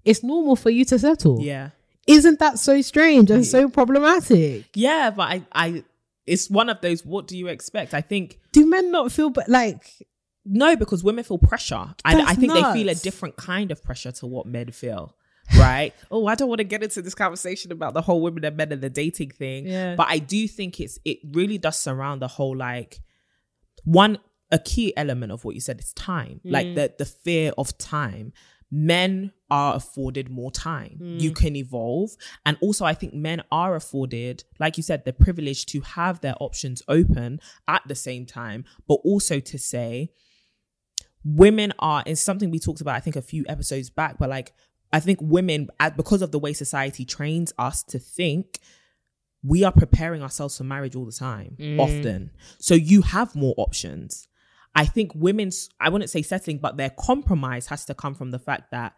it's 0.03 0.23
normal 0.23 0.55
for 0.55 0.71
you 0.77 0.85
to 0.91 0.97
settle. 1.07 1.37
yeah 1.41 1.69
Isn't 2.07 2.39
that 2.39 2.55
so 2.67 2.81
strange 2.91 3.27
and 3.35 3.43
so 3.45 3.69
problematic? 3.69 4.65
yeah 4.75 5.09
but 5.17 5.27
i 5.33 5.37
i 5.65 5.83
it's 6.33 6.49
one 6.49 6.69
of 6.73 6.77
those 6.85 6.99
what 7.13 7.23
do 7.29 7.35
you 7.41 7.47
expect 7.55 7.93
i 7.93 8.01
think 8.11 8.25
Do 8.57 8.61
men 8.75 8.85
not 8.91 9.11
feel 9.11 9.29
but 9.39 9.47
like 9.61 9.83
No, 10.45 10.75
because 10.75 11.03
women 11.03 11.23
feel 11.23 11.37
pressure. 11.39 11.93
I, 12.05 12.21
I 12.21 12.33
think 12.35 12.53
they 12.53 12.61
feel 12.73 12.89
a 12.89 12.95
different 12.95 13.35
kind 13.35 13.71
of 13.71 13.83
pressure 13.83 14.11
to 14.13 14.27
what 14.27 14.45
men 14.45 14.71
feel. 14.71 15.15
Right? 15.59 15.93
oh, 16.09 16.25
I 16.25 16.33
don't 16.33 16.49
want 16.49 16.57
to 16.57 16.63
get 16.63 16.81
into 16.81 17.03
this 17.03 17.13
conversation 17.13 17.71
about 17.71 17.93
the 17.93 18.01
whole 18.01 18.19
women 18.19 18.43
and 18.45 18.57
men 18.57 18.71
and 18.71 18.81
the 18.81 18.89
dating 18.89 19.29
thing. 19.29 19.67
Yeah. 19.67 19.93
But 19.95 20.07
I 20.09 20.17
do 20.17 20.47
think 20.47 20.79
it's 20.79 20.97
it 21.05 21.19
really 21.33 21.59
does 21.59 21.77
surround 21.77 22.19
the 22.23 22.27
whole 22.27 22.57
like 22.57 22.99
one 23.83 24.17
a 24.51 24.57
key 24.57 24.95
element 24.97 25.31
of 25.31 25.45
what 25.45 25.53
you 25.53 25.61
said 25.61 25.79
is 25.79 25.93
time. 25.93 26.41
Like 26.43 26.65
Mm. 26.67 26.75
the 26.75 26.93
the 26.97 27.05
fear 27.05 27.51
of 27.59 27.77
time. 27.77 28.33
Men 28.71 29.31
are 29.51 29.75
afforded 29.75 30.29
more 30.31 30.49
time. 30.51 30.97
You 30.99 31.29
Mm. 31.31 31.35
can 31.35 31.55
evolve. 31.55 32.11
And 32.45 32.57
also 32.59 32.83
I 32.83 32.95
think 32.95 33.13
men 33.13 33.43
are 33.51 33.75
afforded, 33.75 34.43
like 34.59 34.77
you 34.77 34.83
said, 34.83 35.05
the 35.05 35.13
privilege 35.13 35.67
to 35.67 35.81
have 35.81 36.21
their 36.21 36.33
options 36.39 36.81
open 36.87 37.39
at 37.67 37.83
the 37.87 37.93
same 37.95 38.25
time, 38.25 38.65
but 38.87 38.95
also 39.05 39.39
to 39.39 39.59
say, 39.59 40.09
women 41.25 41.73
are 41.79 42.03
is 42.05 42.21
something 42.21 42.49
we 42.51 42.59
talked 42.59 42.81
about 42.81 42.95
i 42.95 42.99
think 42.99 43.17
a 43.17 43.21
few 43.21 43.43
episodes 43.49 43.89
back 43.89 44.17
but 44.17 44.29
like 44.29 44.53
i 44.93 44.99
think 44.99 45.19
women 45.21 45.67
because 45.97 46.21
of 46.21 46.31
the 46.31 46.39
way 46.39 46.53
society 46.53 47.03
trains 47.03 47.51
us 47.57 47.83
to 47.83 47.99
think 47.99 48.59
we 49.45 49.63
are 49.63 49.71
preparing 49.71 50.23
ourselves 50.23 50.57
for 50.57 50.63
marriage 50.63 50.95
all 50.95 51.05
the 51.05 51.11
time 51.11 51.55
mm. 51.59 51.79
often. 51.79 52.31
So 52.57 52.73
you 52.73 53.03
have 53.03 53.35
more 53.35 53.53
options. 53.57 54.27
I 54.73 54.85
think 54.85 55.11
women's 55.13 55.69
i 55.79 55.89
wouldn't 55.89 56.09
say 56.09 56.21
settling 56.21 56.57
but 56.57 56.77
their 56.77 56.89
compromise 56.89 57.67
has 57.67 57.85
to 57.85 57.93
come 57.93 58.15
from 58.15 58.31
the 58.31 58.39
fact 58.39 58.71
that 58.71 58.93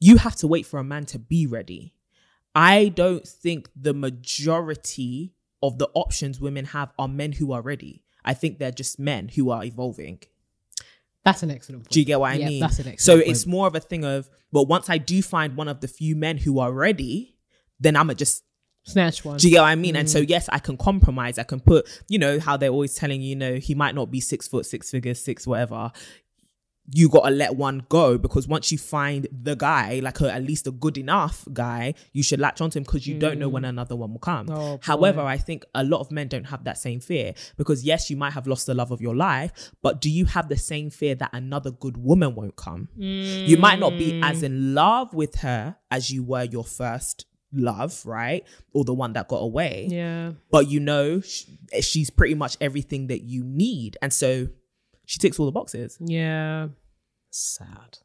you 0.00 0.16
have 0.16 0.36
to 0.36 0.46
wait 0.46 0.64
for 0.64 0.78
a 0.78 0.84
man 0.84 1.04
to 1.06 1.18
be 1.18 1.46
ready. 1.46 1.94
I 2.54 2.88
don't 2.88 3.26
think 3.26 3.68
the 3.76 3.92
majority 3.92 5.34
of 5.62 5.78
the 5.78 5.90
options 5.94 6.40
women 6.40 6.66
have 6.66 6.92
are 6.98 7.08
men 7.08 7.32
who 7.32 7.52
are 7.52 7.60
ready. 7.60 8.04
I 8.24 8.34
think 8.34 8.58
they're 8.58 8.70
just 8.70 8.98
men 8.98 9.28
who 9.28 9.50
are 9.50 9.64
evolving 9.64 10.20
That's 11.24 11.42
an 11.42 11.50
excellent 11.50 11.82
point. 11.84 11.90
do 11.90 12.00
you 12.00 12.06
get 12.06 12.20
what 12.20 12.30
I 12.32 12.36
Yeah, 12.36 12.48
mean? 12.48 12.60
That's 12.60 12.78
an 12.78 12.88
excellent 12.88 13.00
so 13.00 13.12
excellent 13.14 13.30
it's 13.36 13.46
more 13.46 13.66
of 13.66 13.74
a 13.74 13.80
thing 13.80 14.04
of, 14.04 14.28
well, 14.52 14.64
once 14.66 14.88
I 14.88 14.98
do 14.98 15.20
find 15.22 15.56
one 15.56 15.68
of 15.68 15.80
the 15.80 15.88
few 15.88 16.16
men 16.16 16.38
who 16.38 16.58
are 16.58 16.72
ready, 16.72 17.36
then 17.80 17.96
I'm 17.96 18.06
going 18.06 18.16
to 18.16 18.24
just, 18.24 18.44
snatch 18.84 19.24
one. 19.24 19.36
do 19.36 19.46
you 19.48 19.54
get 19.54 19.60
what 19.60 19.66
I 19.68 19.74
mean? 19.74 19.94
And 19.96 20.08
Mm. 20.08 20.12
so, 20.12 20.18
yes, 20.20 20.48
I 20.50 20.58
can 20.58 20.76
compromise. 20.78 21.38
I 21.38 21.42
can 21.42 21.60
put, 21.60 21.86
you 22.08 22.18
know, 22.18 22.40
how 22.40 22.56
they're 22.56 22.70
always 22.70 22.94
telling 22.94 23.20
you, 23.20 23.30
you 23.30 23.36
know, 23.36 23.54
he 23.56 23.74
might 23.74 23.94
not 23.94 24.10
be 24.10 24.20
six 24.20 24.48
foot, 24.48 24.64
six 24.64 24.90
figures, 24.90 25.22
six, 25.22 25.46
whatever. 25.46 25.92
You 26.90 27.08
got 27.08 27.24
to 27.24 27.30
let 27.30 27.56
one 27.56 27.84
go 27.88 28.16
because 28.16 28.48
once 28.48 28.72
you 28.72 28.78
find 28.78 29.28
the 29.30 29.54
guy, 29.54 30.00
like 30.02 30.20
a, 30.20 30.32
at 30.32 30.42
least 30.42 30.66
a 30.66 30.70
good 30.70 30.96
enough 30.96 31.46
guy, 31.52 31.94
you 32.12 32.22
should 32.22 32.40
latch 32.40 32.60
onto 32.60 32.78
him 32.78 32.84
because 32.84 33.06
you 33.06 33.18
don't 33.18 33.38
know 33.38 33.48
when 33.48 33.64
another 33.64 33.94
one 33.94 34.12
will 34.12 34.18
come. 34.20 34.46
Mm. 34.46 34.56
Oh. 34.56 34.80
However, 34.82 35.20
I 35.20 35.36
think 35.36 35.64
a 35.74 35.84
lot 35.84 36.00
of 36.00 36.10
men 36.10 36.28
don't 36.28 36.44
have 36.44 36.64
that 36.64 36.78
same 36.78 37.00
fear 37.00 37.34
because 37.56 37.84
yes, 37.84 38.08
you 38.08 38.16
might 38.16 38.32
have 38.32 38.46
lost 38.46 38.66
the 38.66 38.74
love 38.74 38.90
of 38.90 39.00
your 39.00 39.14
life, 39.14 39.72
but 39.82 40.00
do 40.00 40.10
you 40.10 40.24
have 40.24 40.48
the 40.48 40.56
same 40.56 40.90
fear 40.90 41.14
that 41.16 41.30
another 41.32 41.70
good 41.70 41.96
woman 41.98 42.34
won't 42.34 42.56
come? 42.56 42.88
You 42.96 43.56
might 43.58 43.78
not 43.78 43.90
be 43.90 44.20
as 44.22 44.42
in 44.42 44.74
love 44.74 45.12
with 45.12 45.36
her 45.36 45.76
as 45.90 46.10
you 46.10 46.22
were 46.22 46.44
your 46.44 46.64
first 46.64 47.26
love, 47.52 48.04
right? 48.04 48.44
Or 48.72 48.84
the 48.84 48.94
one 48.94 49.12
that 49.14 49.28
got 49.28 49.38
away, 49.38 49.86
yeah. 49.90 50.32
but 50.50 50.68
you 50.68 50.80
know 50.80 51.20
sh- 51.20 51.44
she's 51.80 52.10
pretty 52.10 52.34
much 52.34 52.56
everything 52.60 53.08
that 53.08 53.22
you 53.22 53.44
need, 53.44 53.96
and 54.02 54.12
so 54.12 54.48
she 55.08 55.18
ticks 55.18 55.40
all 55.40 55.46
the 55.46 55.52
boxes. 55.52 55.96
Yeah. 56.00 56.68
Sad. 57.30 57.98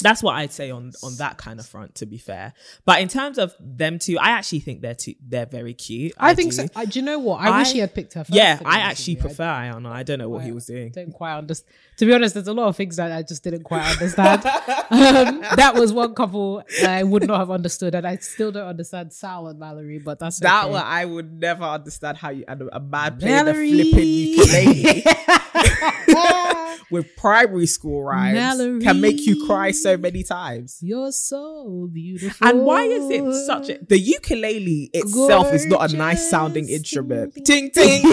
That's 0.00 0.22
what 0.22 0.34
I'd 0.34 0.52
say 0.52 0.70
on 0.70 0.92
on 1.02 1.16
that 1.16 1.38
kind 1.38 1.60
of 1.60 1.66
front. 1.66 1.94
To 1.96 2.06
be 2.06 2.18
fair, 2.18 2.52
but 2.84 3.00
in 3.00 3.08
terms 3.08 3.38
of 3.38 3.54
them 3.60 3.98
two, 3.98 4.18
I 4.18 4.30
actually 4.30 4.60
think 4.60 4.82
they're 4.82 4.94
two, 4.94 5.14
they're 5.26 5.46
very 5.46 5.74
cute. 5.74 6.12
I, 6.18 6.34
think 6.34 6.50
do. 6.50 6.56
so. 6.56 6.66
I, 6.74 6.84
do 6.84 6.98
you 6.98 7.04
know 7.04 7.18
what? 7.18 7.40
I, 7.40 7.58
wish 7.58 7.72
he 7.72 7.78
had 7.78 7.94
picked 7.94 8.14
her 8.14 8.24
first. 8.24 8.34
Yeah, 8.34 8.60
I 8.64 8.80
actually 8.80 9.16
prefer 9.16 9.44
Iyanna. 9.44 9.90
I 9.90 10.02
don't 10.02 10.18
know 10.18 10.28
what 10.28 10.42
he 10.44 10.52
was 10.52 10.66
doing. 10.66 10.90
don't 10.90 11.12
quite 11.12 11.36
understand. 11.36 11.72
To 11.98 12.06
be 12.06 12.14
honest, 12.14 12.34
there's 12.34 12.48
a 12.48 12.54
lot 12.54 12.68
of 12.68 12.76
things 12.76 12.96
that 12.96 13.12
I 13.12 13.22
just 13.22 13.44
didn't 13.44 13.62
quite 13.64 13.86
understand. 13.86 14.44
um, 14.90 15.40
that 15.56 15.72
was 15.74 15.92
one 15.92 16.14
couple 16.14 16.62
I 16.86 17.02
would 17.02 17.26
not 17.26 17.38
have 17.38 17.50
understood, 17.50 17.94
and 17.94 18.06
I 18.06 18.16
still 18.16 18.50
don't 18.50 18.66
understand 18.66 19.12
Sal 19.12 19.48
and 19.48 19.58
Mallory. 19.58 19.98
But 19.98 20.18
that's 20.18 20.40
That 20.40 20.64
okay. 20.64 20.72
one 20.72 20.82
I 20.84 21.04
would 21.04 21.32
never 21.32 21.64
understand 21.64 22.16
how 22.18 22.30
you 22.30 22.44
and 22.48 22.62
a 22.62 22.76
a 22.76 22.80
man 22.80 23.18
Mallory. 23.20 23.70
playing 23.70 23.96
the 23.96 24.36
flipping 24.36 25.04
ukulele 25.04 26.56
with 26.90 27.16
primary 27.16 27.66
school 27.66 28.02
rhymes 28.02 28.58
can 28.82 29.00
make 29.00 29.26
you 29.26 29.46
cry 29.46 29.70
so 29.70 29.96
many 29.96 30.22
times. 30.22 30.78
You're 30.80 31.12
so 31.12 31.88
beautiful. 31.92 32.46
And 32.46 32.64
why 32.64 32.84
is 32.84 33.10
it 33.10 33.46
such 33.46 33.68
a 33.68 33.78
the 33.84 33.98
ukulele 33.98 34.90
itself 34.92 35.52
is 35.52 35.66
not 35.66 35.92
a 35.92 35.96
nice 35.96 36.28
sounding 36.28 36.68
instrument? 36.68 37.34
Ting 37.44 37.70
ting. 37.70 38.02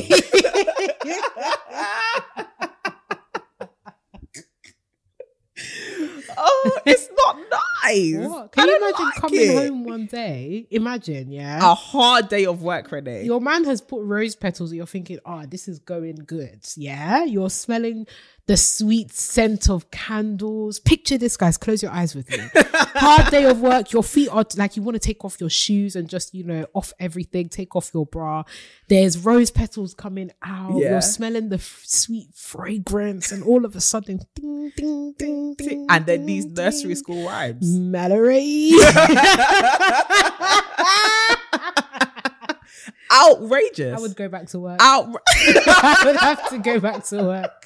oh, 6.37 6.79
it's 6.85 7.09
not 7.25 7.37
nice. 7.37 8.27
What? 8.27 8.43
I 8.43 8.47
Can 8.47 8.67
you 8.67 8.77
imagine 8.77 9.05
like 9.05 9.15
coming 9.15 9.41
it. 9.41 9.55
home 9.55 9.83
one 9.83 10.05
day? 10.05 10.67
Imagine, 10.71 11.31
yeah. 11.31 11.71
A 11.71 11.75
hard 11.75 12.29
day 12.29 12.45
of 12.45 12.61
work, 12.61 12.91
Renee. 12.91 13.23
Your 13.23 13.41
man 13.41 13.63
has 13.65 13.81
put 13.81 14.03
rose 14.03 14.35
petals. 14.35 14.73
You're 14.73 14.85
thinking, 14.85 15.19
oh, 15.25 15.45
this 15.45 15.67
is 15.67 15.79
going 15.79 16.15
good. 16.25 16.65
Yeah. 16.75 17.23
You're 17.23 17.49
smelling 17.49 18.07
the 18.47 18.55
sweet 18.57 19.11
scent 19.13 19.69
of 19.69 19.91
candles. 19.91 20.79
Picture 20.79 21.17
this, 21.17 21.35
guys. 21.35 21.57
Close 21.57 21.83
your 21.83 21.91
eyes 21.91 22.15
with 22.15 22.29
me. 22.29 22.39
Hard 22.55 23.29
day 23.29 23.43
of 23.43 23.59
work. 23.61 23.91
Your 23.91 24.03
feet 24.03 24.29
are 24.29 24.45
like 24.55 24.77
you 24.77 24.81
want 24.81 24.95
to 24.95 24.99
take 24.99 25.23
off 25.25 25.39
your 25.39 25.49
shoes 25.49 25.95
and 25.97 26.09
just, 26.09 26.33
you 26.33 26.45
know, 26.45 26.65
off 26.73 26.93
everything. 26.99 27.49
Take 27.49 27.75
off 27.75 27.91
your 27.93 28.05
bra. 28.05 28.43
There's 28.87 29.17
rose 29.17 29.51
petals 29.51 29.93
coming 29.93 30.31
out. 30.41 30.77
Yeah. 30.77 30.91
You're 30.91 31.01
smelling 31.01 31.49
the 31.49 31.57
f- 31.57 31.81
sweet 31.85 32.29
fragrance, 32.33 33.33
and 33.33 33.43
all 33.43 33.65
of 33.65 33.75
a 33.75 33.81
sudden, 33.81 34.21
ding, 34.33 34.71
ding, 34.77 35.13
ding, 35.17 35.53
ding. 35.55 35.85
and 35.89 36.05
then 36.05 36.25
these 36.25 36.45
nursery 36.45 36.95
school 36.95 37.27
rhymes. 37.27 37.77
Mallory. 37.77 38.71
Outrageous. 43.11 43.97
I 43.97 44.01
would 44.01 44.15
go 44.15 44.27
back 44.29 44.47
to 44.47 44.59
work. 44.59 44.79
Outra- 44.79 45.15
I 45.27 46.01
would 46.05 46.15
have 46.17 46.49
to 46.49 46.57
go 46.59 46.79
back 46.79 47.03
to 47.05 47.23
work. 47.23 47.65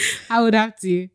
I 0.30 0.42
would 0.42 0.54
have 0.54 0.78
to. 0.80 1.08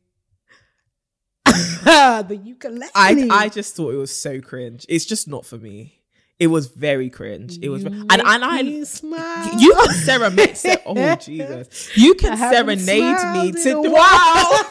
the 1.46 2.40
ukulele. 2.44 2.90
I 2.96 3.28
I 3.30 3.50
just 3.50 3.76
thought 3.76 3.94
it 3.94 3.98
was 3.98 4.16
so 4.16 4.42
cringe. 4.42 4.86
It's 4.90 5.06
just 5.06 5.28
not 5.28 5.46
for 5.46 5.58
me. 5.58 6.00
It 6.40 6.48
was 6.48 6.68
very 6.68 7.10
cringe. 7.10 7.60
It 7.62 7.70
was, 7.70 7.84
and 7.84 8.12
and 8.12 8.22
I. 8.22 8.62
You 8.62 8.86
smile. 8.86 9.60
You 9.60 9.74
can 9.74 9.94
serenade. 9.94 10.58
se- 10.58 10.82
oh 10.86 11.16
Jesus! 11.16 11.96
You 11.96 12.16
can 12.16 12.38
serenade 12.38 13.34
me 13.34 13.52
to 13.64 13.82
wow. 13.82 14.66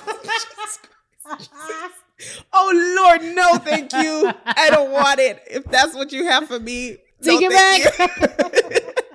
oh 2.53 2.95
Lord, 2.99 3.35
no, 3.35 3.57
thank 3.59 3.93
you. 3.93 4.33
I 4.45 4.71
don't 4.71 4.91
want 4.91 5.21
it. 5.21 5.41
If 5.51 5.65
that's 5.65 5.95
what 5.95 6.13
you 6.13 6.27
have 6.27 6.49
for 6.49 6.59
me, 6.59 6.99
Take 7.23 7.41
no, 7.41 7.49
it 7.51 7.99
back. 7.99 9.07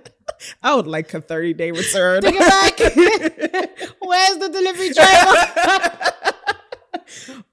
I 0.64 0.76
would 0.76 0.88
like 0.88 1.14
a 1.14 1.22
thirty 1.22 1.54
day 1.54 1.72
return. 1.72 2.22
Take 2.22 2.36
it 2.40 3.52
back. 3.52 3.77
Where's 4.08 4.38
the 4.38 4.50
delivery 4.50 4.90
driver? 4.94 6.14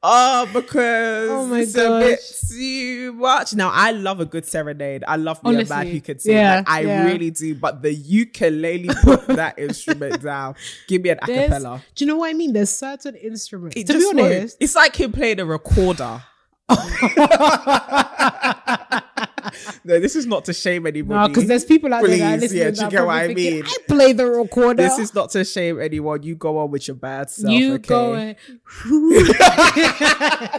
Oh, 0.03 0.47
because 0.53 1.31
Oh 1.31 1.47
my 1.47 1.61
it's 1.61 1.75
a 1.77 1.99
bit 2.01 2.21
too 2.51 3.13
much. 3.15 3.55
Now, 3.55 3.71
I 3.73 3.93
love 3.93 4.21
a 4.21 4.27
good 4.27 4.45
serenade. 4.47 5.05
I 5.07 5.17
love 5.17 5.43
me 5.45 5.61
a 5.61 5.65
man 5.67 5.87
who 5.87 6.01
can 6.01 6.19
sing. 6.19 6.35
yeah, 6.37 6.57
like, 6.59 6.69
I 6.71 6.81
yeah. 6.81 7.05
really 7.07 7.31
do. 7.31 7.55
But 7.55 7.83
the 7.83 7.93
ukulele 7.93 8.89
put 9.03 9.27
that 9.29 9.59
instrument 9.69 10.23
down. 10.23 10.55
Give 10.89 11.03
me 11.03 11.11
an 11.11 11.19
There's- 11.27 11.51
acapella. 11.51 11.81
Do 11.95 12.05
you 12.05 12.09
know 12.11 12.17
what 12.19 12.31
I 12.31 12.35
mean? 12.35 12.53
There's 12.53 12.71
certain 12.71 13.15
instruments. 13.17 13.77
It 13.77 13.87
to 13.87 13.93
be 13.95 13.99
just 14.01 14.15
won't. 14.15 14.27
honest, 14.27 14.57
it's 14.61 14.75
like 14.77 14.95
him 14.97 15.13
playing 15.13 15.41
a 15.41 15.47
recorder. 15.47 16.23
no, 19.85 20.01
this 20.01 20.17
is 20.17 20.27
not 20.27 20.45
to 20.47 20.53
shame 20.53 20.87
anybody. 20.87 21.19
no, 21.21 21.29
because 21.29 21.47
there's 21.47 21.65
people 21.65 21.93
out 21.95 22.03
there 22.05 22.17
that 22.19 22.39
Please, 22.39 22.53
listening. 22.53 22.59
yeah, 22.63 22.71
that 22.71 22.77
do 22.79 22.85
you 22.85 22.91
get 22.91 23.07
what 23.07 23.15
I 23.17 23.27
thinking, 23.29 23.55
mean? 23.55 23.65
I 23.67 23.77
play 23.89 24.13
the 24.13 24.27
recorder. 24.27 24.83
This 24.83 24.99
is 24.99 25.15
not 25.15 25.31
to 25.31 25.45
shame 25.45 25.81
anyone. 25.81 26.23
You 26.23 26.37
go 26.37 26.59
on 26.59 26.71
with 26.71 26.87
your 26.89 26.97
bad 26.97 27.31
self. 27.31 27.53
you 27.53 27.75
okay? 27.75 27.89
go 27.89 28.15
and 28.15 28.37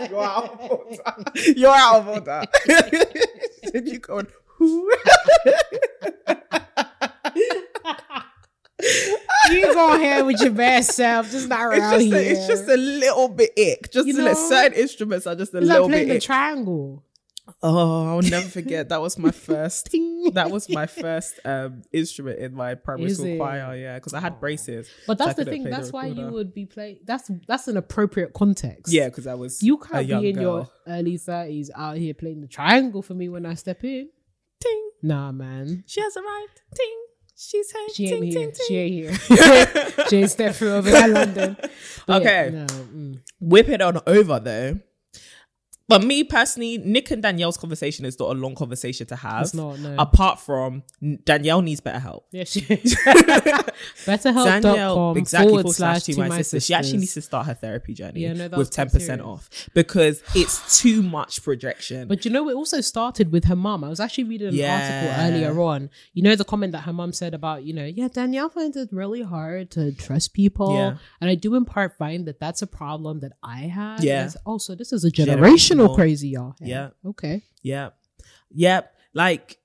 You're 0.10 0.24
out 0.24 0.54
of 0.54 0.60
order. 0.72 1.24
You're 1.56 1.76
out 1.76 1.96
of 2.00 2.08
order. 2.08 2.44
Then 3.74 3.88
you 3.88 3.98
go 4.00 4.20
and 4.20 4.28
who? 4.46 4.90
you 9.52 9.74
go 9.74 9.96
ahead 9.96 10.26
with 10.26 10.42
your 10.42 10.52
best 10.52 10.92
self, 10.94 11.32
just 11.32 11.48
not 11.48 11.72
It's 11.74 11.80
around 11.80 11.94
just, 12.00 12.06
here. 12.06 12.16
a, 12.16 12.22
it's 12.22 12.48
just 12.48 12.68
a 12.70 12.78
little 12.78 13.30
bit 13.30 13.52
ick. 13.58 13.92
Just 13.92 14.08
You 14.08 14.14
know? 14.14 14.34
certain 14.34 14.74
instruments 14.78 15.28
are 15.28 15.36
just 15.36 15.54
a 15.54 15.58
It's 15.58 15.68
like 15.68 15.74
little 15.76 15.90
playing 15.90 16.08
bit 16.08 16.14
the 16.14 16.18
ick. 16.18 16.24
triangle. 16.24 17.04
Oh, 17.62 18.08
I'll 18.16 18.22
never 18.22 18.48
forget. 18.60 18.90
That 18.90 19.02
was 19.02 19.18
my 19.18 19.32
first. 19.32 19.90
That 20.34 20.50
was 20.52 20.70
my 20.70 20.86
first 20.88 21.40
um, 21.46 21.84
instrument 21.92 22.40
in 22.40 22.54
my 22.56 22.76
primary 22.76 23.12
Is 23.12 23.18
school 23.18 23.28
it? 23.28 23.38
choir. 23.38 23.76
Yeah, 23.76 23.96
because 23.96 24.14
I 24.14 24.20
had 24.20 24.40
braces. 24.40 24.90
But 25.08 25.18
so 25.18 25.26
that's 25.26 25.38
the 25.38 25.46
thing. 25.46 25.64
play 25.64 25.72
the 25.72 25.78
That's 25.78 25.92
why 25.92 26.08
you 26.08 26.28
would 26.28 26.54
be 26.54 26.66
playing. 26.66 27.00
That's 27.06 27.30
that's 27.48 27.68
an 27.68 27.78
appropriate 27.78 28.34
context. 28.34 28.92
Yeah, 28.94 29.10
because 29.10 29.28
I 29.28 29.36
was 29.36 29.62
you 29.62 29.78
can't 29.78 30.08
be 30.08 30.30
in 30.30 30.40
your 30.40 30.70
early 30.88 31.18
thirties 31.18 31.70
out 31.76 31.98
here 31.98 32.14
playing 32.14 32.42
the 32.42 32.48
triangle 32.48 33.02
for 33.02 33.14
me 33.14 33.30
when 33.30 33.46
I 33.46 33.54
step 33.56 33.84
in. 33.84 34.10
ting. 34.60 34.90
Nah, 35.04 35.32
man. 35.32 35.84
She 35.88 36.02
has 36.02 36.16
arrived. 36.18 36.62
Ting. 36.76 37.02
She's 37.38 37.70
here. 37.70 37.88
She 37.94 38.08
ting, 38.08 38.24
ain't 38.24 38.34
here. 38.34 38.42
ting, 38.46 38.52
ting. 38.54 38.66
She 38.68 38.76
ain't 38.78 38.94
here. 38.94 40.08
she 40.10 40.18
ain't 40.18 40.32
stepped 40.32 40.56
through 40.56 40.74
over 40.74 40.90
there, 40.90 41.08
London. 41.10 41.58
But 42.08 42.24
yeah, 42.24 42.30
Okay. 42.44 42.50
no, 42.56 42.66
mm. 42.66 43.20
whip 43.42 43.68
it 43.68 43.82
on 43.82 44.00
over 44.08 44.40
though. 44.40 44.80
But 45.88 46.04
me 46.04 46.24
personally, 46.24 46.80
Nick 46.80 47.12
and 47.12 47.22
Danielle's 47.22 47.58
conversation 47.58 48.06
is 48.06 48.18
not 48.20 48.32
a 48.32 48.34
long 48.40 48.56
conversation 48.56 49.06
to 49.08 49.16
have. 49.16 49.44
It's 49.44 49.54
not, 49.54 49.78
no. 49.80 49.96
Apart 50.00 50.40
from 50.40 50.82
Danielle 51.26 51.62
needs 51.62 51.80
better 51.80 52.00
help. 52.00 52.26
Yeah, 52.32 52.44
she. 52.46 52.62
BetterHelp.com 54.06 55.18
exactly 55.18 55.54
forward 55.54 55.70
slash 55.74 56.04
to 56.04 56.18
my 56.18 56.42
sister. 56.42 56.60
She 56.60 56.74
actually 56.74 56.98
needs 57.00 57.14
to 57.16 57.22
start 57.22 57.46
her 57.48 57.54
therapy 57.54 57.94
journey 57.94 58.22
Yeah, 58.22 58.34
no, 58.34 58.50
with 58.58 58.72
ten 58.72 58.90
percent 58.90 59.22
off 59.22 59.50
because 59.74 60.24
it's 60.34 60.80
too 60.82 61.02
much 61.04 61.44
projection. 61.44 62.08
But 62.08 62.26
you 62.26 62.32
know, 62.32 62.50
it 62.50 62.56
also 62.56 62.82
started 62.82 63.32
with 63.32 63.46
her 63.46 63.56
mum. 63.56 63.84
I 63.84 63.90
was 63.90 64.00
actually 64.00 64.26
reading 64.26 64.48
an 64.50 64.56
Yeah. 64.56 65.06
article 65.06 65.26
earlier 65.26 65.62
on. 65.62 65.90
You 66.14 66.24
know, 66.24 66.36
the 66.36 66.46
comment 66.46 66.72
that 66.74 66.82
her 66.82 66.94
mum 66.94 67.14
said 67.14 67.34
about, 67.34 67.64
you 67.64 67.74
know, 67.74 67.86
yeah, 67.86 68.08
Danielle 68.08 68.50
finds 68.50 68.78
it 68.78 68.90
really 68.92 69.22
hard 69.22 69.72
to 69.72 69.92
trust 69.94 70.34
people. 70.34 70.74
Yeah. 70.74 70.98
And 71.22 71.30
I 71.30 71.36
do 71.36 71.56
in 71.56 71.66
part 71.66 71.98
find 71.98 72.26
that 72.28 72.40
that's 72.40 72.62
a 72.62 72.68
problem 72.68 73.20
that 73.22 73.34
I 73.44 73.60
have. 73.62 74.04
Yeah. 74.04 74.22
It's- 74.28 74.38
Oh, 74.48 74.60
this 74.76 74.94
is 74.94 75.04
a 75.04 75.12
generational, 75.12 75.75
Generational. 75.78 75.96
crazy, 75.96 76.30
y'all. 76.30 76.56
Yeah. 76.60 76.90
Okay. 77.06 77.44
Yeah. 77.62 77.90
Yep. 78.52 78.94
Like, 79.14 79.58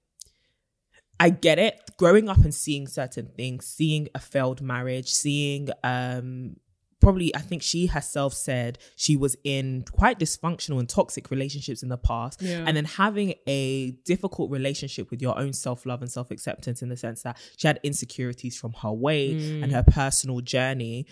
I 1.19 1.31
get 1.31 1.59
it. 1.59 1.79
Growing 1.99 2.29
up 2.29 2.39
and 2.39 2.55
seeing 2.55 2.87
certain 2.87 3.27
things, 3.37 3.67
seeing 3.67 4.09
a 4.15 4.19
failed 4.19 4.63
marriage, 4.63 5.09
seeing, 5.11 5.69
um, 5.85 6.57
probably, 6.99 7.35
I 7.37 7.41
think 7.41 7.63
she 7.63 7.87
herself 7.87 8.33
said 8.33 8.79
she 8.97 9.17
was 9.17 9.37
in 9.45 9.85
quite 9.93 10.19
dysfunctional 10.19 10.79
and 10.79 10.89
toxic 10.89 11.31
relationships 11.31 11.83
in 11.83 11.91
the 11.91 11.99
past. 11.99 12.41
Yeah. 12.41 12.65
And 12.67 12.75
then 12.77 12.87
having 12.87 13.35
a 13.47 13.91
difficult 14.07 14.51
relationship 14.51 15.11
with 15.11 15.21
your 15.21 15.39
own 15.39 15.53
self 15.53 15.85
love 15.85 16.01
and 16.01 16.11
self 16.11 16.31
acceptance 16.31 16.81
in 16.81 16.89
the 16.89 16.97
sense 16.97 17.23
that 17.23 17.39
she 17.59 17.67
had 17.67 17.81
insecurities 17.83 18.57
from 18.59 18.73
her 18.83 18.93
weight 18.93 19.37
Mm. 19.37 19.63
and 19.65 19.73
her 19.73 19.83
personal 19.83 20.41
journey. 20.41 21.07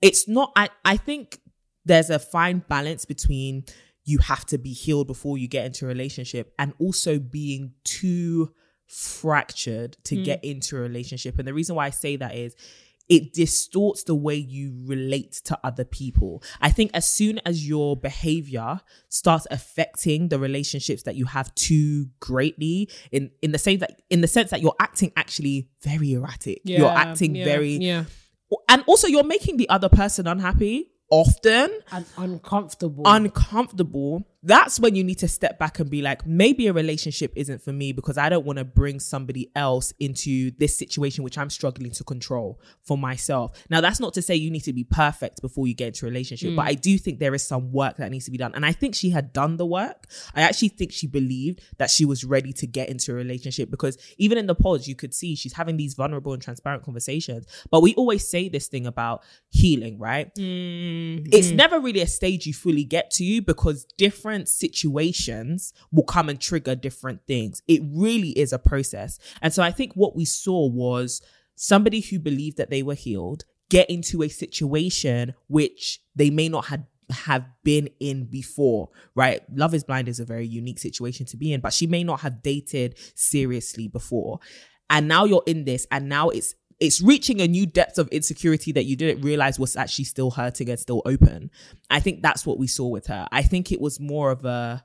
It's 0.00 0.28
not, 0.28 0.52
I, 0.54 0.68
I 0.84 0.96
think 0.96 1.40
there's 1.84 2.10
a 2.10 2.18
fine 2.20 2.62
balance 2.68 3.04
between 3.04 3.64
you 4.08 4.18
have 4.18 4.46
to 4.46 4.56
be 4.56 4.72
healed 4.72 5.06
before 5.06 5.36
you 5.36 5.46
get 5.46 5.66
into 5.66 5.84
a 5.84 5.88
relationship 5.88 6.54
and 6.58 6.72
also 6.78 7.18
being 7.18 7.72
too 7.84 8.50
fractured 8.86 9.98
to 10.02 10.16
hmm. 10.16 10.22
get 10.22 10.42
into 10.42 10.78
a 10.78 10.80
relationship. 10.80 11.38
And 11.38 11.46
the 11.46 11.52
reason 11.52 11.76
why 11.76 11.86
I 11.86 11.90
say 11.90 12.16
that 12.16 12.34
is 12.34 12.56
it 13.10 13.34
distorts 13.34 14.04
the 14.04 14.14
way 14.14 14.34
you 14.34 14.82
relate 14.86 15.32
to 15.44 15.58
other 15.62 15.84
people. 15.84 16.42
I 16.62 16.70
think 16.70 16.90
as 16.94 17.06
soon 17.06 17.38
as 17.44 17.68
your 17.68 17.96
behavior 17.98 18.80
starts 19.10 19.46
affecting 19.50 20.28
the 20.28 20.38
relationships 20.38 21.02
that 21.02 21.14
you 21.14 21.26
have 21.26 21.54
too 21.54 22.06
greatly 22.20 22.88
in 23.12 23.30
in 23.42 23.52
the 23.52 23.58
same 23.58 23.78
that 23.80 24.00
in 24.08 24.22
the 24.22 24.28
sense 24.28 24.50
that 24.50 24.62
you're 24.62 24.76
acting 24.80 25.12
actually 25.16 25.68
very 25.82 26.12
erratic. 26.12 26.62
you're 26.64 26.88
acting 26.88 27.34
yeah, 27.34 27.44
very 27.44 27.72
Yeah. 27.76 28.04
and 28.70 28.84
also 28.86 29.06
you're 29.06 29.24
making 29.24 29.58
the 29.58 29.68
other 29.68 29.90
person 29.90 30.26
unhappy 30.26 30.92
often 31.10 31.70
And 31.92 32.04
uncomfortable. 32.16 33.02
uncomfortable 33.06 34.24
that's 34.42 34.78
when 34.78 34.94
you 34.94 35.02
need 35.02 35.18
to 35.18 35.26
step 35.26 35.58
back 35.58 35.80
and 35.80 35.90
be 35.90 36.00
like 36.00 36.24
maybe 36.24 36.68
a 36.68 36.72
relationship 36.72 37.32
isn't 37.34 37.60
for 37.60 37.72
me 37.72 37.92
because 37.92 38.16
i 38.16 38.28
don't 38.28 38.46
want 38.46 38.56
to 38.56 38.64
bring 38.64 39.00
somebody 39.00 39.50
else 39.56 39.92
into 39.98 40.52
this 40.58 40.76
situation 40.76 41.24
which 41.24 41.36
i'm 41.36 41.50
struggling 41.50 41.90
to 41.90 42.04
control 42.04 42.60
for 42.82 42.96
myself. 42.96 43.64
Now 43.68 43.80
that's 43.80 44.00
not 44.00 44.14
to 44.14 44.22
say 44.22 44.34
you 44.34 44.50
need 44.50 44.60
to 44.60 44.72
be 44.72 44.84
perfect 44.84 45.42
before 45.42 45.66
you 45.66 45.74
get 45.74 45.88
into 45.88 46.06
a 46.06 46.08
relationship 46.08 46.54
but 46.54 46.62
mm. 46.62 46.68
i 46.68 46.74
do 46.74 46.96
think 46.98 47.18
there 47.18 47.34
is 47.34 47.44
some 47.46 47.72
work 47.72 47.96
that 47.96 48.10
needs 48.10 48.26
to 48.26 48.30
be 48.30 48.38
done. 48.38 48.52
And 48.54 48.64
i 48.64 48.72
think 48.72 48.94
she 48.94 49.10
had 49.10 49.32
done 49.32 49.56
the 49.56 49.66
work. 49.66 50.06
I 50.34 50.42
actually 50.42 50.68
think 50.68 50.92
she 50.92 51.06
believed 51.06 51.62
that 51.78 51.90
she 51.90 52.04
was 52.04 52.24
ready 52.24 52.52
to 52.54 52.66
get 52.66 52.88
into 52.88 53.12
a 53.12 53.14
relationship 53.14 53.70
because 53.70 53.98
even 54.18 54.38
in 54.38 54.46
the 54.46 54.54
pods 54.54 54.86
you 54.86 54.94
could 54.94 55.14
see 55.14 55.34
she's 55.34 55.54
having 55.54 55.76
these 55.76 55.94
vulnerable 55.94 56.32
and 56.32 56.42
transparent 56.42 56.84
conversations. 56.84 57.46
But 57.70 57.82
we 57.82 57.94
always 57.94 58.28
say 58.28 58.48
this 58.48 58.68
thing 58.68 58.86
about 58.86 59.24
healing 59.50 59.98
right? 59.98 60.32
Mm-hmm. 60.36 61.26
It's 61.32 61.50
never 61.50 61.80
really 61.80 62.00
a 62.00 62.06
stage 62.06 62.46
you 62.46 62.54
fully 62.54 62.84
get 62.84 63.10
to 63.12 63.42
because 63.42 63.84
different 63.96 64.27
situations 64.46 65.72
will 65.92 66.04
come 66.04 66.28
and 66.28 66.40
trigger 66.40 66.74
different 66.74 67.26
things. 67.26 67.62
It 67.68 67.82
really 67.84 68.30
is 68.30 68.52
a 68.52 68.58
process. 68.58 69.18
And 69.42 69.52
so 69.52 69.62
I 69.62 69.70
think 69.70 69.94
what 69.94 70.16
we 70.16 70.24
saw 70.24 70.68
was 70.68 71.22
somebody 71.54 72.00
who 72.00 72.18
believed 72.18 72.56
that 72.56 72.70
they 72.70 72.82
were 72.82 72.94
healed 72.94 73.44
get 73.70 73.90
into 73.90 74.22
a 74.22 74.28
situation 74.28 75.34
which 75.48 76.00
they 76.16 76.30
may 76.30 76.48
not 76.48 76.66
had 76.66 76.86
have 77.10 77.46
been 77.64 77.88
in 78.00 78.24
before, 78.26 78.90
right? 79.14 79.40
Love 79.54 79.72
is 79.74 79.84
blind 79.84 80.08
is 80.08 80.20
a 80.20 80.24
very 80.24 80.46
unique 80.46 80.78
situation 80.78 81.24
to 81.26 81.36
be 81.36 81.52
in, 81.52 81.60
but 81.60 81.72
she 81.72 81.86
may 81.86 82.04
not 82.04 82.20
have 82.20 82.42
dated 82.42 82.98
seriously 83.14 83.88
before. 83.88 84.40
And 84.90 85.08
now 85.08 85.24
you're 85.24 85.42
in 85.46 85.64
this 85.64 85.86
and 85.90 86.08
now 86.08 86.28
it's 86.28 86.54
it's 86.80 87.02
reaching 87.02 87.40
a 87.40 87.48
new 87.48 87.66
depth 87.66 87.98
of 87.98 88.08
insecurity 88.08 88.72
that 88.72 88.84
you 88.84 88.96
didn't 88.96 89.22
realize 89.22 89.58
was 89.58 89.76
actually 89.76 90.04
still 90.04 90.30
hurting 90.30 90.70
and 90.70 90.78
still 90.78 91.02
open. 91.04 91.50
I 91.90 92.00
think 92.00 92.22
that's 92.22 92.46
what 92.46 92.58
we 92.58 92.66
saw 92.66 92.86
with 92.86 93.08
her. 93.08 93.26
I 93.32 93.42
think 93.42 93.72
it 93.72 93.80
was 93.80 93.98
more 93.98 94.30
of 94.30 94.44
a 94.44 94.84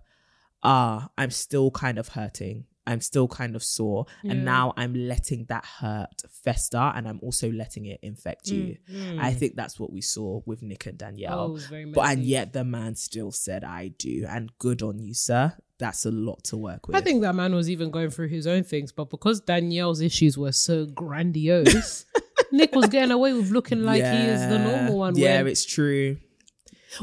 ah, 0.64 1.10
I'm 1.18 1.32
still 1.32 1.72
kind 1.72 1.98
of 1.98 2.10
hurting. 2.10 2.66
I'm 2.86 3.02
still 3.02 3.28
kind 3.28 3.56
of 3.56 3.64
sore. 3.64 4.06
Yeah. 4.24 4.32
And 4.32 4.46
now 4.46 4.74
I'm 4.76 4.94
letting 4.94 5.46
that 5.46 5.66
hurt 5.66 6.24
fester 6.30 6.78
and 6.78 7.08
I'm 7.08 7.20
also 7.22 7.52
letting 7.52 7.86
it 7.86 8.00
infect 8.02 8.50
you. 8.50 8.78
Mm, 8.92 9.20
I 9.20 9.32
mm. 9.32 9.38
think 9.38 9.56
that's 9.56 9.80
what 9.80 9.92
we 9.92 10.02
saw 10.02 10.42
with 10.46 10.62
Nick 10.62 10.86
and 10.86 11.02
Oh, 11.02 11.06
Danielle. 11.06 11.56
very 11.70 11.86
but 11.86 12.10
and 12.10 12.24
yet 12.24 12.54
the 12.54 12.64
man 12.64 12.96
still 12.96 13.32
said, 13.32 13.64
I 13.64 13.90
do. 13.90 14.26
And 14.28 14.52
good 14.60 14.82
on 14.82 15.00
you, 15.00 15.14
sir. 15.14 15.54
That's 15.80 16.06
a 16.06 16.12
lot 16.12 16.44
to 16.46 16.58
work 16.58 16.88
with. 16.88 16.96
I 16.96 17.02
think 17.02 17.22
that 17.22 17.36
man 17.36 17.56
was 17.56 17.70
even 17.70 17.90
going 17.90 18.10
through 18.10 18.30
his 18.30 18.48
own 18.48 18.64
things, 18.64 18.92
but 18.92 19.10
because 19.10 19.42
Danielle's 19.42 20.02
issues 20.02 20.38
were 20.38 20.52
so 20.52 20.86
grandiose, 20.86 22.06
Nick 22.52 22.76
was 22.76 22.88
getting 22.88 23.12
away 23.12 23.34
with 23.34 23.50
looking 23.52 23.84
like 23.84 24.04
he 24.04 24.10
is 24.10 24.42
the 24.42 24.60
normal 24.60 24.98
one. 24.98 25.18
Yeah, 25.18 25.38
when- 25.38 25.48
it's 25.48 25.66
true. 25.66 26.18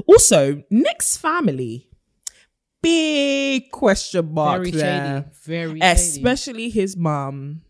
Also, 0.07 0.63
Nick's 0.71 1.17
family. 1.17 1.90
Big 2.83 3.71
question 3.71 4.33
mark 4.33 4.63
very 4.63 4.71
there. 4.71 5.23
shady. 5.23 5.27
Very 5.45 5.81
shady. 5.81 5.81
especially 5.81 6.71
his 6.71 6.97
mom. 6.97 7.63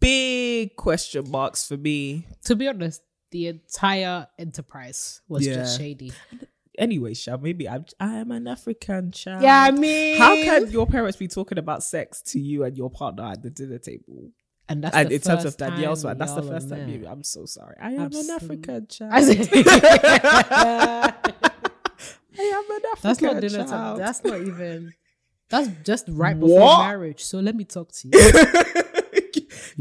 Big 0.00 0.76
question 0.76 1.30
marks 1.30 1.66
for 1.66 1.76
me. 1.76 2.26
To 2.44 2.56
be 2.56 2.68
honest, 2.68 3.02
the 3.30 3.48
entire 3.48 4.26
enterprise 4.38 5.20
was 5.28 5.44
just 5.44 5.78
shady. 5.78 6.12
Anyway, 6.78 7.12
Sha, 7.12 7.36
maybe 7.36 7.68
I'm 7.68 7.84
I 7.98 8.14
am 8.14 8.30
an 8.30 8.48
African 8.48 9.12
child. 9.12 9.42
Yeah, 9.42 9.62
I 9.62 9.70
mean, 9.70 10.16
how 10.16 10.34
can 10.34 10.70
your 10.70 10.86
parents 10.86 11.18
be 11.18 11.28
talking 11.28 11.58
about 11.58 11.82
sex 11.82 12.22
to 12.22 12.40
you 12.40 12.64
and 12.64 12.76
your 12.76 12.88
partner 12.88 13.24
at 13.24 13.42
the 13.42 13.50
dinner 13.50 13.78
table? 13.78 14.30
and 14.70 14.84
that's 14.84 14.96
and 14.96 15.10
in 15.10 15.20
terms 15.20 15.44
of 15.44 15.56
Danielle's 15.56 16.04
one, 16.04 16.16
that's 16.16 16.32
the 16.32 16.44
first 16.44 16.68
time. 16.68 16.88
You, 16.88 17.04
I'm 17.08 17.24
so 17.24 17.44
sorry. 17.44 17.74
I 17.80 17.90
am 17.90 18.12
an 18.14 18.30
African 18.30 18.86
child. 18.86 19.12
I 22.68 22.72
said- 22.72 22.72
I 22.72 22.74
am 22.74 22.76
an 22.76 22.82
African 22.92 23.08
that's 23.08 23.20
not 23.22 23.40
dinner 23.40 23.64
time. 23.68 23.98
That's 23.98 24.24
not 24.24 24.40
even. 24.40 24.92
That's 25.48 25.68
just 25.84 26.04
right 26.08 26.38
before 26.38 26.60
What? 26.60 26.86
marriage. 26.86 27.22
So 27.24 27.40
let 27.40 27.56
me 27.56 27.64
talk 27.64 27.90
to 27.92 28.08
you. 28.08 28.12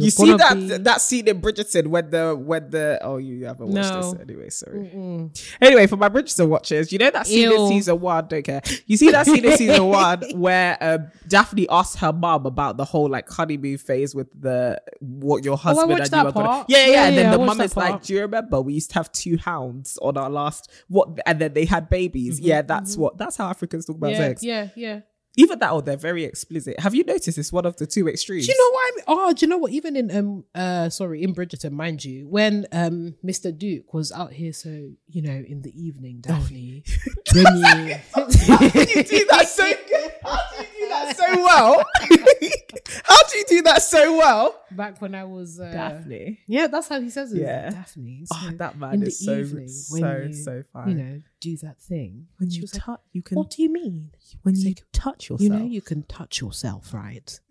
you 0.05 0.11
see 0.11 0.33
that 0.35 0.53
be- 0.55 0.77
that 0.77 1.01
scene 1.01 1.27
in 1.27 1.41
Bridgerton 1.41 1.87
when 1.87 2.09
the 2.09 2.35
when 2.35 2.69
the 2.69 2.99
oh 3.01 3.17
you 3.17 3.45
haven't 3.45 3.67
watched 3.67 3.93
No. 3.93 4.11
this 4.11 4.21
anyway 4.21 4.49
sorry. 4.49 4.79
Mm-mm. 4.79 5.45
anyway 5.61 5.87
for 5.87 5.97
my 5.97 6.09
Bridgerton 6.09 6.47
watchers 6.49 6.91
you 6.91 6.97
know 6.99 7.09
that 7.11 7.27
scene 7.27 7.51
in 7.51 7.67
season 7.67 7.99
one? 7.99 8.27
Don't 8.27 8.43
care. 8.43 8.61
You 8.85 8.97
see 8.97 9.11
that 9.11 9.25
scene 9.25 9.43
in 9.45 9.57
season 9.57 9.85
one 9.87 10.21
where 10.35 10.77
um, 10.81 11.07
Daphne 11.27 11.67
asks 11.69 11.95
her 12.01 12.13
mom 12.13 12.45
about 12.45 12.77
the 12.77 12.85
whole 12.85 13.09
like 13.09 13.29
honeymoon 13.29 13.77
phase 13.77 14.13
with 14.15 14.27
the 14.39 14.81
what 14.99 15.43
your 15.43 15.57
husband 15.57 15.89
watched 15.89 16.13
and 16.13 16.21
you 16.21 16.27
are 16.27 16.31
gonna 16.31 16.65
yeah 16.67 16.77
yeah, 16.79 16.85
Yeah, 16.87 17.03
and 17.07 17.15
yeah, 17.15 17.21
then 17.23 17.33
I 17.33 17.45
the 17.45 17.53
that 17.55 17.65
is 17.65 17.77
like 17.77 18.03
do 18.03 18.13
you 18.13 18.21
remember 18.21 18.61
we 18.61 18.73
used 18.73 18.89
to 18.91 18.95
have 18.95 19.11
two 19.11 19.37
hounds 19.37 19.97
on 20.01 20.17
our 20.17 20.29
last 20.29 20.71
what 20.87 21.19
and 21.25 21.39
then 21.39 21.53
they 21.53 21.65
had 21.65 21.89
babies. 21.89 22.39
Yeah 22.39 22.61
that's 22.61 22.95
what 22.97 23.17
that's 23.17 23.37
how 23.37 23.49
Africans 23.49 23.85
talk 23.85 23.97
about 23.97 24.11
Mm-hmm, 24.11 24.21
Yeah, 24.21 24.27
sex. 24.29 24.43
yeah, 24.43 24.67
yeah. 24.75 24.99
Either 25.39 25.55
that 25.55 25.71
or 25.71 25.81
they're 25.81 25.97
very 26.09 26.23
explicit 26.23 26.79
have 26.79 26.93
you 26.93 27.03
noticed 27.03 27.37
it's 27.37 27.51
one 27.51 27.65
of 27.65 27.75
the 27.77 27.87
two 27.87 28.07
extremes 28.07 28.45
Do 28.45 28.51
you 28.53 28.57
know 28.61 28.71
what 28.75 28.79
I 28.79 28.91
mean? 28.95 29.05
Oh, 29.07 29.33
do 29.33 29.39
you 29.45 29.49
know 29.49 29.57
what? 29.57 29.71
Even 29.71 29.95
in 29.95 30.07
um 30.15 30.45
uh 30.53 30.89
sorry, 30.89 31.23
in 31.23 31.33
Bridgerton, 31.33 31.71
mind 31.71 32.03
you, 32.03 32.27
when 32.27 32.67
um 32.71 33.15
Mr. 33.23 33.47
Duke 33.57 33.93
was 33.93 34.11
out 34.11 34.33
here, 34.33 34.53
so 34.53 34.69
you 35.07 35.21
know, 35.21 35.37
in 35.53 35.61
the 35.61 35.73
evening, 35.87 36.21
Daphne, 36.21 36.83
when 37.33 37.57
you 37.57 37.95
How 38.13 38.25
do 38.25 38.79
you 38.79 39.03
do 39.03 39.25
that 39.31 39.47
so 39.47 39.65
good? 39.89 40.11
How 40.23 40.39
do 40.51 40.57
you 40.57 40.67
do 40.79 40.89
that 40.89 41.15
so 41.17 41.27
well? 41.47 41.85
how 43.03 43.23
do 43.23 43.37
you 43.37 43.45
do 43.47 43.61
that 43.63 43.81
so 43.81 44.17
well? 44.17 44.55
back 44.71 45.01
when 45.01 45.15
I 45.15 45.23
was 45.23 45.59
uh, 45.59 45.71
Daphne. 45.71 46.39
Yeah, 46.47 46.67
that's 46.67 46.87
how 46.87 46.99
he 47.01 47.09
says 47.09 47.33
it. 47.33 47.41
Yeah. 47.41 47.69
Daphne. 47.69 48.25
Oh, 48.31 48.45
So 48.49 48.51
that 48.57 48.77
man 48.77 48.93
in 48.95 48.99
the 49.01 49.07
is 49.07 49.19
so 49.25 49.39
evening, 49.39 49.69
when 49.89 50.01
so 50.01 50.23
you, 50.27 50.33
so 50.33 50.63
fine. 50.73 50.89
You 50.89 50.95
know, 50.95 51.21
do 51.41 51.57
that 51.57 51.79
thing. 51.81 52.27
when 52.37 52.49
you 52.51 52.61
was 52.61 52.73
like, 52.73 52.83
touch, 52.83 53.01
you 53.13 53.21
can 53.21 53.37
"What 53.37 53.49
do 53.51 53.61
you 53.63 53.71
mean? 53.71 54.11
when 54.43 54.55
you 54.55 54.69
like, 54.69 54.83
touch 54.93 55.29
yourself. 55.29 55.41
You 55.41 55.49
know, 55.49 55.65
you 55.65 55.81
can 55.81 56.03
touch 56.03 56.41
yourself, 56.41 56.93
right? 56.93 57.39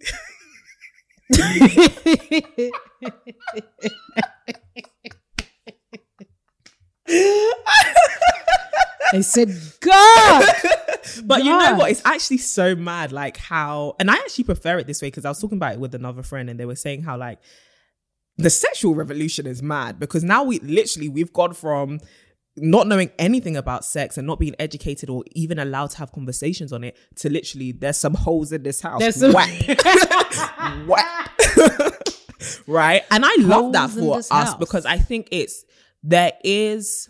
I 9.12 9.20
said, 9.20 9.48
God. 9.80 10.44
but 11.24 11.44
you 11.44 11.50
know 11.50 11.76
what? 11.76 11.90
It's 11.90 12.02
actually 12.04 12.38
so 12.38 12.74
mad, 12.74 13.12
like 13.12 13.36
how, 13.36 13.96
and 13.98 14.10
I 14.10 14.14
actually 14.14 14.44
prefer 14.44 14.78
it 14.78 14.86
this 14.86 15.00
way 15.02 15.08
because 15.08 15.24
I 15.24 15.30
was 15.30 15.40
talking 15.40 15.56
about 15.58 15.74
it 15.74 15.80
with 15.80 15.94
another 15.94 16.22
friend, 16.22 16.50
and 16.50 16.58
they 16.58 16.66
were 16.66 16.76
saying 16.76 17.02
how 17.02 17.16
like 17.16 17.38
the 18.36 18.50
sexual 18.50 18.94
revolution 18.94 19.46
is 19.46 19.62
mad 19.62 19.98
because 19.98 20.22
now 20.22 20.44
we 20.44 20.60
literally 20.60 21.08
we've 21.08 21.32
gone 21.32 21.54
from 21.54 22.00
not 22.56 22.86
knowing 22.86 23.10
anything 23.18 23.56
about 23.56 23.84
sex 23.84 24.16
and 24.16 24.26
not 24.26 24.38
being 24.38 24.54
educated 24.58 25.08
or 25.10 25.24
even 25.32 25.58
allowed 25.58 25.90
to 25.90 25.98
have 25.98 26.12
conversations 26.12 26.72
on 26.72 26.84
it 26.84 26.96
to 27.16 27.28
literally 27.30 27.72
there's 27.72 27.96
some 27.96 28.14
holes 28.14 28.52
in 28.52 28.62
this 28.62 28.80
house. 28.80 29.00
There's 29.00 29.16
some- 29.16 29.32
Whack. 29.32 29.78
Whack. 30.86 31.30
right? 32.66 33.02
And 33.10 33.24
I 33.24 33.34
love 33.40 33.72
that 33.72 33.90
Holes 33.90 34.28
for 34.28 34.34
us 34.34 34.48
house. 34.50 34.54
because 34.56 34.86
I 34.86 34.98
think 34.98 35.28
it's 35.30 35.64
there 36.02 36.32
is 36.44 37.08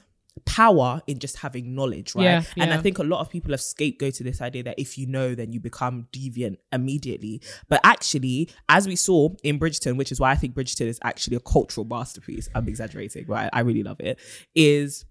power 0.49 1.03
in 1.07 1.19
just 1.19 1.37
having 1.37 1.75
knowledge, 1.75 2.15
right? 2.15 2.25
Yeah, 2.25 2.43
And 2.57 2.73
I 2.73 2.79
think 2.79 2.99
a 2.99 3.03
lot 3.03 3.21
of 3.21 3.29
people 3.29 3.51
have 3.53 3.61
scapegoated 3.61 4.25
this 4.25 4.41
idea 4.41 4.63
that 4.65 4.79
if 4.79 4.97
you 4.97 5.07
know, 5.07 5.35
then 5.35 5.53
you 5.53 5.61
become 5.61 6.09
deviant 6.13 6.57
immediately. 6.73 7.43
But 7.69 7.81
actually, 7.85 8.49
as 8.69 8.89
we 8.89 8.97
saw 8.97 9.29
in 9.43 9.59
Bridgerton, 9.59 9.97
which 9.97 10.11
is 10.11 10.19
why 10.19 10.31
I 10.31 10.37
think 10.37 10.55
Bridgerton 10.55 10.87
is 10.87 10.99
actually 11.03 11.37
a 11.37 11.41
cultural 11.41 11.87
masterpiece, 11.87 12.49
I'm 12.55 12.67
exaggerating, 12.67 13.27
right? 13.27 13.51
I 13.53 13.61
really 13.61 13.83
love 13.83 14.01
it, 14.01 14.19
is 14.55 15.05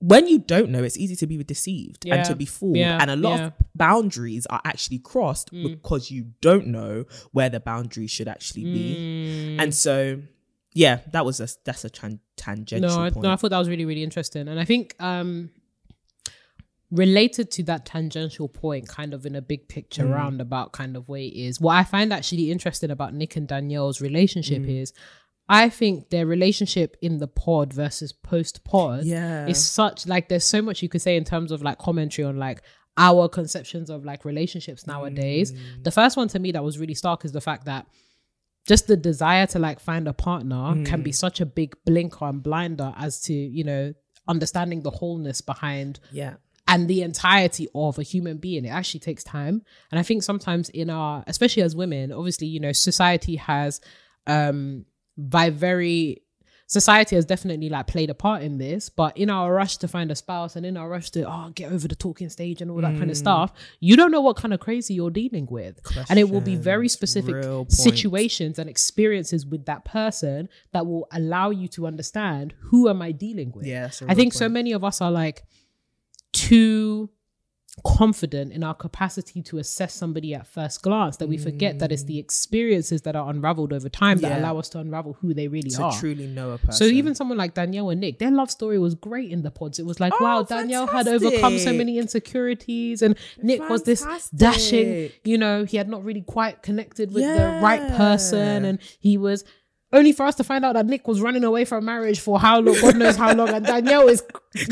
when 0.00 0.26
you 0.26 0.38
don't 0.38 0.70
know, 0.70 0.82
it's 0.82 0.98
easy 0.98 1.16
to 1.16 1.26
be 1.26 1.42
deceived 1.42 2.06
and 2.06 2.24
to 2.26 2.36
be 2.36 2.44
fooled. 2.44 2.76
yeah, 2.76 2.98
and 3.00 3.10
a 3.10 3.16
lot 3.16 3.38
yeah. 3.38 3.46
of 3.46 3.52
boundaries 3.74 4.46
are 4.46 4.60
actually 4.64 4.98
crossed 4.98 5.52
mm. 5.52 5.70
because 5.70 6.10
you 6.10 6.32
don't 6.40 6.66
know 6.66 7.04
where 7.32 7.48
the 7.48 7.60
boundaries 7.60 8.10
should 8.10 8.28
actually 8.28 8.64
be. 8.64 9.56
Mm. 9.56 9.62
And 9.62 9.74
so, 9.74 10.20
yeah, 10.76 11.00
that 11.12 11.24
was 11.24 11.40
a 11.40 11.48
that's 11.64 11.84
a 11.84 11.90
tan- 11.90 12.20
tangential 12.36 12.88
no, 12.90 13.02
I, 13.02 13.10
point. 13.10 13.22
no, 13.24 13.30
I 13.32 13.36
thought 13.36 13.50
that 13.50 13.58
was 13.58 13.68
really, 13.68 13.84
really 13.84 14.02
interesting. 14.02 14.46
And 14.48 14.60
I 14.60 14.64
think 14.64 14.94
um 15.00 15.50
related 16.92 17.50
to 17.50 17.62
that 17.64 17.84
tangential 17.84 18.48
point, 18.48 18.86
kind 18.88 19.12
of 19.12 19.26
in 19.26 19.34
a 19.34 19.42
big 19.42 19.68
picture 19.68 20.04
Mm. 20.04 20.14
roundabout 20.14 20.72
kind 20.72 20.96
of 20.96 21.08
way, 21.08 21.26
is 21.26 21.60
what 21.60 21.74
I 21.74 21.82
find 21.84 22.12
actually 22.12 22.50
interesting 22.52 22.90
about 22.90 23.12
Nick 23.12 23.34
and 23.36 23.48
Danielle's 23.48 24.00
relationship 24.00 24.62
Mm. 24.62 24.82
is 24.82 24.92
I 25.48 25.68
think 25.68 26.10
their 26.10 26.26
relationship 26.26 26.96
in 27.00 27.18
the 27.18 27.28
pod 27.28 27.72
versus 27.72 28.12
post 28.12 28.64
pod 28.64 29.04
Yeah. 29.04 29.46
is 29.46 29.64
such 29.64 30.06
like 30.06 30.28
there's 30.28 30.44
so 30.44 30.60
much 30.60 30.82
you 30.82 30.88
could 30.88 31.02
say 31.02 31.16
in 31.16 31.24
terms 31.24 31.50
of 31.52 31.62
like 31.62 31.78
commentary 31.78 32.26
on 32.26 32.36
like 32.36 32.62
our 32.96 33.28
conceptions 33.28 33.88
of 33.90 34.04
like 34.04 34.24
relationships 34.24 34.86
nowadays. 34.86 35.52
Mm. 35.52 35.84
The 35.84 35.90
first 35.90 36.16
one 36.16 36.28
to 36.28 36.38
me 36.38 36.50
that 36.52 36.64
was 36.64 36.78
really 36.78 36.94
stark 36.94 37.24
is 37.24 37.32
the 37.32 37.40
fact 37.40 37.64
that 37.66 37.86
just 38.66 38.86
the 38.88 38.96
desire 38.96 39.46
to 39.46 39.58
like 39.58 39.78
find 39.80 40.08
a 40.08 40.12
partner 40.12 40.74
can 40.84 41.00
Mm. 41.00 41.04
be 41.04 41.12
such 41.12 41.40
a 41.40 41.46
big 41.46 41.76
blinker 41.84 42.24
and 42.24 42.42
blinder 42.42 42.92
as 42.96 43.20
to 43.22 43.32
you 43.32 43.64
know 43.64 43.94
understanding 44.28 44.82
the 44.82 44.90
wholeness 44.90 45.40
behind 45.40 46.00
yeah. 46.10 46.34
and 46.66 46.88
the 46.88 47.02
entirety 47.02 47.68
of 47.74 47.98
a 47.98 48.02
human 48.02 48.38
being 48.38 48.64
it 48.64 48.70
actually 48.70 48.98
takes 49.00 49.22
time 49.22 49.62
and 49.90 50.00
i 50.00 50.02
think 50.02 50.22
sometimes 50.22 50.68
in 50.70 50.90
our 50.90 51.22
especially 51.28 51.62
as 51.62 51.76
women 51.76 52.10
obviously 52.12 52.46
you 52.48 52.58
know 52.58 52.72
society 52.72 53.36
has 53.36 53.80
um 54.26 54.84
by 55.16 55.50
very 55.50 56.22
society 56.68 57.14
has 57.14 57.24
definitely 57.24 57.68
like 57.68 57.86
played 57.86 58.10
a 58.10 58.14
part 58.14 58.42
in 58.42 58.58
this 58.58 58.88
but 58.88 59.16
in 59.16 59.30
our 59.30 59.52
rush 59.54 59.76
to 59.76 59.86
find 59.86 60.10
a 60.10 60.16
spouse 60.16 60.56
and 60.56 60.66
in 60.66 60.76
our 60.76 60.88
rush 60.88 61.10
to 61.10 61.22
oh 61.22 61.50
get 61.54 61.70
over 61.70 61.86
the 61.86 61.94
talking 61.94 62.28
stage 62.28 62.60
and 62.60 62.70
all 62.70 62.80
that 62.80 62.92
Mm. 62.94 62.98
kind 62.98 63.10
of 63.10 63.16
stuff 63.16 63.52
you 63.78 63.96
don't 63.96 64.10
know 64.10 64.20
what 64.20 64.36
kind 64.36 64.52
of 64.52 64.58
crazy 64.60 64.94
you're 64.94 65.10
dealing 65.10 65.46
with. 65.50 65.80
And 66.10 66.18
it 66.18 66.28
will 66.28 66.40
be 66.40 66.56
very 66.56 66.88
specific 66.88 67.36
situations 67.68 68.58
and 68.58 68.68
experiences 68.68 69.46
with 69.46 69.64
that 69.66 69.84
person 69.84 70.48
that 70.72 70.86
will 70.86 71.06
allow 71.12 71.50
you 71.50 71.68
to 71.68 71.86
understand 71.86 72.54
who 72.58 72.88
am 72.88 73.00
i 73.00 73.12
dealing 73.12 73.52
with? 73.54 73.66
Yeah, 73.66 73.84
I 74.00 74.04
a 74.04 74.06
I 74.06 74.08
real 74.08 74.16
think 74.16 74.32
so 74.32 74.48
many 74.48 74.72
of 74.72 74.82
us 74.82 75.00
are 75.00 75.10
like 75.10 75.44
too 76.32 77.10
confident 77.84 78.52
in 78.52 78.64
our 78.64 78.74
capacity 78.74 79.42
to 79.42 79.58
assess 79.58 79.94
somebody 79.94 80.34
at 80.34 80.46
first 80.46 80.82
glance 80.82 81.18
that 81.18 81.28
we 81.28 81.36
forget 81.36 81.78
that 81.78 81.92
it's 81.92 82.04
the 82.04 82.18
experiences 82.18 83.02
that 83.02 83.14
are 83.14 83.28
unraveled 83.28 83.72
over 83.72 83.88
time 83.88 84.18
that 84.18 84.32
Mm. 84.32 84.38
Allow 84.38 84.58
us 84.58 84.68
to 84.70 84.78
unravel 84.78 85.14
who 85.20 85.32
they 85.34 85.48
really 85.48 85.70
to 85.70 85.82
are. 85.84 85.92
truly 85.92 86.26
know 86.26 86.52
a 86.52 86.58
person. 86.58 86.72
So 86.72 86.84
even 86.84 87.14
someone 87.14 87.38
like 87.38 87.54
Danielle 87.54 87.90
and 87.90 88.00
Nick, 88.00 88.18
their 88.18 88.30
love 88.30 88.50
story 88.50 88.78
was 88.78 88.94
great 88.94 89.30
in 89.30 89.42
the 89.42 89.50
pods. 89.50 89.78
It 89.78 89.86
was 89.86 90.00
like, 90.00 90.12
Oh, 90.18 90.24
wow, 90.24 90.42
Danielle 90.42 90.86
had 90.86 91.06
overcome 91.06 91.58
so 91.58 91.72
many 91.72 91.98
insecurities, 91.98 93.02
and 93.02 93.16
Nick 93.42 93.60
was 93.68 93.82
this 93.84 94.04
dashing. 94.30 95.10
You 95.24 95.38
know, 95.38 95.64
he 95.64 95.76
had 95.76 95.88
not 95.88 96.04
really 96.04 96.22
quite 96.22 96.62
connected 96.62 97.12
with 97.12 97.24
the 97.24 97.60
right 97.62 97.88
person, 97.96 98.64
and 98.64 98.78
he 98.98 99.16
was 99.16 99.44
only 99.92 100.12
for 100.12 100.24
us 100.26 100.34
to 100.36 100.44
find 100.44 100.64
out 100.64 100.72
that 100.74 100.84
Nick 100.86 101.06
was 101.06 101.20
running 101.20 101.44
away 101.44 101.64
from 101.64 101.84
marriage 101.84 102.18
for 102.20 102.38
how 102.40 102.60
long, 102.60 102.78
God 102.80 102.96
knows 102.96 103.16
how 103.16 103.32
long, 103.34 103.48
and 103.50 103.64
Danielle 103.64 104.08
is 104.08 104.20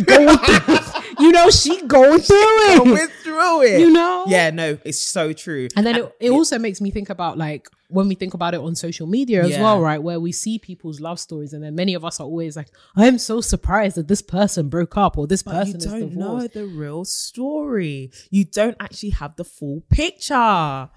going 0.04 0.36
through. 0.36 0.76
You 1.20 1.30
know, 1.30 1.48
she 1.50 1.80
going 1.86 2.20
through 2.20 2.36
it. 2.36 2.78
Going 2.84 3.08
through 3.22 3.62
it. 3.62 3.80
You 3.80 3.90
know, 3.90 4.24
Yeah, 4.26 4.50
no, 4.50 4.76
it's 4.84 5.00
so 5.00 5.32
true. 5.32 5.68
and 5.76 5.86
then 5.86 5.96
it, 5.96 6.16
it 6.20 6.30
also 6.30 6.58
makes 6.58 6.80
me 6.80 6.90
think 6.90 7.10
about 7.10 7.38
like 7.38 7.68
when 7.88 8.08
we 8.08 8.16
think 8.16 8.34
about 8.34 8.54
it 8.54 8.60
on 8.60 8.74
social 8.74 9.06
media 9.06 9.44
as 9.44 9.50
Yeah. 9.50 9.62
well, 9.62 9.80
right? 9.80 10.02
Where 10.02 10.18
we 10.18 10.32
see 10.32 10.58
people's 10.58 10.98
love 11.00 11.20
stories, 11.20 11.52
and 11.52 11.62
then 11.62 11.76
many 11.76 11.94
of 11.94 12.04
us 12.04 12.18
are 12.18 12.24
always 12.24 12.56
like, 12.56 12.68
"I'm 12.96 13.18
so 13.18 13.40
surprised 13.40 13.96
that 13.96 14.08
this 14.08 14.20
person 14.22 14.68
broke 14.68 14.96
up 14.96 15.16
or 15.16 15.28
this 15.28 15.44
But 15.44 15.52
person 15.52 15.80
you 15.80 15.86
don't 15.86 16.14
know 16.16 16.40
divorced." 16.40 16.54
the 16.54 16.66
real 16.66 17.04
story. 17.04 18.10
You 18.30 18.44
don't 18.46 18.76
actually 18.80 19.10
have 19.10 19.36
the 19.36 19.44
full 19.44 19.82
picture. 19.88 20.90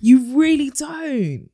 You 0.00 0.36
really 0.38 0.68
don't. 0.70 1.48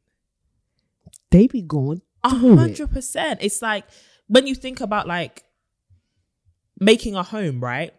They 1.31 1.47
be 1.47 1.63
going 1.63 2.01
A 2.33 2.57
hundred 2.57 2.91
percent. 2.91 3.41
It's 3.43 3.63
like 3.63 3.85
when 4.27 4.47
you 4.47 4.55
think 4.55 4.81
about 4.81 5.07
like 5.07 5.45
making 6.79 7.15
a 7.15 7.23
home, 7.23 7.61
right? 7.61 7.93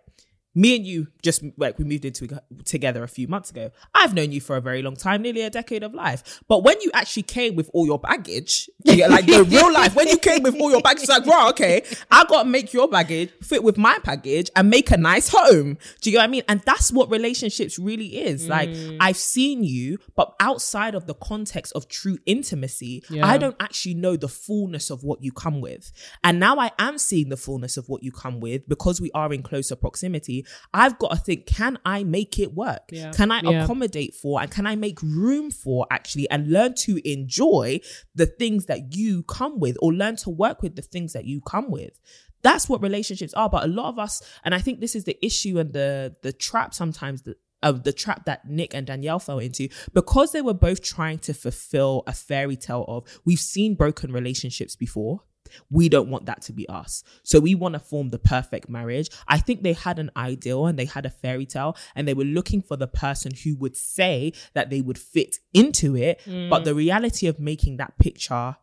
Me 0.60 0.76
and 0.76 0.86
you 0.86 1.08
just 1.22 1.42
like 1.58 1.80
we 1.80 1.86
moved 1.86 2.04
into 2.04 2.28
together 2.66 3.02
a 3.04 3.08
few 3.08 3.28
months 3.30 3.50
ago. 3.50 3.72
I've 3.96 4.14
known 4.14 4.34
you 4.34 4.42
for 4.42 4.58
a 4.58 4.62
very 4.62 4.82
long 4.82 4.98
time, 4.98 5.22
nearly 5.22 5.42
a 5.42 5.50
decade 5.50 5.84
of 5.84 5.94
life. 5.94 6.42
But 6.50 6.64
when 6.64 6.82
you 6.82 6.92
actually 6.94 7.24
came 7.24 7.56
with 7.56 7.70
all 7.74 7.86
your 7.86 7.98
baggage, 8.00 8.70
yeah, 8.84 9.08
like 9.08 9.26
the 9.26 9.44
real 9.44 9.72
life, 9.72 9.96
when 9.96 10.10
you 10.10 10.18
came 10.18 10.44
with 10.44 10.56
all 10.60 10.70
your 10.70 10.82
baggage, 10.82 11.04
it's 11.04 11.10
like, 11.10 11.26
wow, 11.26 11.50
okay, 11.52 11.84
I 12.12 12.26
got 12.26 12.44
to 12.44 12.50
make 12.50 12.74
your 12.74 12.90
baggage 12.90 13.32
fit 13.42 13.64
with 13.64 13.78
my 13.78 14.00
baggage 14.00 14.50
and 14.56 14.70
make 14.70 14.92
a 14.92 14.98
nice 14.98 15.30
home. 15.30 15.78
Do 16.02 16.10
you 16.10 16.18
know 16.18 16.24
what 16.24 16.26
I 16.26 16.32
mean? 16.32 16.44
And 16.50 16.60
that's 16.66 16.92
what 16.92 17.10
relationships 17.10 17.80
really 17.80 18.18
is. 18.18 18.48
Like 18.50 18.70
mm. 18.70 18.98
I've 19.00 19.18
seen 19.18 19.64
you, 19.64 20.00
but 20.16 20.36
outside 20.42 20.94
of 20.94 21.08
the 21.08 21.14
context 21.14 21.72
of 21.74 21.88
true 21.88 22.18
intimacy, 22.26 23.04
Yeah. 23.10 23.26
I 23.26 23.38
don't 23.38 23.56
actually 23.62 23.94
know 23.94 24.18
the 24.18 24.28
fullness 24.28 24.90
of 24.90 25.04
what 25.04 25.24
you 25.24 25.32
come 25.32 25.62
with. 25.62 25.92
And 26.24 26.40
now 26.40 26.58
I 26.58 26.72
am 26.80 26.98
seeing 26.98 27.30
the 27.30 27.38
fullness 27.38 27.78
of 27.78 27.88
what 27.88 28.04
you 28.04 28.12
come 28.12 28.42
with 28.42 28.68
because 28.68 29.00
we 29.00 29.10
are 29.14 29.32
in 29.34 29.42
closer 29.42 29.76
proximity. 29.76 30.46
I've 30.74 30.98
got 31.00 31.12
to 31.12 31.18
think, 31.18 31.46
can 31.46 31.78
I 31.86 32.04
make 32.04 32.40
it 32.40 32.54
work? 32.54 32.90
Yeah. 32.92 33.12
Can 33.12 33.32
I 33.32 33.42
Yeah. 33.42 33.64
accommodate 33.64 34.16
for 34.16 34.42
and 34.42 34.50
can 34.52 34.66
I 34.66 34.76
make 34.76 35.02
room 35.02 35.52
for 35.52 35.88
actually 35.92 36.30
and 36.30 36.50
learn 36.52 36.74
to 36.86 37.00
enjoy 37.10 37.80
the 38.16 38.26
things 38.26 38.66
that 38.66 38.94
you 38.96 39.24
come 39.24 39.60
with 39.60 39.78
or 39.82 39.94
learn 39.94 40.16
to 40.18 40.30
work 40.30 40.62
with 40.62 40.76
the 40.76 40.82
things 40.82 41.14
that 41.14 41.26
you 41.26 41.42
come 41.42 41.70
with? 41.72 42.00
That's 42.42 42.70
what 42.70 42.82
relationships 42.82 43.34
are. 43.34 43.50
But 43.50 43.64
a 43.66 43.68
lot 43.68 43.90
of 43.90 44.00
us, 44.00 44.22
and 44.44 44.56
I 44.56 44.60
think 44.60 44.80
this 44.80 44.96
is 44.96 45.04
the 45.04 45.18
issue 45.26 45.60
and 45.60 45.74
the 45.74 46.16
the 46.22 46.32
trap 46.32 46.74
sometimes 46.74 47.24
that 47.24 47.38
of 47.62 47.76
uh, 47.76 47.82
the 47.84 47.92
trap 47.92 48.24
that 48.24 48.50
Nick 48.50 48.74
and 48.74 48.88
Danielle 48.88 49.20
fell 49.20 49.40
into 49.40 49.68
because 49.94 50.32
they 50.32 50.42
were 50.42 50.54
both 50.54 50.82
trying 50.82 51.20
to 51.20 51.34
fulfill 51.34 52.04
a 52.08 52.14
fairy 52.14 52.56
tale 52.56 52.86
of 52.88 53.04
we've 53.26 53.38
seen 53.40 53.76
broken 53.76 54.14
relationships 54.14 54.78
before. 54.78 55.24
We 55.70 55.90
don't 55.90 56.10
want 56.10 56.26
that 56.26 56.42
to 56.44 56.54
be 56.54 56.68
us. 56.70 57.04
So 57.24 57.40
we 57.40 57.56
want 57.56 57.74
to 57.74 57.80
form 57.80 58.10
the 58.10 58.20
perfect 58.20 58.70
marriage. 58.70 59.10
I 59.28 59.38
think 59.38 59.64
they 59.64 59.74
had 59.74 60.00
an 60.00 60.12
ideal 60.16 60.68
and 60.68 60.78
they 60.78 60.86
had 60.86 61.06
a 61.06 61.10
fairy 61.10 61.46
tale 61.46 61.78
and 61.96 62.08
they 62.08 62.14
were 62.14 62.24
looking 62.24 62.62
for 62.62 62.78
the 62.78 62.88
person 62.88 63.32
who 63.44 63.56
would 63.58 63.76
say 63.76 64.34
that 64.54 64.70
they 64.70 64.82
would 64.82 64.98
fit 64.98 65.38
into 65.54 65.96
it. 65.96 66.22
But 66.26 66.62
mm. 66.62 66.64
the 66.64 66.76
reality 66.76 67.28
of 67.28 67.40
making 67.40 67.78
that 67.78 67.98
picture 67.98 68.56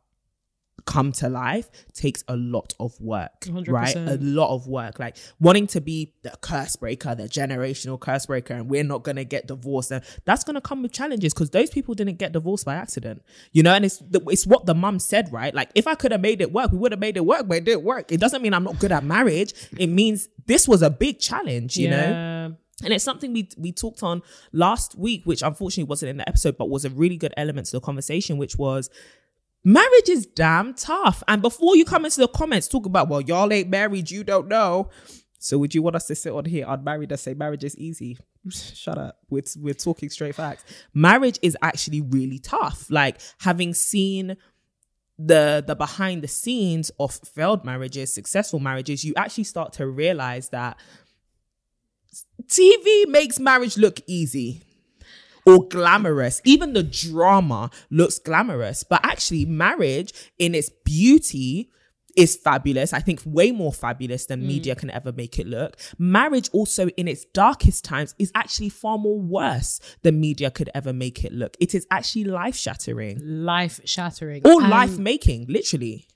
come 0.87 1.13
to 1.13 1.29
life 1.29 1.69
takes 1.93 2.25
a 2.29 2.37
lot 2.37 2.73
of 2.81 2.99
work, 3.01 3.41
100%. 3.43 3.69
right? 3.69 3.97
A 3.97 4.17
lot 4.21 4.55
of 4.55 4.67
work. 4.67 4.99
Like 4.99 5.17
wanting 5.41 5.67
to 5.69 5.81
be 5.81 6.15
the 6.23 6.33
curse 6.41 6.77
breaker, 6.77 7.15
the 7.15 7.25
generational 7.25 8.01
curse 8.01 8.27
breaker, 8.27 8.55
and 8.55 8.71
we're 8.71 8.85
not 8.85 9.03
gonna 9.03 9.25
get 9.25 9.47
divorced. 9.47 9.91
And 9.91 10.03
that's 10.25 10.45
gonna 10.45 10.61
come 10.61 10.83
with 10.83 10.93
challenges 10.93 11.35
because 11.35 11.51
those 11.51 11.71
people 11.71 11.95
didn't 11.95 12.17
get 12.19 12.33
divorced 12.33 12.65
by 12.65 12.77
accident, 12.77 13.23
you 13.53 13.63
know. 13.63 13.73
And 13.75 13.85
it's 13.85 13.99
the, 13.99 14.21
it's 14.29 14.47
what 14.47 14.67
the 14.67 14.75
mum 14.75 14.99
said, 14.99 15.33
right? 15.33 15.55
Like 15.55 15.71
if 15.75 15.87
I 15.87 15.95
could 15.95 16.13
have 16.13 16.21
made 16.21 16.41
it 16.41 16.53
work, 16.53 16.73
we 16.73 16.79
would 16.79 16.93
have 16.93 17.01
made 17.01 17.17
it 17.17 17.27
work, 17.27 17.47
but 17.49 17.59
it 17.59 17.65
didn't 17.65 17.83
work. 17.85 18.11
It 18.13 18.21
doesn't 18.21 18.41
mean 18.41 18.55
I'm 18.55 18.65
not 18.65 18.79
good 18.79 18.93
at 18.93 19.05
marriage. 19.05 19.53
It 19.77 19.89
means 19.89 20.29
this 20.47 20.69
was 20.69 20.83
a 20.83 20.91
big 20.91 21.19
challenge, 21.19 21.77
you 21.77 21.91
know. 21.91 22.57
And 22.85 22.93
it's 22.93 23.05
something 23.05 23.33
we 23.33 23.49
we 23.57 23.73
talked 23.73 24.03
on 24.03 24.23
last 24.53 24.97
week, 24.97 25.23
which 25.25 25.43
unfortunately 25.43 25.89
wasn't 25.89 26.11
in 26.11 26.19
the 26.19 26.29
episode, 26.29 26.59
but 26.59 26.69
was 26.69 26.85
a 26.85 26.91
really 26.91 27.17
good 27.17 27.33
element 27.37 27.67
to 27.69 27.73
the 27.73 27.81
conversation, 27.81 28.37
which 28.37 28.57
was 28.57 28.91
marriage 29.67 30.09
is 30.09 30.27
damn 30.27 30.73
tough. 30.75 31.25
And 31.27 31.43
before 31.43 31.77
you 31.77 31.85
come 31.85 32.05
into 32.05 32.21
the 32.21 32.29
comments, 32.29 32.69
talk 32.69 32.87
about, 32.87 33.09
well, 33.09 33.21
y'all 33.21 33.53
ain't 33.53 33.69
married, 33.69 34.11
you 34.11 34.23
don't 34.23 34.47
know. 34.47 34.91
So 35.41 35.59
would 35.59 35.75
you 35.75 35.83
want 35.83 35.97
us 35.97 36.07
to 36.07 36.15
sit 36.15 36.33
on 36.33 36.45
here 36.45 36.65
unmarried 36.69 37.11
and 37.11 37.21
say 37.21 37.35
marriage 37.35 37.65
is 37.65 37.77
easy? 37.77 38.17
Shut 38.49 38.97
up. 38.97 39.19
We're, 39.29 39.43
we're 39.57 39.75
talking 39.75 40.09
straight 40.09 40.37
facts. 40.37 40.65
Marriage 40.95 41.41
is 41.43 41.57
actually 41.63 42.01
really 42.01 42.39
tough. 42.39 42.87
Like 42.91 43.21
having 43.41 43.75
seen 43.75 44.37
the 45.19 45.65
the 45.67 45.75
behind 45.75 46.23
the 46.23 46.29
scenes 46.29 46.91
of 47.01 47.13
failed 47.13 47.65
marriages, 47.65 48.13
successful 48.13 48.61
marriages, 48.61 49.03
you 49.05 49.15
actually 49.17 49.45
start 49.45 49.73
to 49.75 49.87
realize 49.87 50.51
that 50.51 50.79
TV 52.45 53.09
makes 53.09 53.41
marriage 53.41 53.79
look 53.79 54.01
easy 54.07 54.63
or 55.47 55.67
glamorous. 55.69 56.43
Even 56.45 56.73
the 56.73 56.83
drama 56.83 57.71
looks 57.91 58.19
glamorous, 58.19 58.83
but 58.85 59.01
actually, 59.05 59.45
marriage 59.47 60.13
in 60.39 60.55
its 60.55 60.71
beauty 60.85 61.71
is 62.17 62.35
fabulous. 62.35 62.93
I 62.93 63.01
think 63.01 63.21
way 63.27 63.53
more 63.53 63.73
fabulous 63.73 64.25
than 64.27 64.41
mm. 64.43 64.47
media 64.47 64.75
can 64.75 64.91
ever 64.91 65.13
make 65.13 65.39
it 65.39 65.47
look. 65.47 65.77
Marriage 65.99 66.49
also 66.53 66.89
in 66.97 67.07
its 67.09 67.27
darkest 67.27 67.85
times 67.85 68.15
is 68.19 68.33
actually 68.35 68.71
far 68.71 68.97
more 68.99 69.21
worse 69.21 69.81
than 70.03 70.19
media 70.19 70.51
could 70.51 70.71
ever 70.75 70.93
make 70.95 71.25
it 71.25 71.33
look. 71.33 71.57
It 71.61 71.75
is 71.75 71.87
actually 71.91 72.25
life 72.25 72.57
shattering 72.57 73.21
Life 73.23 73.81
shattering. 73.85 74.43
or 74.47 74.63
And 74.63 74.71
life 74.71 74.99
making, 74.99 75.47
literally. 75.49 76.07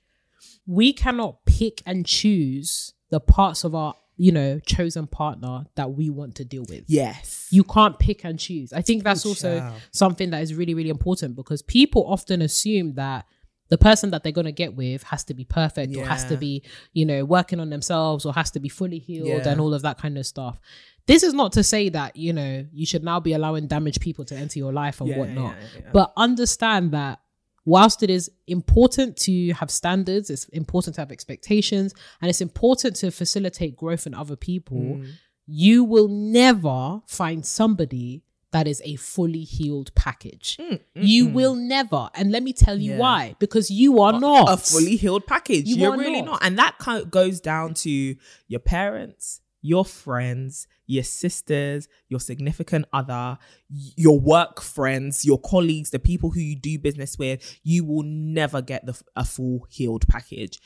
we 0.65 0.91
cannot 0.91 1.45
pick 1.45 1.83
and 1.85 2.05
choose 2.05 2.93
the 3.11 3.19
parts 3.19 3.63
of 3.63 3.75
our, 3.75 3.93
you 4.17 4.31
know, 4.31 4.59
chosen 4.65 5.07
partner 5.07 5.65
that 5.75 5.93
we 5.93 6.09
want 6.09 6.35
to 6.35 6.45
deal 6.45 6.63
with. 6.69 6.83
Yes. 6.87 7.47
You 7.49 7.63
can't 7.63 7.97
pick 7.97 8.23
and 8.23 8.37
choose. 8.37 8.71
I 8.73 8.81
think 8.81 9.03
that's 9.03 9.23
Good 9.23 9.29
also 9.29 9.73
something 9.91 10.29
that 10.31 10.43
is 10.43 10.53
really, 10.53 10.73
really 10.73 10.89
important 10.89 11.35
because 11.35 11.61
people 11.61 12.05
often 12.07 12.41
assume 12.41 12.93
that 12.95 13.25
the 13.69 13.77
person 13.77 14.11
that 14.11 14.21
they're 14.21 14.33
going 14.33 14.45
to 14.45 14.51
get 14.51 14.75
with 14.75 15.01
has 15.03 15.23
to 15.23 15.33
be 15.33 15.45
perfect 15.45 15.95
or 15.95 16.05
has 16.05 16.25
to 16.25 16.35
be, 16.35 16.61
you 16.91 17.05
know, 17.05 17.23
working 17.23 17.59
on 17.59 17.69
themselves 17.69 18.25
or 18.25 18.33
has 18.33 18.51
to 18.51 18.59
be 18.59 18.67
fully 18.69 18.99
healed 18.99 19.27
Yeah. 19.29 19.47
and 19.49 19.61
all 19.61 19.73
of 19.73 19.81
that 19.83 19.97
kind 19.97 20.17
of 20.17 20.25
stuff. 20.27 20.59
This 21.07 21.23
is 21.23 21.33
not 21.33 21.53
to 21.53 21.63
say 21.63 21.87
that, 21.89 22.15
you 22.17 22.33
know, 22.33 22.65
you 22.73 22.85
should 22.85 23.03
now 23.03 23.21
be 23.21 23.31
allowing 23.33 23.67
damaged 23.67 24.01
people 24.01 24.25
to 24.25 24.35
enter 24.35 24.59
your 24.59 24.73
life 24.73 24.99
and 24.99 25.09
Yeah, 25.09 25.17
whatnot. 25.19 25.55
yeah, 25.57 25.67
yeah. 25.85 25.89
But 25.93 26.11
understand 26.17 26.91
that 26.91 27.20
whilst 27.65 28.01
it 28.03 28.09
is 28.09 28.29
important 28.47 29.17
to 29.17 29.51
have 29.53 29.69
standards, 29.69 30.29
it's 30.29 30.45
important 30.49 30.95
to 30.95 31.01
have 31.01 31.11
expectations, 31.11 31.93
and 32.21 32.29
it's 32.29 32.41
important 32.41 32.95
to 32.97 33.11
facilitate 33.11 33.75
growth 33.75 34.07
in 34.07 34.13
other 34.13 34.35
people, 34.35 34.77
Mm. 34.77 35.07
you 35.47 35.83
will 35.83 36.07
never 36.07 37.01
find 37.07 37.45
somebody 37.45 38.23
that 38.51 38.67
is 38.67 38.81
a 38.83 38.95
fully 38.97 39.43
healed 39.43 39.93
package. 39.95 40.57
You 40.93 41.27
will 41.27 41.55
never. 41.55 42.09
And 42.15 42.31
let 42.33 42.43
me 42.43 42.51
tell 42.51 42.77
you 42.77 42.91
Mm, 42.91 42.95
Yeah. 42.95 42.99
why. 42.99 43.35
Because 43.39 43.71
you 43.71 44.01
are 44.01 44.19
not 44.19 44.49
a 44.51 44.57
fully 44.57 44.97
healed 44.97 45.25
package. 45.25 45.67
You 45.69 45.77
You 45.77 45.85
are 45.85 45.93
are 45.93 45.97
really 45.97 46.21
not. 46.21 46.31
not. 46.31 46.43
And 46.43 46.59
that 46.59 46.77
kind 46.77 47.01
of 47.01 47.09
goes 47.11 47.39
down 47.39 47.75
to 47.75 48.15
your 48.49 48.59
parents, 48.59 49.39
your 49.61 49.85
friends, 49.85 50.67
your 50.87 51.03
sisters, 51.03 51.87
your 52.09 52.19
significant 52.19 52.85
other, 52.91 53.37
your 53.69 54.19
work 54.19 54.61
friends, 54.61 55.23
your 55.23 55.39
colleagues, 55.39 55.91
the 55.91 55.99
people 55.99 56.31
who 56.31 56.39
you 56.39 56.55
do 56.55 56.77
business 56.79 57.17
with. 57.17 57.59
You 57.63 57.85
will 57.85 58.03
never 58.03 58.61
get 58.61 58.85
the, 58.85 58.99
a 59.15 59.23
full 59.23 59.67
healed 59.69 60.07
package. 60.07 60.59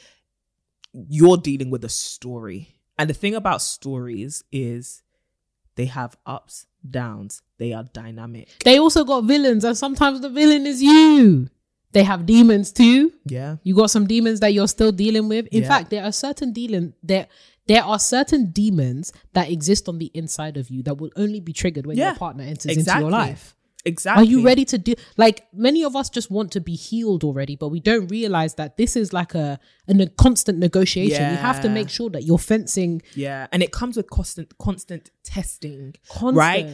You're 1.10 1.38
dealing 1.38 1.70
with 1.70 1.84
a 1.84 1.90
story. 1.90 2.76
And 2.98 3.10
the 3.10 3.14
thing 3.14 3.36
about 3.36 3.62
stories 3.62 4.44
is 4.52 5.04
they 5.76 5.86
have 5.86 6.16
ups, 6.26 6.68
downs, 6.90 7.42
they 7.58 7.74
are 7.74 7.84
dynamic. 7.84 8.48
They 8.64 8.80
also 8.80 9.04
got 9.04 9.26
villains, 9.26 9.66
and 9.66 9.78
sometimes 9.78 10.22
the 10.22 10.30
villain 10.30 10.66
is 10.66 10.82
you. 10.82 11.50
They 11.92 12.04
have 12.04 12.26
demons 12.26 12.72
too. 12.72 13.14
Yeah. 13.26 13.58
You 13.64 13.74
got 13.76 13.90
some 13.90 14.06
demons 14.08 14.42
that 14.42 14.54
you're 14.54 14.68
still 14.68 14.92
dealing 14.92 15.30
with. 15.30 15.48
In 15.48 15.62
Yeah. 15.64 15.68
fact, 15.70 15.90
there 15.92 16.04
are 16.04 16.12
certain 16.12 16.52
demon 16.52 16.94
there 17.04 17.28
there 17.68 17.84
are 17.84 18.00
certain 18.00 18.52
demons 18.52 19.12
that 19.34 19.50
exist 19.50 19.88
on 19.90 19.98
the 19.98 20.12
inside 20.14 20.58
of 20.58 20.70
you 20.70 20.84
that 20.84 20.96
will 21.00 21.12
only 21.16 21.40
be 21.40 21.54
triggered 21.54 21.86
when 21.88 21.98
Yeah. 21.98 22.10
your 22.12 22.16
partner 22.16 22.44
enters 22.44 22.78
into 22.78 23.00
your 23.00 23.10
life. 23.10 23.56
Exactly. 23.88 24.24
Are 24.24 24.26
you 24.28 24.44
ready 24.44 24.66
to 24.66 24.80
do 24.80 24.96
like 25.16 25.46
many 25.54 25.84
of 25.84 25.96
us 25.96 26.10
just 26.10 26.32
want 26.32 26.52
to 26.54 26.60
be 26.60 26.74
healed 26.74 27.24
already, 27.24 27.56
but 27.56 27.70
we 27.70 27.80
don't 27.80 28.08
realize 28.08 28.56
that 28.56 28.78
this 28.78 28.96
is 28.96 29.14
like 29.14 29.36
a, 29.36 29.60
a 29.88 29.94
ne- 29.94 30.08
constant 30.18 30.58
negotiation. 30.58 31.22
Yeah. 31.22 31.32
You 31.32 31.38
have 31.38 31.62
to 31.62 31.70
make 31.70 31.90
sure 31.90 32.10
that 32.10 32.24
you're 32.24 32.40
fencing 32.40 33.04
Yeah, 33.14 33.46
and 33.52 33.62
it 33.62 33.72
comes 33.72 33.96
with 33.96 34.10
constant 34.10 34.58
constant 34.58 35.12
testing, 35.24 35.94
constant. 36.10 36.36
right? 36.36 36.68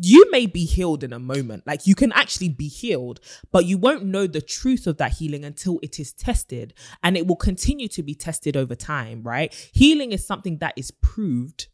You 0.00 0.30
may 0.30 0.46
be 0.46 0.64
healed 0.64 1.04
in 1.04 1.12
a 1.12 1.18
moment. 1.18 1.66
Like 1.66 1.86
you 1.86 1.94
can 1.94 2.12
actually 2.12 2.48
be 2.48 2.68
healed, 2.68 3.20
but 3.50 3.66
you 3.66 3.78
won't 3.78 4.04
know 4.04 4.26
the 4.26 4.40
truth 4.40 4.86
of 4.86 4.98
that 4.98 5.12
healing 5.12 5.44
until 5.44 5.78
it 5.82 5.98
is 6.00 6.12
tested, 6.12 6.74
and 7.02 7.16
it 7.16 7.26
will 7.26 7.36
continue 7.36 7.88
to 7.88 8.02
be 8.02 8.14
tested 8.14 8.56
over 8.56 8.74
time, 8.74 9.22
right? 9.22 9.52
Healing 9.72 10.12
is 10.12 10.26
something 10.26 10.58
that 10.58 10.74
is 10.76 10.90
proved 10.90 11.68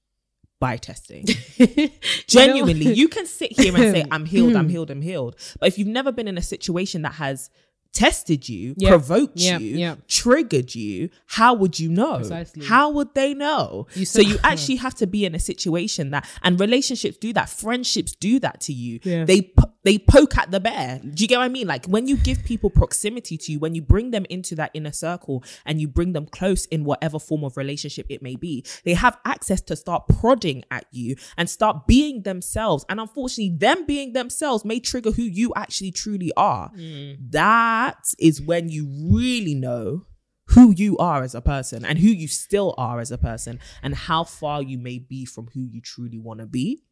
by 0.60 0.76
testing. 0.76 1.26
Genuinely, 2.26 2.92
you 2.92 3.08
can 3.08 3.26
sit 3.26 3.58
here 3.58 3.74
and 3.74 3.94
say, 3.94 4.04
I'm 4.10 4.24
healed, 4.24 4.56
I'm 4.56 4.68
healed, 4.68 4.90
I'm 4.90 5.02
healed. 5.02 5.36
But 5.60 5.68
if 5.68 5.78
you've 5.78 5.88
never 5.88 6.12
been 6.12 6.28
in 6.28 6.38
a 6.38 6.42
situation 6.42 7.02
that 7.02 7.14
has 7.14 7.50
tested 7.98 8.48
you, 8.48 8.74
Yeah. 8.76 8.90
provoked 8.90 9.40
Yeah, 9.40 9.58
you, 9.58 9.76
yeah. 9.76 9.94
triggered 10.06 10.74
you, 10.74 11.10
how 11.26 11.52
would 11.54 11.80
you 11.80 11.88
know? 11.88 12.18
Precisely. 12.18 12.64
How 12.64 12.90
would 12.90 13.12
they 13.14 13.34
know? 13.34 13.86
You 13.94 14.04
so 14.04 14.20
you 14.20 14.36
actually 14.44 14.76
have 14.76 14.94
to 15.02 15.06
be 15.06 15.24
in 15.24 15.34
a 15.34 15.40
situation 15.40 16.10
that, 16.10 16.24
and 16.44 16.60
relationships 16.60 17.16
do 17.18 17.32
that, 17.32 17.48
friendships 17.50 18.12
do 18.14 18.38
that 18.40 18.60
to 18.66 18.72
you. 18.72 19.00
Yeah. 19.02 19.24
They 19.24 19.52
they 19.88 19.98
poke 19.98 20.36
at 20.36 20.50
the 20.50 20.60
bear. 20.60 21.00
Do 21.02 21.22
you 21.22 21.26
get 21.26 21.38
what 21.38 21.44
I 21.44 21.48
mean? 21.48 21.66
Like 21.66 21.86
when 21.86 22.06
you 22.06 22.18
give 22.18 22.44
people 22.44 22.68
proximity 22.68 23.38
to 23.38 23.52
you, 23.52 23.58
when 23.58 23.74
you 23.74 23.80
bring 23.80 24.10
them 24.10 24.26
into 24.28 24.54
that 24.56 24.70
inner 24.74 24.92
circle 24.92 25.42
and 25.64 25.80
you 25.80 25.88
bring 25.88 26.12
them 26.12 26.26
close 26.26 26.66
in 26.66 26.84
whatever 26.84 27.18
form 27.18 27.42
of 27.42 27.56
relationship 27.56 28.04
it 28.10 28.20
may 28.20 28.36
be, 28.36 28.66
they 28.84 28.92
have 28.92 29.16
access 29.24 29.62
to 29.62 29.76
start 29.76 30.06
prodding 30.06 30.62
at 30.70 30.84
you 30.90 31.16
and 31.38 31.48
start 31.48 31.86
being 31.86 32.20
themselves. 32.24 32.84
And 32.90 33.00
unfortunately, 33.00 33.56
them 33.56 33.86
being 33.86 34.12
themselves 34.12 34.62
may 34.62 34.78
trigger 34.78 35.10
who 35.10 35.22
you 35.22 35.54
actually 35.56 35.92
truly 35.92 36.34
are. 36.36 36.70
Mm. 36.76 37.16
That 37.30 38.12
is 38.18 38.42
when 38.42 38.68
you 38.68 38.90
really 39.10 39.54
know 39.54 40.04
who 40.48 40.70
you 40.70 40.98
are 40.98 41.22
as 41.22 41.34
a 41.34 41.40
person 41.40 41.86
and 41.86 41.98
who 41.98 42.08
you 42.08 42.28
still 42.28 42.74
are 42.76 43.00
as 43.00 43.10
a 43.10 43.16
person 43.16 43.58
and 43.82 43.94
how 43.94 44.24
far 44.24 44.62
you 44.62 44.76
may 44.76 44.98
be 44.98 45.24
from 45.24 45.48
who 45.54 45.60
you 45.60 45.80
truly 45.80 46.18
want 46.18 46.40
to 46.40 46.46
be. 46.46 46.82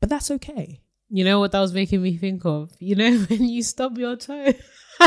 But 0.00 0.08
that's 0.08 0.32
okay. 0.32 0.81
You 1.14 1.24
know 1.24 1.40
what 1.40 1.52
that 1.52 1.60
was 1.60 1.74
making 1.74 2.00
me 2.02 2.16
think 2.16 2.44
of? 2.46 2.70
You 2.78 2.94
know 2.96 3.18
when 3.28 3.44
you 3.46 3.62
stub 3.62 3.98
your 3.98 4.16
toe. 4.16 4.54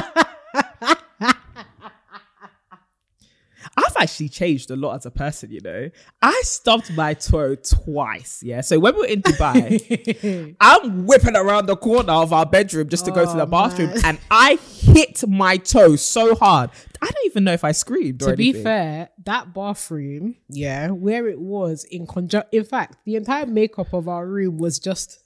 I've 3.78 3.98
actually 3.98 4.30
changed 4.30 4.70
a 4.72 4.76
lot 4.76 4.96
as 4.96 5.06
a 5.06 5.12
person, 5.12 5.52
you 5.52 5.60
know. 5.62 5.90
I 6.22 6.40
stubbed 6.46 6.96
my 6.96 7.14
toe 7.16 7.56
twice, 7.56 8.42
yeah. 8.44 8.62
So 8.62 8.80
when 8.80 8.94
we 8.96 9.02
were 9.02 9.08
in 9.08 9.22
Dubai, 9.22 10.56
I'm 10.62 11.06
whipping 11.06 11.36
around 11.36 11.66
the 11.66 11.76
corner 11.76 12.14
of 12.14 12.32
our 12.32 12.46
bedroom 12.46 12.88
just 12.88 13.04
to 13.06 13.12
go 13.12 13.26
to 13.26 13.34
the 13.36 13.44
Oh, 13.44 13.48
bathroom, 13.48 13.90
man. 13.90 14.02
and 14.06 14.20
I 14.32 14.60
hit 14.80 15.28
my 15.28 15.58
toe 15.58 15.96
so 15.98 16.36
hard. 16.36 16.70
I 17.02 17.06
don't 17.08 17.26
even 17.26 17.44
know 17.44 17.52
if 17.54 17.64
I 17.66 17.72
screamed. 17.74 18.22
Or 18.24 18.32
to 18.32 18.38
be 18.38 18.54
fair, 18.54 19.10
that 19.26 19.54
bathroom, 19.54 20.36
yeah, 20.48 20.90
where 20.92 21.28
it 21.28 21.40
was 21.40 21.84
in 21.86 22.06
conjunct. 22.08 22.54
In 22.54 22.64
fact, 22.64 22.98
the 23.06 23.16
entire 23.16 23.46
makeup 23.48 23.92
of 23.94 24.08
our 24.08 24.26
room 24.28 24.58
was 24.58 24.78
just. 24.80 25.20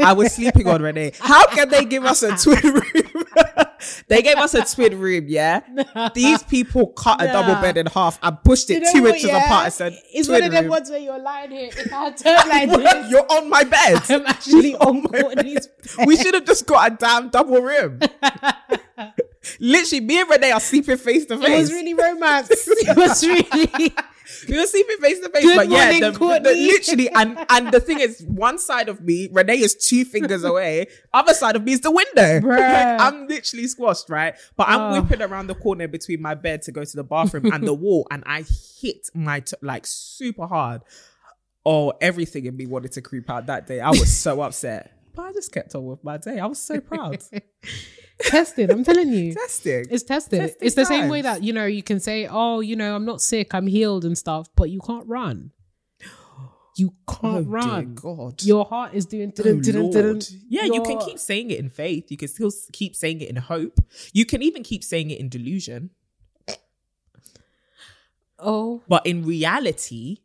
I 0.00 0.12
was 0.12 0.32
sleeping 0.34 0.68
on 0.68 0.80
Renee. 0.80 1.12
How 1.18 1.46
can 1.48 1.68
they 1.70 1.84
give 1.84 2.04
us 2.04 2.22
a 2.22 2.36
twin 2.36 2.74
room? 2.74 3.24
they 4.08 4.22
gave 4.22 4.36
us 4.36 4.54
a 4.54 4.64
twin 4.64 4.98
room, 4.98 5.24
yeah. 5.26 5.60
These 6.14 6.44
people 6.44 6.88
cut 6.88 7.20
a 7.20 7.26
double 7.26 7.60
bed 7.60 7.76
in 7.76 7.86
half 7.86 8.18
and 8.22 8.42
pushed 8.44 8.70
it 8.70 8.74
You 8.74 8.80
know 8.80 8.92
two 8.92 9.02
what, 9.02 9.14
inches 9.16 9.30
yeah? 9.30 9.44
apart 9.44 9.64
and 9.64 9.72
said, 9.72 9.98
It's 10.12 10.28
one 10.28 10.42
of 10.44 10.52
them 10.52 10.64
room. 10.64 10.70
ones 10.70 10.90
where 10.90 11.00
you're 11.00 11.18
lying 11.18 11.50
here. 11.50 11.70
If 11.76 11.92
I 11.92 12.04
had 12.04 12.16
turned 12.16 12.48
like 12.48 12.68
this, 12.70 13.10
You're 13.10 13.26
on 13.32 13.50
my 13.50 13.64
bed. 13.64 14.02
I'm 14.08 14.26
actually 14.26 14.70
You're 14.70 14.82
on 14.82 15.02
my 15.02 15.20
Courtney's 15.22 15.66
bed. 15.66 16.06
We 16.06 16.16
should 16.16 16.34
have 16.34 16.44
just 16.44 16.66
got 16.66 16.92
a 16.92 16.94
damn 16.96 17.28
double 17.30 17.60
room. 17.60 17.98
Literally, 19.60 20.04
me 20.04 20.20
and 20.20 20.30
Renee 20.30 20.50
are 20.52 20.60
sleeping 20.60 20.96
face 20.96 21.26
to 21.26 21.38
face. 21.38 21.48
It 21.48 21.58
was 21.58 21.72
really 21.72 21.94
romance. 21.94 22.48
It 22.50 22.96
was 22.96 23.24
really. 23.26 23.94
we 24.48 24.66
see 24.66 24.84
me 24.88 24.96
face 24.96 25.20
to 25.20 25.28
face, 25.30 25.42
Good 25.44 25.56
but 25.56 25.68
yeah, 25.68 25.92
the, 26.00 26.10
the- 26.42 26.54
literally, 26.54 27.08
and 27.14 27.38
and 27.48 27.72
the 27.72 27.80
thing 27.80 28.00
is, 28.00 28.22
one 28.22 28.58
side 28.58 28.88
of 28.88 29.00
me, 29.00 29.28
Renee 29.32 29.58
is 29.60 29.74
two 29.74 30.04
fingers 30.04 30.44
away. 30.52 30.86
Other 31.12 31.34
side 31.34 31.56
of 31.56 31.64
me 31.64 31.72
is 31.72 31.80
the 31.80 31.90
window. 31.90 32.40
Like, 32.58 33.00
I'm 33.00 33.26
literally 33.28 33.66
squashed, 33.68 34.10
right? 34.10 34.34
But 34.56 34.68
I'm 34.68 34.80
Oh. 34.80 35.00
whipping 35.00 35.22
around 35.22 35.46
the 35.48 35.54
corner 35.54 35.88
between 35.88 36.20
my 36.22 36.34
bed 36.34 36.62
to 36.62 36.72
go 36.72 36.84
to 36.84 36.96
the 36.96 37.04
bathroom 37.04 37.52
and 37.52 37.66
the 37.66 37.74
wall, 37.74 38.06
and 38.10 38.22
I 38.26 38.44
hit 38.80 39.08
my 39.14 39.40
t- 39.40 39.56
like 39.62 39.86
super 39.86 40.46
hard. 40.46 40.82
Oh, 41.66 41.92
everything 42.00 42.46
in 42.46 42.56
me 42.56 42.66
wanted 42.66 42.92
to 42.92 43.02
creep 43.02 43.28
out 43.28 43.46
that 43.46 43.66
day. 43.66 43.80
I 43.80 43.90
was 43.90 44.16
so 44.16 44.40
upset, 44.40 44.92
but 45.14 45.22
I 45.22 45.32
just 45.32 45.52
kept 45.52 45.74
on 45.74 45.84
with 45.86 46.02
my 46.02 46.16
day. 46.16 46.38
I 46.38 46.46
was 46.46 46.58
so 46.60 46.80
proud. 46.80 47.22
Testing. 48.20 48.70
I'm 48.70 48.84
telling 48.84 49.12
you. 49.12 49.34
Testing. 49.34 49.86
It's 49.90 50.02
tested. 50.02 50.40
Testing 50.40 50.58
it's 50.66 50.74
the 50.74 50.84
same 50.84 51.08
way 51.08 51.22
that, 51.22 51.42
you 51.42 51.52
know, 51.52 51.66
you 51.66 51.82
can 51.82 52.00
say, 52.00 52.26
oh, 52.30 52.60
you 52.60 52.76
know, 52.76 52.94
I'm 52.94 53.04
not 53.04 53.20
sick, 53.20 53.54
I'm 53.54 53.66
healed 53.66 54.04
and 54.04 54.16
stuff, 54.16 54.48
but 54.56 54.70
you 54.70 54.80
can't 54.80 55.06
run. 55.06 55.52
You 56.76 56.94
Oh, 57.08 57.14
can't 57.20 57.44
dear 57.44 57.52
run. 57.52 57.94
God. 57.96 58.42
Your 58.44 58.64
heart 58.64 58.94
is 58.94 59.04
doing. 59.06 59.32
Oh, 59.36 59.42
dun, 59.42 59.60
dun, 59.60 59.62
dun, 59.62 59.72
dun, 59.72 59.82
Lord. 59.82 60.18
dun. 60.20 60.38
Yeah, 60.48 60.64
you 60.64 60.80
can 60.82 60.98
keep 61.00 61.18
saying 61.18 61.50
it 61.50 61.58
in 61.58 61.70
faith. 61.70 62.08
You 62.10 62.16
can 62.16 62.28
still 62.28 62.52
keep 62.72 62.94
saying 62.94 63.20
it 63.20 63.28
in 63.28 63.34
hope. 63.36 63.80
You 64.12 64.24
can 64.24 64.42
even 64.42 64.62
keep 64.62 64.84
saying 64.84 65.10
it 65.10 65.18
in 65.18 65.28
delusion. 65.28 65.90
Oh, 68.38 68.82
But 68.88 69.04
in 69.04 69.24
reality, 69.24 70.18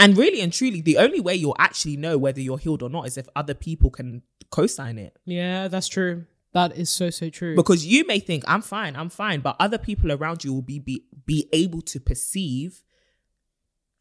and 0.00 0.18
really 0.18 0.40
and 0.40 0.52
truly, 0.52 0.80
the 0.80 0.98
only 0.98 1.20
way 1.20 1.36
you'll 1.36 1.54
actually 1.60 1.96
know 1.96 2.18
whether 2.18 2.40
you're 2.40 2.58
healed 2.58 2.82
or 2.82 2.88
not 2.90 3.06
is 3.06 3.16
if 3.16 3.28
other 3.36 3.54
people 3.54 3.90
can 3.90 4.22
co 4.50 4.66
sign 4.66 4.98
it. 4.98 5.16
yeah, 5.24 5.68
that's 5.68 5.88
true. 5.88 6.26
That 6.52 6.76
is 6.76 6.88
so 6.88 7.10
so 7.10 7.30
true. 7.30 7.56
Because 7.56 7.84
you 7.84 8.06
may 8.06 8.20
think, 8.20 8.44
I'm 8.46 8.62
fine, 8.62 8.94
I'm 8.94 9.08
fine, 9.10 9.40
but 9.40 9.56
other 9.58 9.78
people 9.78 10.12
around 10.12 10.44
you 10.44 10.52
will 10.54 10.62
be, 10.62 10.78
be, 10.78 11.02
be 11.26 11.48
able 11.52 11.82
to 11.82 11.98
perceive 11.98 12.82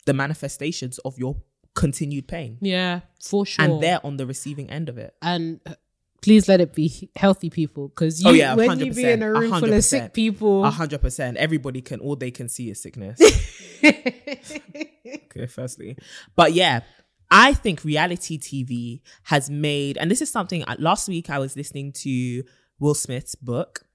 the 0.05 0.13
manifestations 0.13 0.99
of 0.99 1.17
your 1.17 1.37
continued 1.73 2.27
pain. 2.27 2.57
yeah, 2.61 2.99
for 3.19 3.45
sure. 3.45 3.65
And 3.65 3.81
they're 3.81 4.05
on 4.05 4.17
the 4.17 4.27
receiving 4.27 4.69
end 4.69 4.87
of 4.89 4.97
it. 4.99 5.15
and 5.23 5.59
uh, 5.65 5.73
please 6.21 6.47
let 6.47 6.61
it 6.61 6.73
be 6.73 7.09
healthy 7.15 7.49
people 7.49 7.87
because 7.87 8.21
you 8.23 8.29
Oh, 8.29 8.33
yeah, 8.33 8.53
when 8.53 8.79
you 8.79 8.93
be 8.93 9.03
in 9.03 9.23
a 9.23 9.31
room 9.31 9.59
full 9.59 9.73
of 9.73 9.83
sick 9.83 10.13
people 10.13 10.63
A 10.63 10.69
hundred 10.69 11.01
percent. 11.01 11.37
Everybody 11.37 11.81
can 11.81 11.99
all 11.99 12.15
they 12.15 12.31
can 12.31 12.47
see 12.49 12.69
is 12.69 12.81
sickness. 12.81 13.19
okay, 13.83 15.47
firstly. 15.47 15.97
But 16.35 16.53
yeah, 16.53 16.81
I 17.35 17.55
think 17.55 17.83
reality 17.83 18.37
TV 18.37 19.01
has 19.23 19.49
made, 19.49 19.97
and 19.97 20.11
this 20.11 20.21
is 20.21 20.29
something 20.29 20.63
uh, 20.65 20.75
last 20.77 21.07
week 21.09 21.31
I 21.31 21.39
was 21.39 21.55
listening 21.55 21.91
to 21.93 22.43
Will 22.77 22.93
Smith's 22.93 23.33
book, 23.33 23.87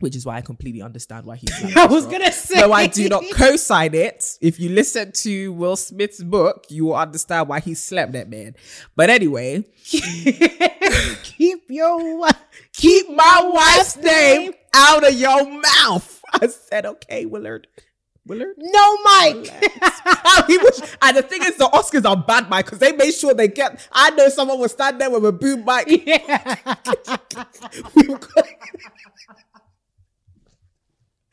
which 0.00 0.14
is 0.14 0.26
why 0.26 0.36
I 0.36 0.42
completely 0.42 0.82
understand 0.82 1.24
why 1.24 1.36
he's 1.36 1.50
I 1.76 1.86
was 1.86 2.06
gonna 2.06 2.30
say 2.30 2.60
No, 2.60 2.74
I 2.74 2.86
do 2.86 3.08
not 3.08 3.24
co-sign 3.32 3.94
it. 3.94 4.36
If 4.42 4.60
you 4.60 4.68
listen 4.68 5.12
to 5.12 5.52
Will 5.54 5.76
Smith's 5.76 6.22
book, 6.22 6.66
you 6.68 6.84
will 6.84 6.96
understand 6.96 7.48
why 7.48 7.60
he 7.60 7.72
slept 7.72 8.12
that 8.12 8.28
man. 8.28 8.54
But 8.94 9.08
anyway, 9.08 9.64
keep 9.84 11.62
your 11.70 12.28
keep 12.74 13.08
my 13.08 13.50
wife's 13.50 13.96
name 13.96 14.52
out 14.74 15.08
of 15.08 15.14
your 15.14 15.42
mouth. 15.50 16.22
I 16.34 16.48
said, 16.48 16.84
okay, 16.84 17.24
Willard. 17.24 17.66
Willard? 18.28 18.54
no. 18.58 18.96
Oh, 20.20 20.44
he 20.46 20.58
was, 20.58 20.96
and 21.02 21.16
the 21.16 21.22
thing 21.22 21.42
is, 21.42 21.56
the 21.56 21.64
Oscars 21.64 22.04
are 22.08 22.16
bad, 22.16 22.48
Mike, 22.50 22.66
because 22.66 22.78
they 22.78 22.92
made 22.92 23.12
sure 23.12 23.34
they 23.34 23.48
get. 23.48 23.86
I 23.92 24.10
know 24.10 24.28
someone 24.28 24.58
will 24.60 24.68
stand 24.68 25.00
there 25.00 25.10
with 25.10 25.24
a 25.24 25.32
boom 25.32 25.64
mic. 25.64 25.86
Go- 28.20 28.42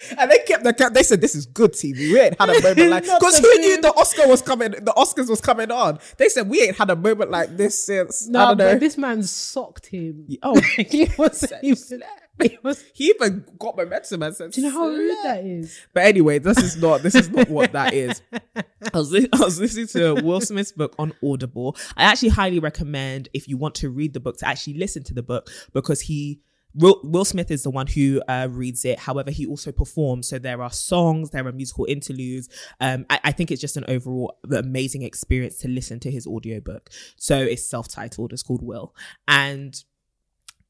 and 0.17 0.29
they 0.31 0.39
kept 0.39 0.63
the 0.63 0.73
cap. 0.73 0.93
They 0.93 1.03
said, 1.03 1.21
"This 1.21 1.35
is 1.35 1.45
good 1.45 1.73
TV. 1.73 2.11
We 2.13 2.19
ain't 2.19 2.39
had 2.39 2.49
a 2.49 2.61
moment 2.61 2.89
like 2.89 3.03
because 3.03 3.39
who 3.39 3.57
knew 3.59 3.81
the 3.81 3.93
Oscar 3.95 4.27
was 4.27 4.41
coming? 4.41 4.71
The 4.71 4.93
Oscars 4.95 5.29
was 5.29 5.41
coming 5.41 5.71
on. 5.71 5.99
They 6.17 6.29
said 6.29 6.49
we 6.49 6.61
ain't 6.61 6.77
had 6.77 6.89
a 6.89 6.95
moment 6.95 7.31
like 7.31 7.55
this 7.57 7.83
since 7.83 8.27
I 8.27 8.31
no, 8.31 8.39
don't 8.49 8.57
know. 8.57 8.71
but 8.73 8.79
this 8.79 8.97
man 8.97 9.23
socked 9.23 9.87
him. 9.87 10.27
oh, 10.43 10.59
he 10.77 11.09
was. 11.17 11.51
He 11.61 11.71
was. 11.71 11.93
he 12.93 13.05
even 13.09 13.45
got 13.57 13.77
momentum 13.77 14.23
and 14.23 14.35
said, 14.35 14.51
Do 14.51 14.61
you 14.61 14.67
know 14.67 14.73
how 14.73 14.87
rude 14.87 15.17
that 15.23 15.45
is? 15.45 15.79
But 15.93 16.03
anyway, 16.03 16.39
this 16.39 16.57
is 16.57 16.77
not 16.77 17.01
this 17.01 17.15
is 17.15 17.29
not 17.29 17.49
what 17.49 17.71
that 17.71 17.93
is. 17.93 18.21
I 18.33 18.97
was 18.97 19.11
li- 19.11 19.29
I 19.33 19.39
was 19.39 19.59
listening 19.59 19.87
to 19.87 20.21
Will 20.21 20.41
Smith's 20.41 20.71
book 20.71 20.95
on 20.99 21.13
Audible. 21.23 21.75
I 21.95 22.03
actually 22.03 22.29
highly 22.29 22.59
recommend 22.59 23.29
if 23.33 23.47
you 23.47 23.57
want 23.57 23.75
to 23.75 23.89
read 23.89 24.13
the 24.13 24.19
book 24.19 24.37
to 24.39 24.47
actually 24.47 24.75
listen 24.75 25.03
to 25.03 25.13
the 25.13 25.23
book 25.23 25.49
because 25.73 26.01
he 26.01 26.41
Will, 26.77 26.99
Will 27.03 27.23
Smith 27.23 27.51
is 27.51 27.63
the 27.63 27.69
one 27.69 27.87
who 27.87 28.21
uh, 28.27 28.49
reads 28.51 28.83
it. 28.83 28.99
However, 28.99 29.31
he 29.31 29.45
also 29.45 29.71
performs. 29.71 30.27
So 30.27 30.37
there 30.37 30.61
are 30.61 30.71
songs, 30.71 31.29
there 31.29 31.47
are 31.47 31.51
musical 31.53 31.85
interludes. 31.85 32.49
Um, 32.81 33.05
I, 33.09 33.19
I 33.25 33.31
think 33.31 33.49
it's 33.49 33.61
just 33.61 33.77
an 33.77 33.85
overall 33.87 34.37
amazing 34.51 35.03
experience 35.03 35.57
to 35.59 35.69
listen 35.69 36.01
to 36.01 36.11
his 36.11 36.27
audiobook. 36.27 36.89
So 37.15 37.37
it's 37.37 37.69
self-titled. 37.69 38.33
It's 38.33 38.43
called 38.43 38.61
Will, 38.61 38.93
and 39.27 39.81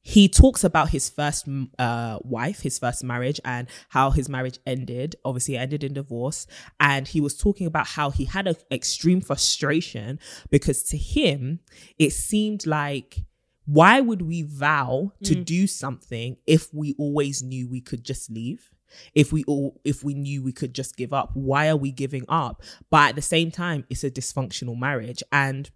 he 0.08 0.30
talks 0.30 0.64
about 0.64 0.90
his 0.90 1.10
first 1.10 1.48
uh, 1.80 2.20
wife, 2.22 2.62
his 2.62 2.78
first 2.78 3.04
marriage, 3.04 3.42
and 3.44 3.68
how 3.90 4.12
his 4.12 4.30
marriage 4.30 4.60
ended. 4.64 5.16
Obviously, 5.26 5.56
it 5.56 5.62
ended 5.62 5.84
in 5.84 5.96
divorce. 5.96 6.46
And 6.80 7.08
he 7.08 7.20
was 7.20 7.36
talking 7.36 7.66
about 7.66 7.88
how 7.88 8.12
he 8.12 8.26
had 8.26 8.48
an 8.48 8.56
extreme 8.72 9.20
frustration 9.20 10.20
because 10.52 10.84
to 10.84 10.98
him, 10.98 11.60
it 11.98 12.12
seemed 12.12 12.68
like, 12.68 13.18
why 13.66 14.00
would 14.00 14.22
we 14.22 14.44
vow 14.44 15.12
to 15.24 15.34
do 15.34 15.66
something 15.66 16.38
if 16.46 16.72
we 16.72 16.94
always 17.00 17.42
knew 17.42 17.68
we 17.68 17.82
could 17.82 18.04
just 18.04 18.30
leave? 18.30 18.70
If 19.16 19.34
we 19.34 19.44
all, 19.46 19.82
if 19.84 20.04
we 20.04 20.14
knew 20.14 20.44
we 20.44 20.52
could 20.52 20.76
just 20.76 20.98
give 20.98 21.14
up, 21.14 21.32
why 21.34 21.68
are 21.68 21.76
we 21.76 21.92
giving 21.92 22.26
up? 22.30 22.62
But 22.92 23.10
at 23.10 23.16
the 23.16 23.24
same 23.24 23.50
time, 23.50 23.86
it's 23.90 24.04
a 24.04 24.12
dysfunctional 24.12 24.78
marriage, 24.78 25.24
and 25.32 25.72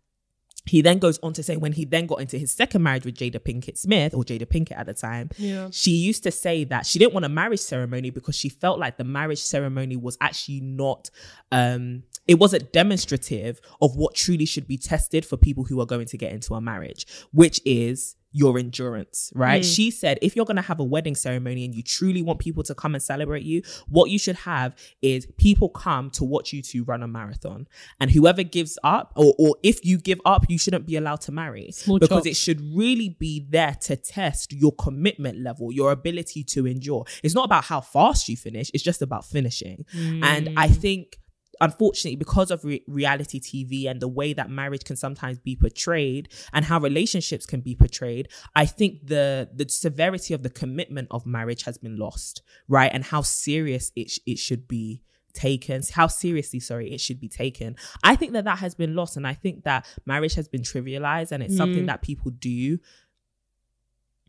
he 0.70 0.82
then 0.82 0.99
goes 0.99 1.20
on 1.24 1.34
to 1.34 1.43
say 1.43 1.57
when 1.57 1.72
he 1.74 1.84
then 1.86 2.05
got 2.07 2.22
into 2.22 2.38
his 2.38 2.53
second 2.53 2.84
marriage 2.84 3.05
with 3.05 3.15
Jada 3.15 3.39
Pinkett 3.39 3.78
Smith 3.78 4.13
or 4.13 4.24
Jada 4.24 4.45
Pinkett 4.45 4.78
at 4.78 4.86
the 4.86 4.93
time, 4.93 5.30
Yeah. 5.38 5.70
she 5.72 5.91
used 5.91 6.24
to 6.24 6.32
say 6.32 6.63
that 6.65 6.86
she 6.86 6.99
didn't 6.99 7.13
want 7.13 7.26
a 7.26 7.30
marriage 7.30 7.59
ceremony 7.59 8.09
because 8.09 8.36
she 8.36 8.49
felt 8.49 8.80
like 8.80 8.97
the 8.97 9.03
marriage 9.03 9.39
ceremony 9.41 9.95
was 9.97 10.17
actually 10.22 10.61
not 10.61 11.09
um 11.51 12.03
it 12.30 12.38
wasn't 12.38 12.71
demonstrative 12.71 13.59
of 13.82 13.95
what 13.95 14.13
truly 14.13 14.45
should 14.45 14.67
be 14.67 14.77
tested 14.77 15.25
for 15.25 15.36
people 15.36 15.63
who 15.63 15.82
are 15.82 15.86
going 15.88 16.05
to 16.05 16.15
get 16.15 16.32
into 16.32 16.53
a 16.53 16.61
marriage, 16.61 17.07
which 17.34 17.59
is 17.65 18.15
your 18.32 18.59
endurance, 18.59 19.34
right? 19.34 19.63
Mm. 19.63 19.75
She 19.75 19.89
said, 19.89 20.19
if 20.21 20.36
you're 20.36 20.45
going 20.45 20.57
to 20.57 20.61
have 20.61 20.80
a 20.80 20.84
wedding 20.84 21.15
ceremony 21.15 21.65
and 21.65 21.73
you 21.73 21.82
truly 21.82 22.21
want 22.21 22.38
people 22.38 22.61
to 22.61 22.75
come 22.75 22.93
and 22.93 23.01
celebrate 23.01 23.41
you, 23.41 23.63
what 23.88 24.11
you 24.11 24.19
should 24.19 24.36
have 24.36 24.75
is 25.01 25.25
people 25.39 25.69
come 25.69 26.11
to 26.11 26.23
watch 26.23 26.53
you 26.53 26.61
two 26.61 26.84
run 26.84 27.01
a 27.01 27.07
marathon. 27.07 27.67
And 27.99 28.11
whoever 28.11 28.43
gives 28.43 28.77
up, 28.84 29.11
or, 29.15 29.34
or 29.39 29.55
if 29.63 29.84
you 29.84 29.97
give 29.97 30.21
up, 30.23 30.45
you 30.49 30.59
shouldn't 30.59 30.86
be 30.86 30.97
allowed 30.97 31.21
to 31.21 31.32
marry 31.32 31.71
Small 31.71 31.97
because 31.97 32.25
chops. 32.25 32.27
it 32.27 32.36
should 32.36 32.61
really 32.75 33.17
be 33.19 33.47
there 33.49 33.75
to 33.82 33.95
test 33.95 34.53
your 34.53 34.73
commitment 34.73 35.39
level, 35.39 35.71
your 35.71 35.91
ability 35.91 36.43
to 36.43 36.67
endure. 36.67 37.05
It's 37.23 37.34
not 37.34 37.45
about 37.45 37.63
how 37.63 37.82
fast 37.82 38.30
you 38.30 38.38
finish, 38.38 38.69
it's 38.75 38.84
just 38.84 39.01
about 39.01 39.25
finishing. 39.25 39.86
And 39.95 40.51
I 40.55 40.67
think 40.67 41.17
unfortunately 41.62 42.16
because 42.16 42.51
of 42.51 42.64
re- 42.64 42.84
reality 42.88 43.39
tv 43.39 43.89
and 43.89 44.01
the 44.01 44.07
way 44.07 44.34
that 44.34 44.49
marriage 44.49 44.84
can 44.84 44.95
sometimes 44.95 45.38
be 45.39 45.55
portrayed 45.55 46.30
and 46.53 46.66
how 46.66 46.80
relationships 46.80 47.45
can 47.45 47.62
be 47.62 47.76
portrayed 47.76 48.28
i 48.55 48.66
think 48.66 49.07
the 49.07 49.49
the 49.53 49.68
severity 49.70 50.34
of 50.34 50.43
the 50.43 50.49
commitment 50.49 51.07
of 51.12 51.26
marriage 51.26 51.64
has 51.64 51.78
been 51.78 51.97
lost 51.97 52.41
right? 52.70 52.91
And 52.93 53.03
how 53.03 53.22
serious 53.22 53.91
it, 53.95 54.10
sh- 54.10 54.20
it 54.26 54.39
should 54.39 54.68
be 54.68 55.01
taken 55.32 55.82
how 55.93 56.07
seriously 56.07 56.60
sorry 56.60 56.91
it 56.91 56.99
should 56.99 57.20
be 57.20 57.30
taken. 57.30 57.76
I 58.03 58.16
think 58.16 58.34
that 58.34 58.45
that 58.45 58.57
has 58.57 58.74
been 58.74 58.95
lost 58.95 59.16
and 59.16 59.28
i 59.28 59.34
think 59.34 59.64
that 59.64 59.86
marriage 60.03 60.34
has 60.34 60.47
been 60.47 60.64
trivialized 60.64 61.32
and 61.32 61.43
it's 61.43 61.55
something 61.55 61.84
mm. 61.84 61.88
that 61.88 62.01
people 62.01 62.32
do 62.32 62.80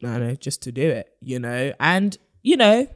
i 0.05 0.07
don't 0.07 0.29
know 0.29 0.35
just 0.35 0.63
to 0.63 0.73
do 0.73 0.89
it 0.89 1.11
you 1.23 1.39
know? 1.39 1.73
And 1.81 2.19
you 2.43 2.59
know 2.59 2.87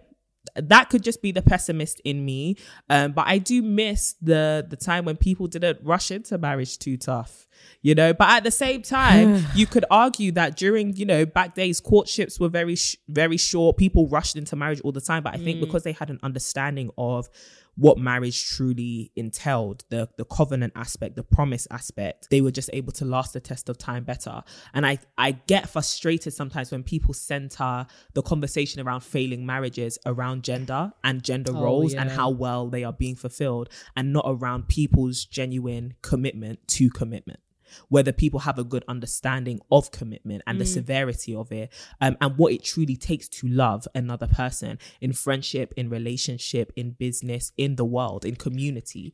that 0.55 0.91
could 0.91 1.03
just 1.03 1.23
be 1.23 1.33
the 1.33 1.43
pessimist 1.43 2.01
in 2.05 2.25
me. 2.25 2.57
Um 2.91 3.13
but 3.13 3.27
i 3.27 3.39
do 3.39 3.63
miss 3.63 4.15
the 4.21 4.67
the 4.69 4.77
time 4.77 5.05
when 5.05 5.17
people 5.17 5.47
didn't 5.47 5.79
rush 5.83 6.11
into 6.11 6.39
marriage 6.39 6.79
too 6.79 6.97
tough 6.97 7.47
you 7.83 7.95
know? 7.95 8.13
But 8.13 8.31
at 8.31 8.45
the 8.45 8.51
same 8.51 8.83
time 8.83 9.45
you 9.55 9.67
could 9.67 9.85
argue 9.91 10.33
that 10.33 10.57
during 10.57 10.97
you 10.97 11.07
know 11.07 11.25
back 11.25 11.55
days 11.55 11.81
courtships 11.81 12.41
were 12.41 12.49
very 12.49 12.75
sh- 12.75 12.97
very 13.09 13.37
short. 13.37 13.77
People 13.77 14.09
rushed 14.09 14.37
into 14.37 14.57
marriage 14.57 14.81
all 14.81 14.93
the 14.93 15.01
time. 15.01 15.23
But 15.23 15.35
i 15.35 15.37
think 15.39 15.61
because 15.61 15.85
they 15.85 15.93
had 15.93 16.11
an 16.11 16.19
understanding 16.23 16.91
of 16.99 17.29
what 17.77 17.99
marriage 17.99 18.49
truly 18.49 19.11
entailed 19.17 19.85
the 19.91 20.09
the 20.17 20.25
covenant 20.25 20.73
aspect 20.77 21.17
the 21.17 21.23
promise 21.23 21.67
aspect 21.71 22.29
they 22.31 22.41
were 22.41 22.51
just 22.51 22.71
able 22.73 22.93
to 22.93 23.05
last 23.05 23.33
the 23.33 23.41
test 23.41 23.69
of 23.69 23.79
time 23.79 24.05
better. 24.05 24.43
And 24.73 24.87
i 24.87 24.99
i 25.19 25.33
get 25.33 25.69
frustrated 25.69 26.33
sometimes 26.33 26.71
when 26.71 26.83
people 26.83 27.15
center 27.15 27.87
the 28.15 28.23
conversation 28.23 28.81
around 28.81 29.01
failing 29.01 29.45
marriages 29.47 29.99
around 30.07 30.45
gender 30.45 30.93
and 31.03 31.23
gender 31.23 31.53
Oh, 31.55 31.63
roles 31.63 31.95
and 31.95 32.11
how 32.11 32.31
well 32.31 32.69
they 32.69 32.85
are 32.85 32.93
being 32.93 33.17
fulfilled 33.17 33.69
and 33.97 34.13
not 34.13 34.25
around 34.27 34.69
people's 34.69 35.25
genuine 35.25 35.95
commitment 36.03 36.67
to 36.69 36.91
commitment 36.91 37.41
whether 37.89 38.13
people 38.13 38.41
have 38.41 38.59
a 38.59 38.65
good 38.65 38.85
understanding 38.89 39.61
of 39.71 39.91
commitment 39.91 40.43
and 40.47 40.61
the 40.61 40.67
severity 40.67 41.35
of 41.35 41.51
it 41.53 41.73
um, 42.01 42.17
and 42.21 42.37
what 42.37 42.53
it 42.53 42.65
truly 42.65 42.97
takes 42.97 43.29
to 43.29 43.49
love 43.49 43.87
another 43.95 44.27
person 44.27 44.79
in 45.01 45.13
friendship 45.13 45.73
in 45.77 45.89
relationship 45.89 46.73
in 46.77 46.93
business 46.93 47.53
in 47.57 47.77
the 47.77 47.85
world 47.85 48.25
in 48.25 48.37
community. 48.37 49.13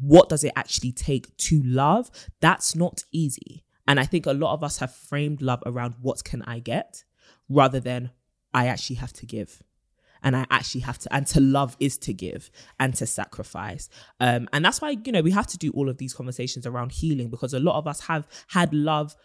What 0.00 0.28
does 0.28 0.44
it 0.44 0.52
actually 0.56 0.92
take 0.92 1.36
to 1.38 1.62
love? 1.64 2.10
That's 2.40 2.74
not 2.74 3.04
easy. 3.12 3.64
And 3.88 4.00
i 4.00 4.04
think 4.04 4.26
a 4.26 4.32
lot 4.32 4.52
of 4.52 4.64
us 4.64 4.78
have 4.78 4.92
framed 4.92 5.40
love 5.40 5.62
around 5.64 5.94
what 6.00 6.24
can 6.24 6.42
i 6.42 6.58
get 6.58 7.04
rather 7.48 7.80
than 7.80 8.10
i 8.52 8.66
actually 8.66 8.96
have 8.96 9.12
to 9.12 9.26
give 9.26 9.62
and 10.26 10.36
I 10.36 10.44
actually 10.50 10.80
have 10.80 10.98
to, 10.98 11.14
and 11.14 11.24
to 11.28 11.40
love 11.40 11.76
is 11.78 11.96
to 11.98 12.12
give 12.12 12.50
and 12.80 12.92
to 12.96 13.06
sacrifice. 13.06 13.88
Um, 14.18 14.48
and 14.52 14.64
that's 14.64 14.80
why, 14.80 14.96
you 15.04 15.12
know, 15.12 15.22
we 15.22 15.30
have 15.30 15.46
to 15.46 15.56
do 15.56 15.70
all 15.70 15.88
of 15.88 15.98
these 15.98 16.12
conversations 16.12 16.66
around 16.66 16.90
healing 16.90 17.28
because 17.28 17.54
a 17.54 17.60
lot 17.60 17.78
of 17.78 17.86
us 17.86 18.00
have 18.00 18.26
had 18.48 18.74
love 18.74 19.16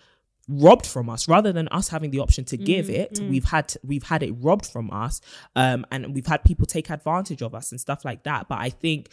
robbed 0.47 0.85
from 0.85 1.09
us 1.09 1.27
rather 1.27 1.51
than 1.51 1.67
us 1.69 1.87
having 1.87 2.11
the 2.11 2.19
option 2.19 2.43
to 2.43 2.57
give 2.57 2.89
it 2.89 3.19
we've 3.29 3.45
had 3.45 3.73
we've 3.83 4.03
had 4.03 4.23
it 4.23 4.31
robbed 4.39 4.65
from 4.65 4.89
us 4.91 5.21
um 5.55 5.85
and 5.91 6.15
we've 6.15 6.25
had 6.25 6.43
people 6.43 6.65
take 6.65 6.89
advantage 6.89 7.43
of 7.43 7.53
us 7.53 7.71
and 7.71 7.79
stuff 7.79 8.03
like 8.03 8.23
that 8.23 8.49
but 8.49 8.57
i 8.57 8.67
think 8.67 9.07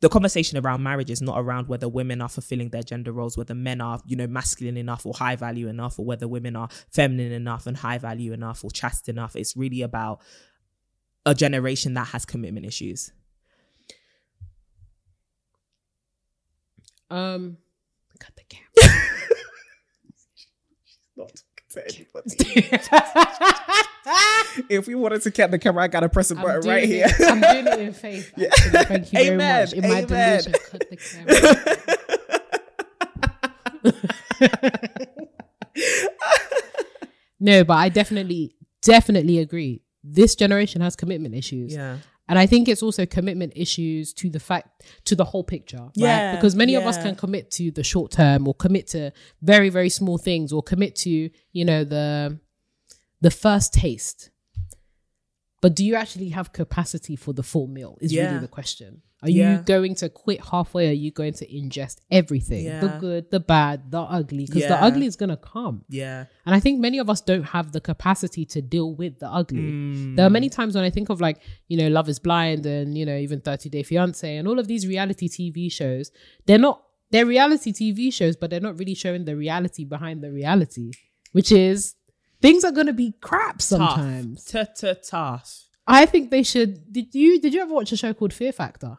the 0.00 0.10
conversation 0.10 0.58
around 0.58 0.82
marriage 0.82 1.10
is 1.10 1.22
not 1.22 1.40
around 1.40 1.66
whether 1.66 1.88
women 1.88 2.20
are 2.20 2.28
fulfilling 2.28 2.68
their 2.68 2.82
gender 2.82 3.12
roles, 3.12 3.38
whether 3.38 3.54
men 3.54 3.80
are, 3.80 3.98
you 4.06 4.14
know, 4.14 4.26
masculine 4.26 4.76
enough 4.76 5.06
or 5.06 5.14
high 5.14 5.36
value 5.36 5.68
enough, 5.68 5.98
or 5.98 6.04
whether 6.04 6.28
women 6.28 6.54
are 6.54 6.68
feminine 6.90 7.32
enough 7.32 7.66
and 7.66 7.78
high 7.78 7.96
value 7.96 8.34
enough 8.34 8.62
or 8.62 8.70
chaste 8.70 9.08
enough. 9.08 9.34
It's 9.34 9.56
really 9.56 9.80
about 9.80 10.20
a 11.26 11.34
generation 11.34 11.92
that 11.94 12.06
has 12.08 12.24
commitment 12.24 12.64
issues. 12.64 13.12
Um, 17.10 17.58
cut 18.18 18.34
the 18.36 18.42
camera. 18.48 18.68
Not 21.16 21.32
to 21.70 21.84
anybody. 21.84 22.36
if 24.74 24.86
we 24.86 24.94
wanted 24.94 25.22
to 25.22 25.30
cut 25.30 25.50
the 25.50 25.58
camera, 25.58 25.82
I 25.84 25.88
gotta 25.88 26.08
press 26.08 26.30
a 26.30 26.36
I'm 26.36 26.42
button 26.42 26.68
right 26.70 26.84
it- 26.84 26.88
here. 26.88 27.06
I'm 27.26 27.40
doing 27.40 27.66
it 27.66 27.78
in 27.80 27.92
faith. 27.92 28.32
actually. 28.40 28.70
Thank 28.84 29.12
you 29.12 29.18
very 29.18 29.36
much. 29.36 29.72
In 29.72 29.82
my 29.82 30.02
Amen. 30.02 30.06
delusion, 30.42 30.52
cut 30.70 30.84
the 30.90 30.96
camera. 30.96 31.76
no, 37.40 37.64
but 37.64 37.74
I 37.74 37.88
definitely, 37.88 38.54
definitely 38.82 39.38
agree. 39.38 39.82
This 40.08 40.34
generation 40.34 40.80
has 40.82 40.94
commitment 40.96 41.34
issues. 41.34 41.72
yeah. 41.74 41.98
And 42.28 42.40
I 42.40 42.46
think 42.46 42.66
it's 42.68 42.82
also 42.82 43.06
commitment 43.06 43.52
issues 43.54 44.12
to 44.14 44.28
the 44.28 44.40
fact 44.40 44.82
to 45.04 45.14
the 45.14 45.24
whole 45.24 45.44
picture, 45.44 45.78
right? 45.78 45.90
Yeah, 45.94 46.34
Because 46.34 46.56
many 46.56 46.74
of 46.74 46.84
us 46.84 46.96
can 46.96 47.14
commit 47.14 47.52
to 47.52 47.70
the 47.70 47.84
short 47.84 48.10
term 48.10 48.48
or 48.48 48.54
commit 48.54 48.88
to 48.88 49.12
very 49.42 49.68
very 49.68 49.88
small 49.88 50.18
things 50.18 50.52
or 50.52 50.60
commit 50.62 50.96
to, 51.04 51.30
you 51.52 51.64
know, 51.64 51.84
the 51.84 52.40
the 53.20 53.30
first 53.30 53.72
taste. 53.72 54.30
But 55.62 55.74
do 55.76 55.84
you 55.84 55.94
actually 55.94 56.30
have 56.30 56.52
capacity 56.52 57.14
for 57.16 57.32
the 57.32 57.42
full 57.42 57.68
meal? 57.68 57.96
Is 58.00 58.12
Yeah. 58.12 58.26
really 58.26 58.40
the 58.40 58.48
question. 58.48 59.02
Are 59.22 59.30
Yeah. 59.30 59.56
you 59.58 59.62
going 59.64 59.94
to 59.96 60.08
quit 60.10 60.40
halfway? 60.44 60.86
Or 60.86 60.90
are 60.90 60.92
you 60.92 61.10
going 61.10 61.32
to 61.34 61.46
ingest 61.46 61.96
everything? 62.10 62.64
The 62.66 62.98
good, 63.00 63.30
the 63.30 63.40
bad, 63.40 63.90
the 63.90 64.00
ugly? 64.00 64.44
Because 64.46 64.62
the 64.68 64.80
ugly 64.82 65.06
is 65.06 65.16
gonna 65.16 65.38
come. 65.38 65.84
Yeah. 65.88 66.26
And 66.44 66.54
I 66.54 66.60
think 66.60 66.80
many 66.80 66.98
of 66.98 67.08
us 67.08 67.20
don't 67.22 67.44
have 67.44 67.72
the 67.72 67.80
capacity 67.80 68.44
to 68.46 68.60
deal 68.60 68.94
with 68.94 69.18
the 69.18 69.28
ugly. 69.28 69.58
Mm. 69.62 70.16
There 70.16 70.26
are 70.26 70.30
many 70.30 70.48
times 70.50 70.74
when 70.74 70.84
I 70.84 70.90
think 70.90 71.08
of 71.08 71.20
like, 71.20 71.38
you 71.68 71.76
know, 71.78 71.88
Love 71.88 72.08
is 72.08 72.18
Blind 72.18 72.66
and, 72.66 72.96
you 72.96 73.06
know, 73.06 73.16
even 73.16 73.40
30 73.40 73.68
Day 73.70 73.82
Fiance 73.82 74.36
and 74.36 74.46
all 74.46 74.58
of 74.58 74.66
these 74.68 74.86
reality 74.86 75.28
TV 75.28 75.72
shows. 75.72 76.10
They're 76.46 76.58
not, 76.58 76.82
they're 77.10 77.24
reality 77.26 77.72
TV 77.72 78.12
shows, 78.12 78.36
but 78.36 78.50
they're 78.50 78.60
not 78.60 78.78
really 78.78 78.94
showing 78.94 79.24
the 79.24 79.34
reality 79.36 79.84
behind 79.84 80.22
the 80.22 80.30
reality, 80.30 80.92
which 81.32 81.50
is 81.52 81.94
things 82.42 82.64
are 82.64 82.72
going 82.72 82.86
to 82.88 82.92
be 82.92 83.14
crap 83.22 83.62
sometimes. 83.62 84.44
Tough. 84.44 84.74
T- 84.74 84.88
t- 84.92 85.00
tough. 85.08 85.62
I 85.86 86.04
think 86.04 86.30
they 86.30 86.42
should. 86.42 86.92
Did 86.92 87.14
you, 87.14 87.40
did 87.40 87.54
you 87.54 87.62
ever 87.62 87.72
watch 87.72 87.92
a 87.92 87.96
show 87.96 88.12
called 88.12 88.32
Fear 88.34 88.52
Factor? 88.52 88.98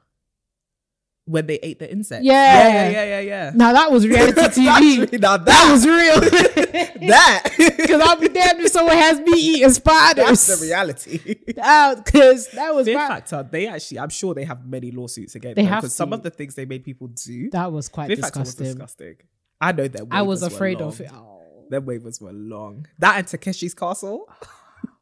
When 1.27 1.45
they 1.45 1.59
ate 1.61 1.77
the 1.79 1.91
insects. 1.91 2.25
Yeah. 2.25 2.33
Yeah. 2.33 2.67
Yeah. 2.67 2.89
Yeah. 2.89 3.03
Yeah. 3.05 3.19
yeah. 3.19 3.51
Now 3.53 3.73
that 3.73 3.91
was 3.91 4.07
reality 4.07 4.41
TV. 4.65 5.19
now 5.19 5.35
that 5.37 5.71
was 5.71 5.85
real. 5.85 6.19
that. 7.09 7.43
Because 7.77 8.01
I'll 8.01 8.15
be 8.19 8.27
damned 8.29 8.61
if 8.61 8.71
someone 8.71 8.97
has 8.97 9.19
me 9.19 9.31
eating 9.39 9.69
spiders. 9.69 10.25
That's 10.25 10.59
the 10.59 10.65
reality. 10.65 11.35
Because 11.45 12.47
that 12.49 12.73
was 12.73 12.85
Fear 12.85 12.95
bad. 12.97 13.07
Factor, 13.07 13.47
they 13.49 13.67
actually, 13.67 13.99
I'm 13.99 14.09
sure 14.09 14.33
they 14.33 14.43
have 14.45 14.65
many 14.65 14.91
lawsuits 14.91 15.35
against 15.35 15.55
They 15.55 15.63
them 15.63 15.71
have 15.73 15.81
because 15.83 15.95
some 15.95 16.11
of 16.13 16.23
the 16.23 16.29
things 16.29 16.55
they 16.55 16.65
made 16.65 16.83
people 16.83 17.07
do, 17.07 17.49
That 17.51 17.71
was 17.71 17.87
quite 17.89 18.07
Fear 18.07 18.17
Factor 18.17 18.39
was 18.39 18.55
disgusting. 18.55 18.73
disgusting. 18.75 19.15
I 19.61 19.71
know 19.71 19.87
that. 19.87 20.03
I 20.11 20.21
was 20.23 20.43
afraid 20.43 20.81
of 20.81 20.99
it. 21.01 21.09
Oh. 21.13 21.65
Their 21.69 21.81
waivers 21.81 22.21
were 22.21 22.33
long. 22.33 22.87
That 22.99 23.17
and 23.17 23.27
Takeshi's 23.27 23.73
Castle. 23.73 24.29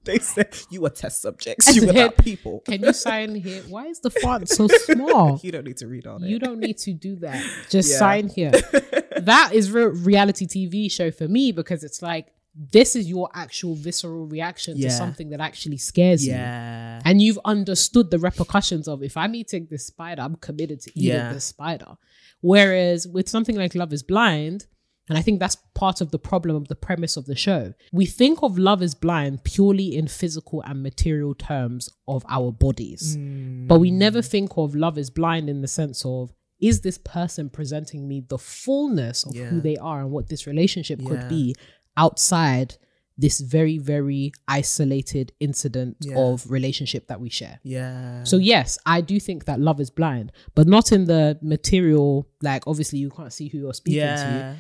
They 0.05 0.19
said 0.19 0.55
you 0.69 0.81
were 0.81 0.89
test 0.89 1.21
subjects. 1.21 1.65
You 1.75 1.87
were 1.87 1.93
then- 1.93 2.05
not 2.07 2.17
people. 2.17 2.61
Can 2.61 2.81
you 2.83 2.93
sign 2.93 3.35
here? 3.35 3.61
Why 3.67 3.87
is 3.87 3.99
the 3.99 4.09
font 4.09 4.47
so 4.49 4.67
small? 4.87 5.39
You 5.43 5.51
don't 5.51 5.65
need 5.65 5.77
to 5.77 5.87
read 5.87 6.07
on 6.07 6.23
You 6.23 6.39
don't 6.39 6.59
need 6.59 6.77
to 6.79 6.93
do 6.93 7.15
that. 7.17 7.43
Just 7.69 7.91
Yeah. 7.91 7.97
sign 7.97 8.27
here. 8.29 8.51
that 9.21 9.51
is 9.53 9.71
real 9.71 9.89
reality 9.89 10.45
TV 10.45 10.91
show 10.91 11.11
for 11.11 11.27
me 11.27 11.51
because 11.51 11.83
it's 11.83 12.01
like 12.01 12.27
this 12.57 12.95
is 12.95 13.09
your 13.09 13.29
actual 13.33 13.75
visceral 13.75 14.25
reaction 14.27 14.77
Yeah. 14.77 14.87
to 14.87 14.93
something 14.95 15.29
that 15.31 15.41
actually 15.41 15.77
scares 15.77 16.25
you. 16.25 16.33
And 16.33 17.21
you've 17.21 17.39
understood 17.43 18.11
the 18.11 18.19
repercussions 18.19 18.87
of 18.87 19.03
if 19.03 19.17
I'm 19.17 19.35
eating 19.35 19.67
this 19.69 19.85
spider, 19.87 20.21
I'm 20.21 20.37
committed 20.37 20.79
to 20.81 20.91
eating 20.97 21.09
Yeah. 21.17 21.33
this 21.33 21.43
spider. 21.43 21.97
Whereas 22.41 23.07
with 23.07 23.27
something 23.27 23.55
like 23.57 23.75
Love 23.75 23.91
is 23.91 24.03
Blind, 24.03 24.67
and 25.09 25.17
I 25.17 25.21
think 25.21 25.39
that's 25.39 25.57
part 25.75 26.01
of 26.01 26.11
the 26.11 26.17
problem 26.19 26.55
of 26.55 26.67
the 26.67 26.75
premise 26.75 27.15
of 27.17 27.25
the 27.25 27.35
show. 27.35 27.73
We 27.91 28.05
think 28.05 28.39
of 28.41 28.57
Love 28.57 28.81
is 28.81 28.95
Blind 28.95 29.43
purely 29.43 29.95
in 29.95 30.07
physical 30.07 30.61
and 30.63 30.81
material 30.81 31.35
terms 31.35 31.89
of 32.07 32.25
our 32.27 32.51
bodies. 32.51 33.15
Hmm. 33.15 33.67
But 33.67 33.79
we 33.79 33.91
never 33.91 34.21
think 34.21 34.57
of 34.57 34.73
Love 34.75 34.97
is 34.97 35.09
Blind 35.09 35.49
in 35.49 35.61
the 35.61 35.67
sense 35.67 36.03
of 36.05 36.33
is 36.59 36.81
this 36.81 36.97
person 36.97 37.49
presenting 37.49 38.07
me 38.07 38.23
the 38.27 38.37
fullness 38.37 39.25
of 39.25 39.35
Yeah. 39.35 39.45
who 39.47 39.59
they 39.61 39.75
are 39.77 39.99
and 40.01 40.09
what 40.11 40.29
this 40.29 40.47
relationship 40.47 41.01
Yeah. 41.01 41.07
could 41.09 41.29
be 41.29 41.53
outside 41.97 42.77
this 43.17 43.39
very, 43.39 43.77
very 43.77 44.31
isolated 44.47 45.31
incident 45.39 45.95
Yeah. 46.01 46.17
of 46.17 46.49
relationship 46.51 47.07
that 47.07 47.21
we 47.21 47.29
share. 47.29 47.59
Yeah. 47.63 48.23
So 48.25 48.37
yes, 48.37 48.77
I 48.85 48.99
do 49.01 49.19
think 49.21 49.45
that 49.45 49.59
love 49.59 49.79
is 49.79 49.89
blind, 49.89 50.31
but 50.53 50.67
not 50.67 50.91
in 50.91 51.05
the 51.05 51.37
material, 51.41 52.27
like 52.41 52.63
obviously 52.67 52.99
you 52.99 53.09
can't 53.09 53.31
see 53.31 53.47
who 53.47 53.59
you're 53.59 53.73
speaking 53.73 53.99
to, 54.01 54.05
yeah. 54.05 54.55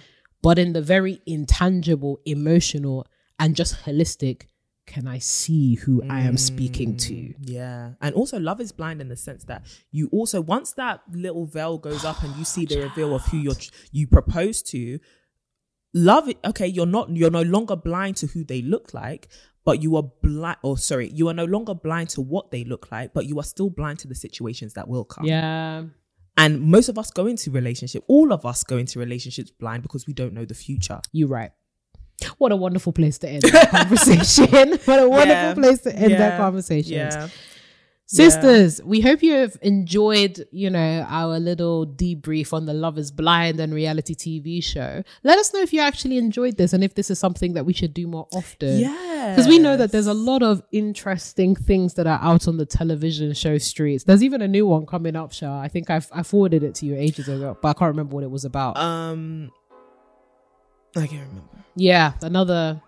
But 0.45 0.59
in 0.59 0.73
the 0.73 0.81
very 0.95 1.15
intangible, 1.25 2.19
emotional, 2.23 3.07
and 3.39 3.55
just 3.55 3.73
holistic, 3.83 4.43
can 4.85 5.07
I 5.07 5.17
see 5.17 5.73
who 5.73 6.03
I 6.07 6.19
am 6.19 6.37
speaking 6.37 6.97
to? 6.97 7.13
Mm, 7.15 7.35
Yeah. 7.39 7.93
And 7.99 8.13
also 8.13 8.39
love 8.39 8.61
is 8.61 8.71
blind 8.71 9.01
in 9.01 9.09
the 9.09 9.15
sense 9.15 9.45
that 9.45 9.65
you 9.89 10.07
also 10.11 10.41
once 10.41 10.73
that 10.73 11.01
little 11.11 11.47
veil 11.47 11.79
goes 11.79 12.05
up 12.05 12.21
and 12.21 12.35
you 12.35 12.45
see 12.45 12.65
the 12.65 12.77
reveal 12.81 13.15
of 13.15 13.23
who 13.25 13.37
you're 13.37 13.55
you 13.91 14.05
propose 14.05 14.61
to, 14.73 14.99
love 15.95 16.29
it 16.29 16.37
okay, 16.45 16.67
you're 16.67 16.85
not 16.97 17.09
you're 17.09 17.31
no 17.31 17.41
longer 17.41 17.75
blind 17.75 18.17
to 18.17 18.27
who 18.27 18.43
they 18.43 18.61
look 18.61 18.93
like, 18.93 19.27
but 19.63 19.81
you 19.81 19.95
are 19.95 20.11
blind 20.21 20.57
or 20.61 20.77
sorry, 20.77 21.09
you 21.09 21.27
are 21.27 21.33
no 21.33 21.45
longer 21.45 21.73
blind 21.73 22.09
to 22.09 22.21
what 22.21 22.51
they 22.51 22.63
look 22.63 22.91
like, 22.91 23.15
but 23.15 23.25
you 23.25 23.39
are 23.39 23.43
still 23.55 23.71
blind 23.71 23.97
to 23.97 24.07
the 24.07 24.15
situations 24.15 24.73
that 24.73 24.87
will 24.87 25.05
come. 25.05 25.25
Yeah. 25.25 25.85
And 26.37 26.61
most 26.61 26.89
of 26.89 26.97
us 26.97 27.11
go 27.11 27.27
into 27.27 27.49
relationship, 27.51 28.03
all 28.07 28.33
of 28.33 28.45
us 28.45 28.63
go 28.63 28.77
into 28.77 28.99
relationships 28.99 29.51
blind 29.51 29.83
because 29.83 30.05
we 30.05 30.13
don't 30.13 30.33
know 30.33 30.45
the 30.45 30.53
future. 30.53 30.99
You're 31.13 31.29
right. 31.29 31.51
What 32.37 32.51
a 32.51 32.55
wonderful 32.55 32.93
place 32.93 33.17
to 33.19 33.29
end 33.29 33.41
that 33.43 33.69
conversation. 33.71 34.47
what 34.85 34.99
a 34.99 35.07
wonderful 35.09 35.27
Yeah. 35.27 35.53
place 35.53 35.79
to 35.81 35.95
end 35.95 36.13
that 36.13 36.37
conversation. 36.37 36.93
Yeah. 36.93 37.27
Sisters, 38.07 38.81
we 38.83 39.01
hope 39.01 39.23
you 39.23 39.33
have 39.33 39.57
enjoyed, 39.63 40.45
you 40.51 40.69
know, 40.69 41.03
our 41.09 41.39
little 41.39 41.87
debrief 41.87 42.53
on 42.53 42.67
the 42.67 42.73
Love 42.73 42.99
is 42.99 43.11
Blind 43.11 43.59
and 43.59 43.73
reality 43.73 44.13
TV 44.13 44.63
show. 44.63 45.03
Let 45.23 45.39
us 45.39 45.51
know 45.51 45.61
if 45.61 45.73
you 45.73 45.79
actually 45.79 46.19
enjoyed 46.19 46.55
this 46.57 46.71
and 46.73 46.83
if 46.83 46.93
this 46.93 47.09
is 47.09 47.17
something 47.17 47.53
that 47.53 47.65
we 47.65 47.73
should 47.73 47.95
do 47.95 48.05
more 48.05 48.27
often. 48.31 48.79
Yeah. 48.79 49.33
Because 49.35 49.47
we 49.47 49.57
know 49.57 49.75
that 49.75 49.91
there's 49.91 50.05
a 50.05 50.13
lot 50.13 50.43
of 50.43 50.61
interesting 50.71 51.55
things 51.55 51.95
that 51.95 52.05
are 52.05 52.19
out 52.21 52.47
on 52.47 52.57
the 52.57 52.65
television 52.65 53.33
show 53.33 53.57
streets. 53.57 54.03
There's 54.03 54.23
even 54.23 54.43
a 54.43 54.47
new 54.47 54.67
one 54.67 54.85
coming 54.85 55.15
up, 55.15 55.33
Shah. 55.33 55.59
I 55.59 55.67
think 55.67 55.89
I've, 55.89 56.07
I 56.11 56.21
forwarded 56.21 56.61
it 56.61 56.75
to 56.75 56.85
you 56.85 56.95
ages 56.95 57.27
ago, 57.27 57.57
but 57.59 57.69
I 57.69 57.73
can't 57.73 57.89
remember 57.89 58.13
what 58.13 58.23
it 58.23 58.29
was 58.29 58.45
about. 58.45 58.77
Um 58.77 59.51
I 60.95 61.07
can't 61.07 61.27
remember. 61.27 61.49
Yeah, 61.75 62.13
another. 62.21 62.81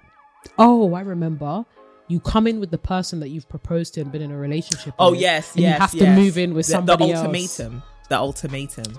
Oh, 0.59 0.93
I 0.93 1.01
remember. 1.01 1.65
You 2.09 2.19
come 2.21 2.47
in 2.47 2.59
with 2.59 2.71
the 2.71 2.77
person 2.77 3.19
that 3.19 3.29
you've 3.29 3.49
proposed 3.49 3.93
to 3.95 4.01
and 4.01 4.11
been 4.11 4.21
in 4.21 4.31
a 4.31 4.37
relationship. 4.37 4.93
Oh 4.97 5.11
with, 5.11 5.19
yes, 5.19 5.53
and 5.53 5.61
yes. 5.63 5.73
you 5.75 5.79
have 5.81 6.15
to 6.15 6.21
move 6.21 6.37
in 6.37 6.53
with 6.53 6.65
The- 6.67 6.71
somebody 6.73 7.07
the 7.07 7.11
else. 7.13 7.25
ultimatum. 7.25 7.83
The 8.09 8.15
ultimatum. 8.17 8.97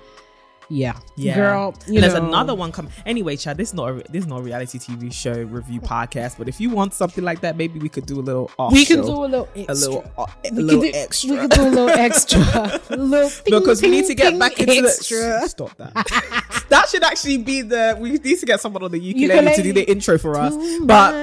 Yeah, 0.71 0.99
Yeah, 1.17 1.35
girl. 1.35 1.75
And 1.87 1.95
You 1.95 2.03
there's 2.03 2.13
another 2.13 2.55
one 2.55 2.73
coming. 2.73 2.93
Anyway, 3.07 3.37
Chad, 3.37 3.57
this 3.57 3.69
is 3.71 3.75
not 3.75 3.89
a, 3.89 3.95
this 4.13 4.25
is 4.25 4.27
not 4.27 4.41
a 4.41 4.43
reality 4.43 4.79
TV 4.79 5.11
show 5.11 5.33
review 5.45 5.81
podcast. 5.81 6.37
But 6.37 6.47
if 6.47 6.61
you 6.61 6.69
want 6.69 6.93
something 6.93 7.25
like 7.25 7.41
that, 7.41 7.57
maybe 7.57 7.79
we 7.79 7.89
could 7.89 8.05
do 8.05 8.21
a 8.21 8.21
little 8.21 8.51
off. 8.59 8.71
We 8.75 8.85
can 8.85 8.99
show. 8.99 9.07
do 9.07 9.25
a 9.25 9.29
little 9.33 9.49
a 9.57 9.61
extra. 9.61 9.73
little 9.89 10.13
uh, 10.19 10.27
a 10.45 10.51
we 10.53 10.63
little 10.63 10.83
can 10.83 10.93
do, 10.93 10.99
extra. 10.99 11.31
We 11.31 11.37
can 11.39 11.49
do 11.49 11.63
a 11.63 11.71
little 11.71 11.89
extra. 12.07 12.41
a 12.91 12.97
little 12.99 13.31
ting, 13.31 13.59
because 13.61 13.81
we 13.81 13.89
need 13.89 14.05
to 14.09 14.15
get 14.15 14.29
ting 14.29 14.39
back 14.39 14.61
into 14.61 14.87
extra. 14.87 15.17
the 15.19 15.49
stop 15.49 15.75
that. 15.79 15.95
that 16.69 16.87
should 16.91 17.03
actually 17.03 17.39
be 17.39 17.63
the 17.63 17.97
we 17.99 18.11
need 18.19 18.39
to 18.39 18.45
get 18.45 18.61
someone 18.61 18.83
on 18.83 18.91
the 18.91 18.99
ukulele, 19.01 19.55
to 19.55 19.63
do 19.63 19.73
the 19.73 19.91
intro 19.91 20.19
for 20.19 20.37
us. 20.39 20.55
But 20.83 21.15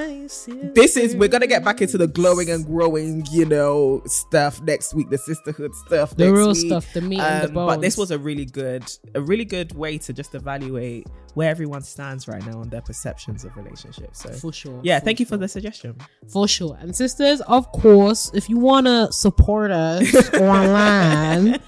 this 0.74 0.96
is 0.96 1.14
we're 1.16 1.28
gonna 1.28 1.46
get 1.46 1.64
back 1.64 1.80
into 1.82 1.98
the 1.98 2.06
glowing 2.06 2.50
and 2.50 2.64
growing, 2.66 3.24
you 3.30 3.44
know, 3.44 4.02
stuff 4.06 4.60
next 4.62 4.94
week, 4.94 5.10
the 5.10 5.18
sisterhood 5.18 5.74
stuff, 5.74 6.16
The 6.16 6.32
real 6.32 6.48
week. 6.52 6.66
stuff, 6.66 6.92
the 6.92 7.00
meat 7.00 7.20
and 7.20 7.44
the 7.44 7.48
Um, 7.60 7.66
But 7.66 7.80
this 7.80 7.96
was 7.96 8.10
a 8.10 8.18
really 8.18 8.44
good, 8.44 8.84
a 9.14 9.20
really 9.20 9.44
good 9.44 9.74
way 9.74 9.98
to 9.98 10.12
just 10.12 10.34
evaluate 10.34 11.06
where 11.34 11.50
everyone 11.50 11.82
stands 11.82 12.26
right 12.28 12.44
now 12.46 12.60
on 12.60 12.68
their 12.70 12.80
perceptions 12.80 13.44
of 13.44 13.54
relationships. 13.56 14.22
So 14.22 14.30
For 14.32 14.52
sure. 14.52 14.80
yeah, 14.82 14.98
for 14.98 15.04
thank 15.04 15.20
you 15.20 15.26
for 15.26 15.36
the 15.36 15.48
suggestion. 15.48 15.96
For 16.28 16.48
sure. 16.48 16.78
And 16.80 16.96
sisters, 16.96 17.40
of 17.42 17.70
course, 17.72 18.30
if 18.34 18.48
you 18.48 18.56
want 18.58 18.86
to 18.86 19.12
support 19.12 19.70
us 19.70 20.30
online, 20.34 21.60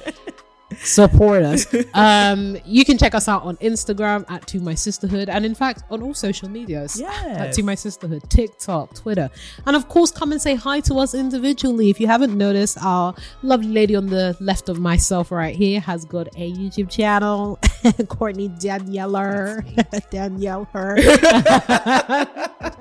support 0.82 1.42
us. 1.42 1.66
Um, 1.94 2.56
you 2.64 2.84
can 2.84 2.98
check 2.98 3.14
us 3.14 3.28
out 3.28 3.42
on 3.42 3.56
Instagram 3.58 4.24
at 4.30 4.46
To 4.48 4.60
My 4.60 4.74
Sisterhood, 4.74 5.28
and 5.28 5.44
in 5.44 5.54
fact 5.54 5.82
on 5.90 6.02
all 6.02 6.14
social 6.14 6.48
medias 6.48 7.00
at 7.00 7.52
To 7.54 7.62
My 7.62 7.74
Sisterhood, 7.74 8.28
TikTok, 8.30 8.94
Twitter, 8.94 9.30
and 9.66 9.76
of 9.76 9.88
course 9.88 10.10
come 10.10 10.32
and 10.32 10.40
say 10.40 10.54
hi 10.54 10.80
to 10.80 10.94
us 10.96 11.14
individually. 11.14 11.90
If 11.90 12.00
you 12.00 12.06
haven't 12.06 12.36
noticed, 12.36 12.78
our 12.82 13.14
lovely 13.42 13.68
lady 13.68 13.96
on 13.96 14.06
the 14.06 14.36
left 14.40 14.68
of 14.68 14.78
myself 14.78 15.30
right 15.30 15.54
here 15.54 15.80
has 15.80 16.04
got 16.04 16.28
a 16.36 16.52
YouTube 16.52 16.90
channel, 16.90 17.58
Courtney 18.08 18.48
Danieler, 18.48 19.62
Danielle 20.10 20.64
her. 20.72 20.96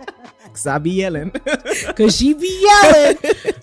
Cause 0.53 0.65
I 0.65 0.77
be 0.79 0.91
yelling. 0.91 1.29
because 1.29 2.17
she 2.17 2.33
be 2.33 2.61
yelling 2.63 3.17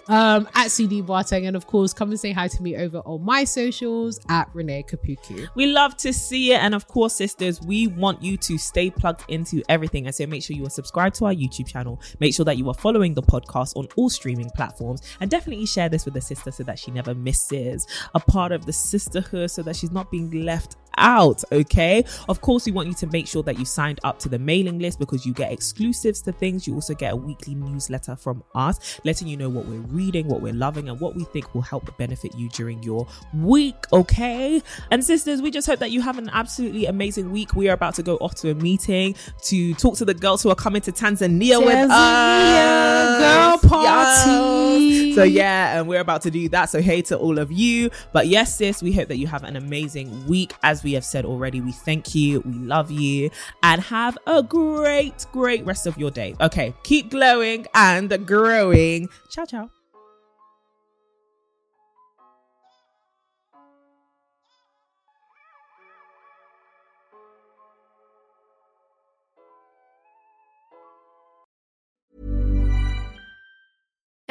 um, 0.08 0.48
at 0.54 0.70
CD 0.70 1.00
Barteng. 1.00 1.46
And 1.46 1.56
of 1.56 1.66
course, 1.66 1.92
come 1.92 2.10
and 2.10 2.20
say 2.20 2.32
hi 2.32 2.48
to 2.48 2.62
me 2.62 2.76
over 2.76 2.98
on 2.98 3.24
my 3.24 3.44
socials 3.44 4.20
at 4.28 4.48
Renee 4.52 4.84
Kapuku. 4.88 5.48
We 5.54 5.66
love 5.66 5.96
to 5.98 6.12
see 6.12 6.52
it. 6.52 6.62
And 6.62 6.74
of 6.74 6.86
course, 6.88 7.14
sisters, 7.14 7.60
we 7.60 7.86
want 7.86 8.22
you 8.22 8.36
to 8.38 8.58
stay 8.58 8.90
plugged 8.90 9.24
into 9.28 9.62
everything. 9.68 10.06
And 10.06 10.14
so 10.14 10.26
make 10.26 10.42
sure 10.42 10.56
you 10.56 10.66
are 10.66 10.70
subscribed 10.70 11.16
to 11.16 11.26
our 11.26 11.34
YouTube 11.34 11.66
channel. 11.66 12.00
Make 12.20 12.34
sure 12.34 12.44
that 12.44 12.58
you 12.58 12.68
are 12.68 12.74
following 12.74 13.14
the 13.14 13.22
podcast 13.22 13.76
on 13.76 13.88
all 13.96 14.10
streaming 14.10 14.50
platforms. 14.50 15.02
And 15.20 15.30
definitely 15.30 15.66
share 15.66 15.88
this 15.88 16.04
with 16.04 16.16
a 16.16 16.20
sister 16.20 16.50
so 16.50 16.62
that 16.64 16.78
she 16.78 16.90
never 16.90 17.14
misses 17.14 17.86
a 18.14 18.20
part 18.20 18.52
of 18.52 18.66
the 18.66 18.72
sisterhood 18.72 19.50
so 19.50 19.62
that 19.62 19.76
she's 19.76 19.92
not 19.92 20.10
being 20.10 20.30
left 20.44 20.76
out. 20.96 21.42
Okay. 21.50 22.04
Of 22.28 22.40
course, 22.40 22.66
we 22.66 22.72
want 22.72 22.88
you 22.88 22.94
to 22.94 23.06
make 23.08 23.26
sure 23.26 23.42
that 23.44 23.58
you 23.58 23.64
signed 23.64 24.00
up 24.04 24.18
to 24.20 24.28
the 24.28 24.38
mailing 24.38 24.78
list 24.78 24.98
because 24.98 25.26
you 25.26 25.32
get 25.32 25.52
exclusives 25.52 26.22
to 26.22 26.32
things. 26.32 26.66
You 26.66 26.74
also 26.74 26.94
get 26.94 27.12
a 27.12 27.16
weekly 27.16 27.54
newsletter 27.54 28.16
from 28.16 28.42
us, 28.54 29.00
letting 29.04 29.28
you 29.28 29.36
know 29.36 29.48
what 29.48 29.66
we're 29.66 29.80
reading, 29.94 30.28
what 30.28 30.40
we're 30.40 30.52
loving, 30.52 30.88
and 30.88 31.00
what 31.00 31.14
we 31.14 31.24
think 31.24 31.54
will 31.54 31.62
help 31.62 31.96
benefit 31.96 32.34
you 32.36 32.48
during 32.50 32.82
your 32.82 33.06
week. 33.32 33.76
Okay. 33.92 34.62
And 34.90 35.04
sisters, 35.04 35.40
we 35.40 35.50
just 35.50 35.66
hope 35.66 35.78
that 35.78 35.90
you 35.90 36.00
have 36.02 36.18
an 36.18 36.30
absolutely 36.32 36.86
amazing 36.86 37.30
week. 37.30 37.54
We 37.54 37.68
are 37.68 37.74
about 37.74 37.94
to 37.96 38.02
go 38.02 38.16
off 38.16 38.34
to 38.36 38.50
a 38.50 38.54
meeting 38.54 39.14
to 39.44 39.74
talk 39.74 39.96
to 39.98 40.04
the 40.04 40.14
girls 40.14 40.42
who 40.42 40.50
are 40.50 40.54
coming 40.54 40.82
to 40.82 40.92
Tanzania, 40.92 41.64
with 41.64 41.74
Tanzania, 41.74 41.90
us. 41.90 43.60
girl 43.60 43.70
party. 43.70 44.30
Yes. 44.30 45.14
So 45.14 45.22
yeah, 45.22 45.78
and 45.78 45.88
we're 45.88 46.00
about 46.00 46.22
to 46.22 46.30
do 46.30 46.48
that. 46.50 46.66
So 46.66 46.80
hey 46.82 47.02
to 47.02 47.16
all 47.16 47.38
of 47.38 47.52
you. 47.52 47.90
But 48.12 48.26
yes, 48.28 48.56
sis, 48.56 48.82
we 48.82 48.92
hope 48.92 49.08
that 49.08 49.18
you 49.18 49.26
have 49.26 49.44
an 49.44 49.56
amazing 49.56 50.26
week. 50.26 50.52
As 50.62 50.82
we 50.82 50.92
have 50.92 51.04
said 51.04 51.24
already, 51.24 51.60
we 51.60 51.72
thank 51.72 52.14
you, 52.14 52.40
we 52.40 52.52
love 52.52 52.90
you, 52.90 53.30
and 53.62 53.80
have 53.82 54.18
a 54.26 54.42
great, 54.42 55.26
great 55.32 55.64
rest 55.64 55.86
of 55.86 55.96
your 55.98 56.10
day. 56.10 56.34
Okay, 56.40 56.74
keep 56.82 57.10
glowing 57.10 57.66
and 57.74 58.26
growing. 58.26 59.08
Ciao, 59.30 59.44
ciao. 59.44 59.83